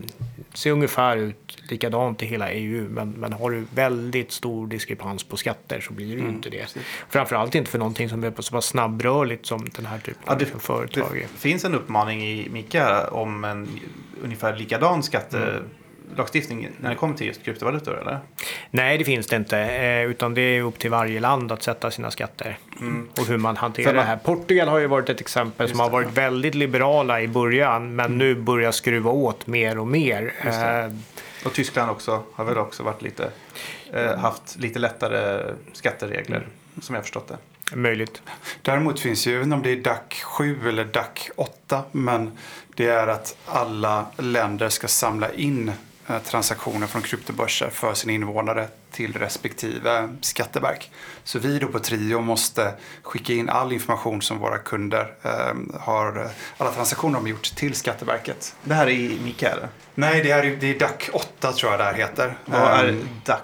se 0.54 0.72
ungefär 0.72 1.18
ut 1.18 1.58
likadant 1.70 2.24
i 2.24 2.26
hela 2.26 2.52
EU, 2.52 2.90
men, 2.90 3.12
men 3.12 3.34
har 3.34 3.52
du 3.52 3.66
väldigt 3.76 4.32
stor 4.32 4.68
diskrepans 4.68 5.24
på 5.24 5.38
skatter 5.38 5.82
så 5.82 5.94
blir 5.94 6.06
det 6.06 6.14
ju 6.14 6.20
mm, 6.20 6.36
inte 6.36 6.50
det. 6.50 6.62
Precis. 6.62 6.84
Framförallt 7.10 7.56
inte 7.56 7.72
för 7.72 7.80
någonting 7.80 8.10
som 8.10 8.24
är 8.24 8.42
så 8.42 8.52
pass 8.52 8.66
snabbrörligt 8.66 9.46
som 9.46 9.70
den 9.76 9.86
här 9.86 10.00
typen 10.00 10.24
ja, 10.26 10.36
det, 10.36 10.56
av 10.56 10.60
företag. 10.60 11.28
Det 11.34 11.40
finns 11.40 11.66
en 11.66 11.76
uppmaning 11.76 12.24
i 12.24 12.50
Mika 12.50 13.08
om 13.08 13.44
en 13.44 13.68
ungefär 14.24 14.56
likadan 14.56 15.04
skatte... 15.04 15.38
Mm 15.38 15.64
lagstiftning 16.18 16.70
när 16.80 16.90
det 16.90 16.96
kommer 16.96 17.16
till 17.16 17.28
just 17.28 17.44
kryptovalutor 17.44 18.02
eller? 18.02 18.20
Nej, 18.72 18.98
det 18.98 19.04
finns 19.04 19.28
det 19.28 19.36
inte. 19.36 19.58
Eh, 19.60 20.04
utan 20.06 20.34
det 20.34 20.42
är 20.42 20.62
upp 20.62 20.80
till 20.80 20.92
varje 20.92 21.20
land 21.20 21.52
att 21.52 21.64
sätta 21.64 21.92
sina 21.92 22.12
skatter. 22.12 22.58
Och 23.20 23.26
hur 23.28 23.38
man 23.38 23.58
hanterar 23.58 23.94
det 23.94 24.02
här. 24.02 24.18
Portugal 24.18 24.68
har 24.68 24.78
ju 24.80 24.88
varit 24.88 25.10
ett 25.10 25.22
exempel 25.22 25.70
som 25.70 25.80
har 25.80 25.90
varit 25.90 26.12
väldigt 26.18 26.56
liberala 26.56 27.22
i 27.22 27.28
början. 27.28 27.96
Men 27.96 28.18
nu 28.18 28.36
börjar 28.36 28.72
skruva 28.72 29.12
åt 29.12 29.48
mer 29.48 29.80
och 29.80 29.88
mer. 29.88 30.34
Eh, 30.46 30.94
Och 31.46 31.54
Tyskland 31.54 31.92
också 31.92 32.24
har 32.34 32.46
väl 32.46 32.58
också 32.58 32.84
varit 32.84 33.02
lite, 33.02 33.30
eh, 33.94 34.18
haft 34.18 34.58
lite 34.60 34.80
lättare 34.80 35.44
skatteregler 35.74 36.48
som 36.82 36.96
jag 36.96 37.04
förstått 37.04 37.28
det. 37.28 37.38
möjligt. 37.76 38.22
Däremot 38.62 39.00
finns 39.00 39.28
ju, 39.28 39.32
jag 39.32 39.38
vet 39.40 39.46
inte 39.46 39.56
om 39.56 39.64
det 39.64 39.72
är 39.72 39.76
DAC 39.76 40.22
7 40.24 40.70
eller 40.70 40.86
DAC 40.86 41.30
8, 41.36 41.84
men 41.92 42.38
det 42.76 42.88
är 42.88 43.08
att 43.08 43.38
alla 43.46 44.06
länder 44.18 44.70
ska 44.70 44.88
samla 44.88 45.32
in 45.34 45.72
transaktioner 46.20 46.88
från 46.88 47.02
kryptobörser 47.02 47.70
för 47.70 47.94
sina 47.94 48.14
invånare 48.14 48.68
till 48.92 49.14
respektive 49.14 50.10
skatteverk. 50.22 50.92
Så 51.24 51.40
vi 51.40 51.60
då 51.60 51.68
på 51.68 51.80
Trio 51.80 52.22
måste 52.22 52.74
skicka 53.04 53.34
in 53.34 53.50
all 53.50 53.74
information 53.74 54.22
som 54.22 54.38
våra 54.40 54.58
kunder 54.58 55.14
eh, 55.24 55.80
har, 55.80 56.30
alla 56.58 56.72
transaktioner 56.72 57.14
de 57.14 57.22
har 57.24 57.30
gjort 57.30 57.56
till 57.56 57.76
Skatteverket. 57.76 58.56
Det 58.64 58.74
här 58.74 58.88
är 58.88 58.92
i 58.92 59.20
Mika 59.24 59.50
eller? 59.52 59.68
Nej, 59.96 60.24
det, 60.24 60.32
är, 60.32 60.44
ju- 60.44 60.56
det 60.56 60.68
är 60.76 60.80
DAC 60.80 61.10
8 61.14 61.52
tror 61.54 61.72
jag 61.72 61.80
det 61.80 61.84
här 61.86 61.94
heter. 61.94 62.38
Vad 62.46 62.62
är 62.62 62.90
Ehm, 62.90 63.08
DAC? 63.26 63.40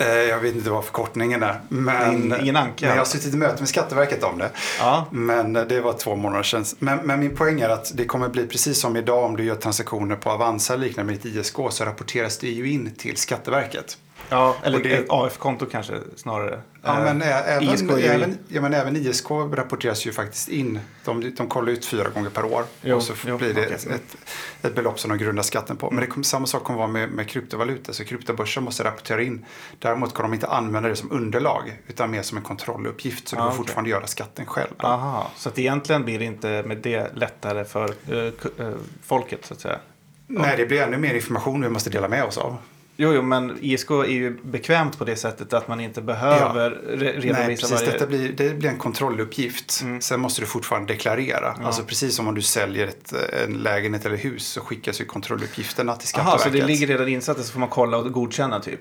Eh, 0.00 0.08
Jag 0.08 0.38
vet 0.38 0.54
inte 0.54 0.70
vad 0.70 0.84
förkortningen 0.84 1.42
är. 1.42 1.60
Men, 1.68 2.34
Ingen- 2.40 2.56
anka. 2.56 2.86
men 2.86 2.90
jag 2.90 3.00
har 3.00 3.04
suttit 3.04 3.34
i 3.34 3.36
möte 3.36 3.56
med 3.60 3.68
Skatteverket 3.68 4.22
om 4.24 4.38
det. 4.38 4.50
Ja. 4.78 5.06
Men 5.10 5.52
det 5.52 5.80
var 5.80 5.92
två 5.92 6.16
månader 6.16 6.42
sedan. 6.42 6.64
Men, 6.78 6.98
men 6.98 7.20
min 7.20 7.36
poäng 7.36 7.60
är 7.60 7.68
att 7.68 7.92
det 7.94 8.04
kommer 8.04 8.28
bli 8.28 8.46
precis 8.46 8.80
som 8.80 8.96
idag 8.96 9.24
om 9.24 9.36
du 9.36 9.44
gör 9.44 9.54
transaktioner 9.54 10.16
på 10.16 10.30
Avanza 10.30 10.76
liknande 10.76 11.12
med 11.12 11.20
ditt 11.22 11.34
ISK 11.36 11.56
så 11.70 11.84
rapporteras 11.84 12.38
det 12.38 12.48
ju 12.48 12.70
in 12.72 12.94
till 12.98 13.16
Skatteverket. 13.16 13.98
Ja, 14.30 14.56
eller 14.62 14.82
det- 14.82 14.96
ett 14.96 15.06
AF-konto 15.08 15.66
kanske 15.66 15.94
snarare. 16.16 16.60
Ja, 16.82 16.98
Eh, 16.98 17.04
men, 17.04 17.22
ä- 17.22 17.24
även, 17.46 17.68
ISK 17.68 17.90
även, 17.90 18.38
ja, 18.48 18.60
men 18.60 18.74
även 18.74 18.96
ISK 18.96 19.30
rapporteras 19.30 20.06
ju 20.06 20.12
faktiskt 20.12 20.48
in. 20.48 20.80
De, 21.04 21.34
de 21.36 21.48
kollar 21.48 21.72
ut 21.72 21.84
fyra 21.84 22.08
gånger 22.08 22.30
per 22.30 22.44
år. 22.44 22.64
Jo, 22.82 22.96
och 22.96 23.02
så 23.02 23.12
jo, 23.26 23.38
blir 23.38 23.54
det 23.54 23.60
okej. 23.66 23.74
ett, 23.74 24.16
ett, 24.62 24.74
belopp 24.74 25.00
som 25.00 25.08
de 25.08 25.18
grundar 25.18 25.42
skatten 25.42 25.76
på. 25.76 25.90
Men 25.90 26.10
det 26.16 26.24
samma 26.24 26.46
sak 26.46 26.64
kommer 26.64 26.78
vara 26.78 26.88
med, 26.88 27.10
med 27.10 27.28
kryptovalutor. 27.28 27.92
Så 27.92 28.04
kryptobörsen 28.04 28.62
måste 28.64 28.84
rapportera 28.84 29.22
in. 29.22 29.44
Däremot 29.78 30.14
kan 30.14 30.22
de 30.22 30.34
inte 30.34 30.46
använda 30.46 30.88
det 30.88 30.96
som 30.96 31.12
underlag. 31.12 31.78
Utan 31.88 32.10
mer 32.10 32.22
som 32.22 32.38
en 32.38 32.44
kontrolluppgift. 32.44 33.28
Så 33.28 33.36
du 33.36 33.42
Ah, 33.42 33.44
får 33.44 33.48
okej. 33.50 33.56
fortfarande 33.56 33.90
göra 33.90 34.06
skatten 34.06 34.46
själv. 34.46 34.70
Aha, 34.78 35.30
så 35.36 35.48
att 35.48 35.58
egentligen 35.58 36.04
blir 36.04 36.18
det 36.18 36.24
inte 36.24 36.62
med 36.66 36.78
det 36.78 37.16
lättare 37.16 37.64
för 37.64 37.94
eh, 38.08 38.66
eh, 38.66 38.72
folket 39.06 39.44
så 39.44 39.54
att 39.54 39.60
säga. 39.60 39.78
Nej, 40.26 40.54
det 40.56 40.66
blir 40.66 40.82
ännu 40.82 40.96
mer 40.98 41.14
information 41.14 41.62
vi 41.62 41.68
måste 41.68 41.90
dela 41.90 42.08
med 42.08 42.24
oss 42.24 42.38
av. 42.38 42.56
Jo, 42.96 43.12
jo, 43.14 43.22
men 43.22 43.58
ISK 43.60 43.90
är 43.90 44.04
ju 44.04 44.38
bekvämt 44.42 44.98
på 44.98 45.04
det 45.04 45.16
sättet 45.16 45.52
att 45.52 45.68
man 45.68 45.80
inte 45.80 46.02
behöver 46.02 46.70
re- 46.70 47.20
redovisa 47.20 47.32
Nej, 47.38 47.46
precis. 47.56 47.70
varje... 47.72 47.90
Detta 47.92 48.06
blir, 48.06 48.32
det 48.32 48.58
blir 48.58 48.68
en 48.70 48.78
kontrolluppgift. 48.78 49.80
Mm. 49.82 50.00
Sen 50.00 50.20
måste 50.20 50.40
du 50.40 50.46
fortfarande 50.46 50.92
deklarera. 50.92 51.56
Alltså 51.64 51.82
precis 51.82 52.14
som 52.16 52.28
om 52.28 52.34
du 52.34 52.42
säljer 52.42 52.86
ett, 52.86 53.12
en 53.44 53.52
lägenhet 53.54 54.06
eller 54.06 54.16
hus 54.16 54.46
så 54.46 54.60
skickas 54.60 55.00
ju 55.00 55.04
kontrolluppgifterna 55.04 55.96
till 55.96 56.08
Skatteverket. 56.08 56.42
så 56.42 56.48
det 56.48 56.66
ligger 56.66 56.86
redan 56.86 57.08
insatt 57.08 57.44
så 57.46 57.52
får 57.52 57.60
man 57.60 57.68
kolla 57.68 57.96
och 57.96 58.12
godkänna 58.12 58.60
typ? 58.60 58.80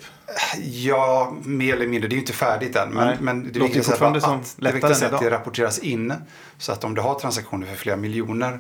Ja, 0.64 1.36
mer 1.44 1.74
eller 1.74 1.88
mindre. 1.88 2.08
Det 2.10 2.14
är 2.14 2.16
ju 2.16 2.22
inte 2.22 2.34
färdigt 2.34 2.76
än. 2.76 2.90
Men, 2.90 3.08
Nej. 3.08 3.18
men 3.20 3.52
det 3.54 3.60
Låter 3.60 3.74
viktiga 3.74 3.96
är 3.96 4.16
att, 4.16 4.24
som 4.24 4.40
att, 4.40 4.56
det 4.60 4.72
viktigaste 4.72 5.08
att 5.08 5.22
det 5.22 5.30
rapporteras 5.30 5.80
in. 5.80 6.14
Så 6.58 6.72
att 6.72 6.84
om 6.84 6.96
du 6.96 7.02
har 7.02 7.20
transaktioner 7.20 7.68
för 7.68 7.76
flera 7.76 7.96
miljoner 7.96 8.60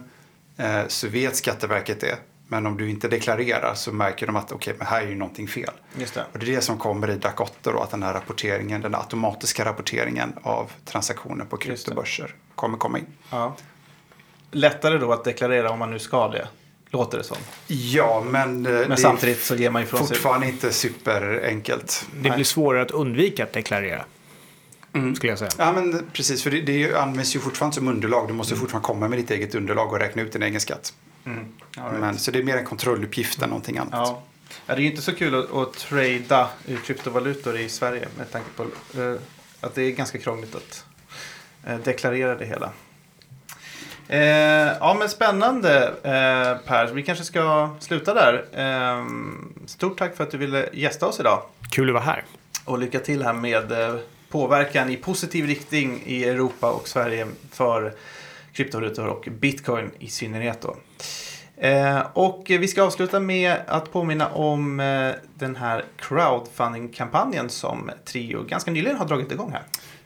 eh, 0.57 0.79
så 0.87 1.07
vet 1.07 1.35
Skatteverket 1.35 2.01
det. 2.01 2.17
Men 2.51 2.65
om 2.65 2.77
du 2.77 2.89
inte 2.89 3.07
deklarerar 3.07 3.73
så 3.75 3.91
märker 3.91 4.27
de 4.27 4.35
att 4.35 4.51
okej, 4.51 4.75
men 4.77 4.87
här 4.87 5.01
är 5.01 5.07
ju 5.07 5.15
någonting 5.15 5.47
fel. 5.47 5.73
Just 5.97 6.13
det. 6.13 6.25
Och 6.33 6.39
det 6.39 6.45
är 6.45 6.55
det 6.55 6.61
som 6.61 6.77
kommer 6.77 7.09
i 7.09 7.15
DAC 7.15 7.39
8 7.39 7.71
då, 7.71 7.79
att 7.79 7.91
den 7.91 8.03
här 8.03 8.13
rapporteringen, 8.13 8.81
den 8.81 8.95
automatiska 8.95 9.65
rapporteringen 9.65 10.33
av 10.41 10.71
transaktioner 10.85 11.45
på 11.45 11.57
kryptobörser 11.57 12.35
kommer 12.55 12.77
komma 12.77 12.97
in. 12.97 13.05
Ja. 13.29 13.55
Lättare 14.51 14.97
då 14.97 15.13
att 15.13 15.23
deklarera 15.23 15.71
om 15.71 15.79
man 15.79 15.91
nu 15.91 15.99
ska 15.99 16.27
det, 16.27 16.47
låter 16.89 17.17
det 17.17 17.23
som. 17.23 17.37
Ja, 17.67 18.23
men, 18.25 18.65
eh, 18.65 18.71
Men 18.71 18.89
det 18.89 18.97
samtidigt 18.97 19.41
så 19.41 19.55
ger 19.55 19.69
man 19.69 19.83
ifrån 19.83 19.99
sig... 19.99 20.07
fortfarande 20.07 20.47
inte 20.47 20.71
superenkelt. 20.71 22.05
Det 22.21 22.29
blir 22.29 22.43
svårare 22.43 22.81
att 22.81 22.91
undvika 22.91 23.43
att 23.43 23.53
deklarera. 23.53 24.05
Skulle 25.15 25.31
jag 25.31 25.39
säga. 25.39 25.51
Ja, 25.57 25.71
men 25.71 26.09
precis, 26.13 26.43
för 26.43 26.51
det, 26.51 26.61
det 26.61 26.93
används 26.93 27.35
ju 27.35 27.39
fortfarande 27.39 27.75
som 27.75 27.87
underlag. 27.87 28.27
Du 28.27 28.33
måste 28.33 28.55
fortfarande 28.55 28.85
komma 28.85 29.07
med 29.07 29.19
ditt 29.19 29.31
eget 29.31 29.55
underlag 29.55 29.93
och 29.93 29.99
räkna 29.99 30.21
ut 30.21 30.31
din 30.31 30.43
egen 30.43 30.59
skatt. 30.59 30.93
Mm. 31.29 31.45
Right. 31.75 31.99
Men, 31.99 32.17
så 32.17 32.31
det 32.31 32.39
är 32.39 32.43
mer 32.43 32.57
en 32.57 32.65
kontrolluppgift 32.65 33.41
än 33.41 33.49
någonting 33.49 33.77
annat. 33.77 33.93
Ja. 33.93 34.21
Ja, 34.65 34.75
det 34.75 34.81
är 34.81 34.83
ju 34.83 34.89
inte 34.89 35.01
så 35.01 35.15
kul 35.15 35.35
att, 35.35 35.53
att 35.53 35.73
trada 35.73 36.49
i 36.65 36.75
kryptovalutor 36.75 37.57
i 37.57 37.69
Sverige 37.69 38.07
med 38.17 38.31
tanke 38.31 38.49
på 38.55 38.63
eh, 39.01 39.15
att 39.61 39.75
det 39.75 39.81
är 39.81 39.91
ganska 39.91 40.17
krångligt 40.17 40.55
att 40.55 40.85
eh, 41.67 41.77
deklarera 41.77 42.35
det 42.35 42.45
hela. 42.45 42.71
Eh, 44.07 44.77
ja, 44.79 44.95
men 44.99 45.09
spännande 45.09 45.87
eh, 45.87 46.67
Per. 46.67 46.93
Vi 46.93 47.03
kanske 47.03 47.23
ska 47.23 47.75
sluta 47.79 48.13
där. 48.13 48.45
Eh, 48.53 49.05
stort 49.65 49.97
tack 49.97 50.15
för 50.15 50.23
att 50.23 50.31
du 50.31 50.37
ville 50.37 50.69
gästa 50.73 51.05
oss 51.07 51.19
idag. 51.19 51.41
Kul 51.71 51.89
att 51.89 51.93
vara 51.93 52.03
här. 52.03 52.23
Och 52.65 52.79
lycka 52.79 52.99
till 52.99 53.23
här 53.23 53.33
med 53.33 53.71
eh, 53.71 53.95
påverkan 54.29 54.89
i 54.89 54.95
positiv 54.95 55.45
riktning 55.45 56.03
i 56.05 56.23
Europa 56.23 56.71
och 56.71 56.87
Sverige 56.87 57.27
för 57.51 57.93
kryptovalutor 58.59 59.07
och 59.07 59.27
bitcoin 59.31 59.91
i 59.99 60.07
synnerhet. 60.07 60.61
Då. 60.61 60.75
Eh, 61.67 61.99
och 62.13 62.43
vi 62.47 62.67
ska 62.67 62.83
avsluta 62.83 63.19
med 63.19 63.55
att 63.67 63.91
påminna 63.91 64.27
om 64.27 64.79
eh, 64.79 65.11
den 65.33 65.55
här 65.55 65.85
crowdfunding-kampanjen 65.97 67.49
som 67.49 67.91
Trio 68.05 68.43
ganska 68.43 68.71
nyligen 68.71 68.97
har 68.97 69.05
dragit 69.05 69.31
igång 69.31 69.51
här. 69.51 69.63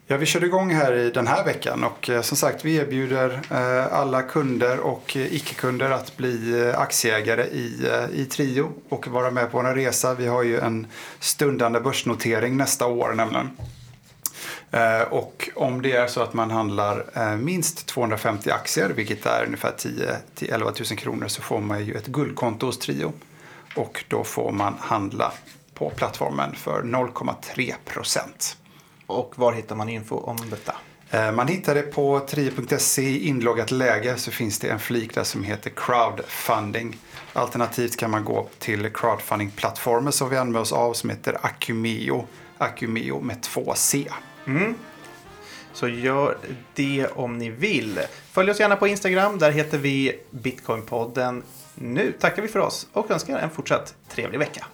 Ja, 0.07 0.17
vi 0.17 0.25
körde 0.25 0.45
igång 0.45 0.73
här 0.73 0.93
i 0.93 1.09
den 1.09 1.27
här 1.27 1.45
veckan 1.45 1.83
och 1.83 2.09
eh, 2.09 2.21
som 2.21 2.37
sagt 2.37 2.65
vi 2.65 2.75
erbjuder 2.75 3.39
eh, 3.51 3.93
alla 3.93 4.21
kunder 4.21 4.79
och 4.79 5.17
eh, 5.17 5.33
icke-kunder 5.35 5.91
att 5.91 6.17
bli 6.17 6.61
eh, 6.61 6.79
aktieägare 6.79 7.43
i, 7.43 7.87
i 8.13 8.25
Trio 8.25 8.71
och 8.89 9.07
vara 9.07 9.31
med 9.31 9.51
på 9.51 9.57
vår 9.57 9.75
resa. 9.75 10.13
Vi 10.13 10.27
har 10.27 10.43
ju 10.43 10.59
en 10.59 10.87
stundande 11.19 11.79
börsnotering 11.79 12.57
nästa 12.57 12.87
år 12.87 13.13
nämligen. 13.13 13.49
Eh, 14.73 15.01
Och 15.01 15.49
om 15.55 15.81
det 15.81 15.91
är 15.91 16.07
så 16.07 16.21
att 16.21 16.33
man 16.33 16.51
handlar 16.51 17.05
eh, 17.15 17.35
minst 17.35 17.85
250 17.87 18.49
aktier, 18.51 18.89
vilket 18.89 19.25
är 19.25 19.45
ungefär 19.45 19.73
10 19.77 20.15
till 20.35 20.49
11 20.53 20.71
000 20.89 20.97
kronor, 20.99 21.27
så 21.27 21.41
får 21.41 21.59
man 21.61 21.85
ju 21.85 21.93
ett 21.93 22.07
guldkonto 22.07 22.65
hos 22.65 22.79
Trio. 22.79 23.13
Och 23.75 24.03
då 24.07 24.23
får 24.23 24.51
man 24.51 24.75
handla 24.79 25.31
på 25.73 25.89
plattformen 25.89 26.55
för 26.55 26.81
0,3 26.83 27.73
procent. 27.85 28.57
Och 29.07 29.33
var 29.35 29.53
hittar 29.53 29.75
man 29.75 29.89
info 29.89 30.15
om 30.17 30.37
detta? 30.49 30.75
Eh, 31.09 31.31
Man 31.31 31.47
hittar 31.47 31.75
det 31.75 31.81
på 31.81 32.19
trio.se 32.19 33.01
i 33.01 33.27
inloggat 33.27 33.71
läge 33.71 34.17
så 34.17 34.31
finns 34.31 34.59
det 34.59 34.67
en 34.69 34.79
flik 34.79 35.15
där 35.15 35.23
som 35.23 35.43
heter 35.43 35.69
crowdfunding. 35.75 36.97
Alternativt 37.33 37.97
kan 37.97 38.11
man 38.11 38.25
gå 38.25 38.47
till 38.59 38.89
crowdfunding-plattformen 38.89 40.11
som 40.11 40.29
vi 40.29 40.37
använder 40.37 40.59
oss 40.61 40.71
av 40.71 40.93
som 40.93 41.09
heter 41.09 41.37
Acumeo. 41.41 42.27
Acumeo 42.57 43.21
med 43.21 43.41
två 43.41 43.73
C. 43.75 44.07
Mm. 44.45 44.75
Så 45.73 45.87
gör 45.87 46.37
det 46.73 47.07
om 47.07 47.37
ni 47.37 47.49
vill. 47.49 47.99
Följ 48.31 48.51
oss 48.51 48.59
gärna 48.59 48.75
på 48.75 48.87
Instagram. 48.87 49.39
Där 49.39 49.51
heter 49.51 49.77
vi 49.77 50.19
Bitcoinpodden. 50.29 51.43
Nu 51.75 52.11
tackar 52.11 52.41
vi 52.41 52.47
för 52.47 52.59
oss 52.59 52.87
och 52.93 53.11
önskar 53.11 53.37
en 53.37 53.49
fortsatt 53.49 53.95
trevlig 54.09 54.39
vecka. 54.39 54.65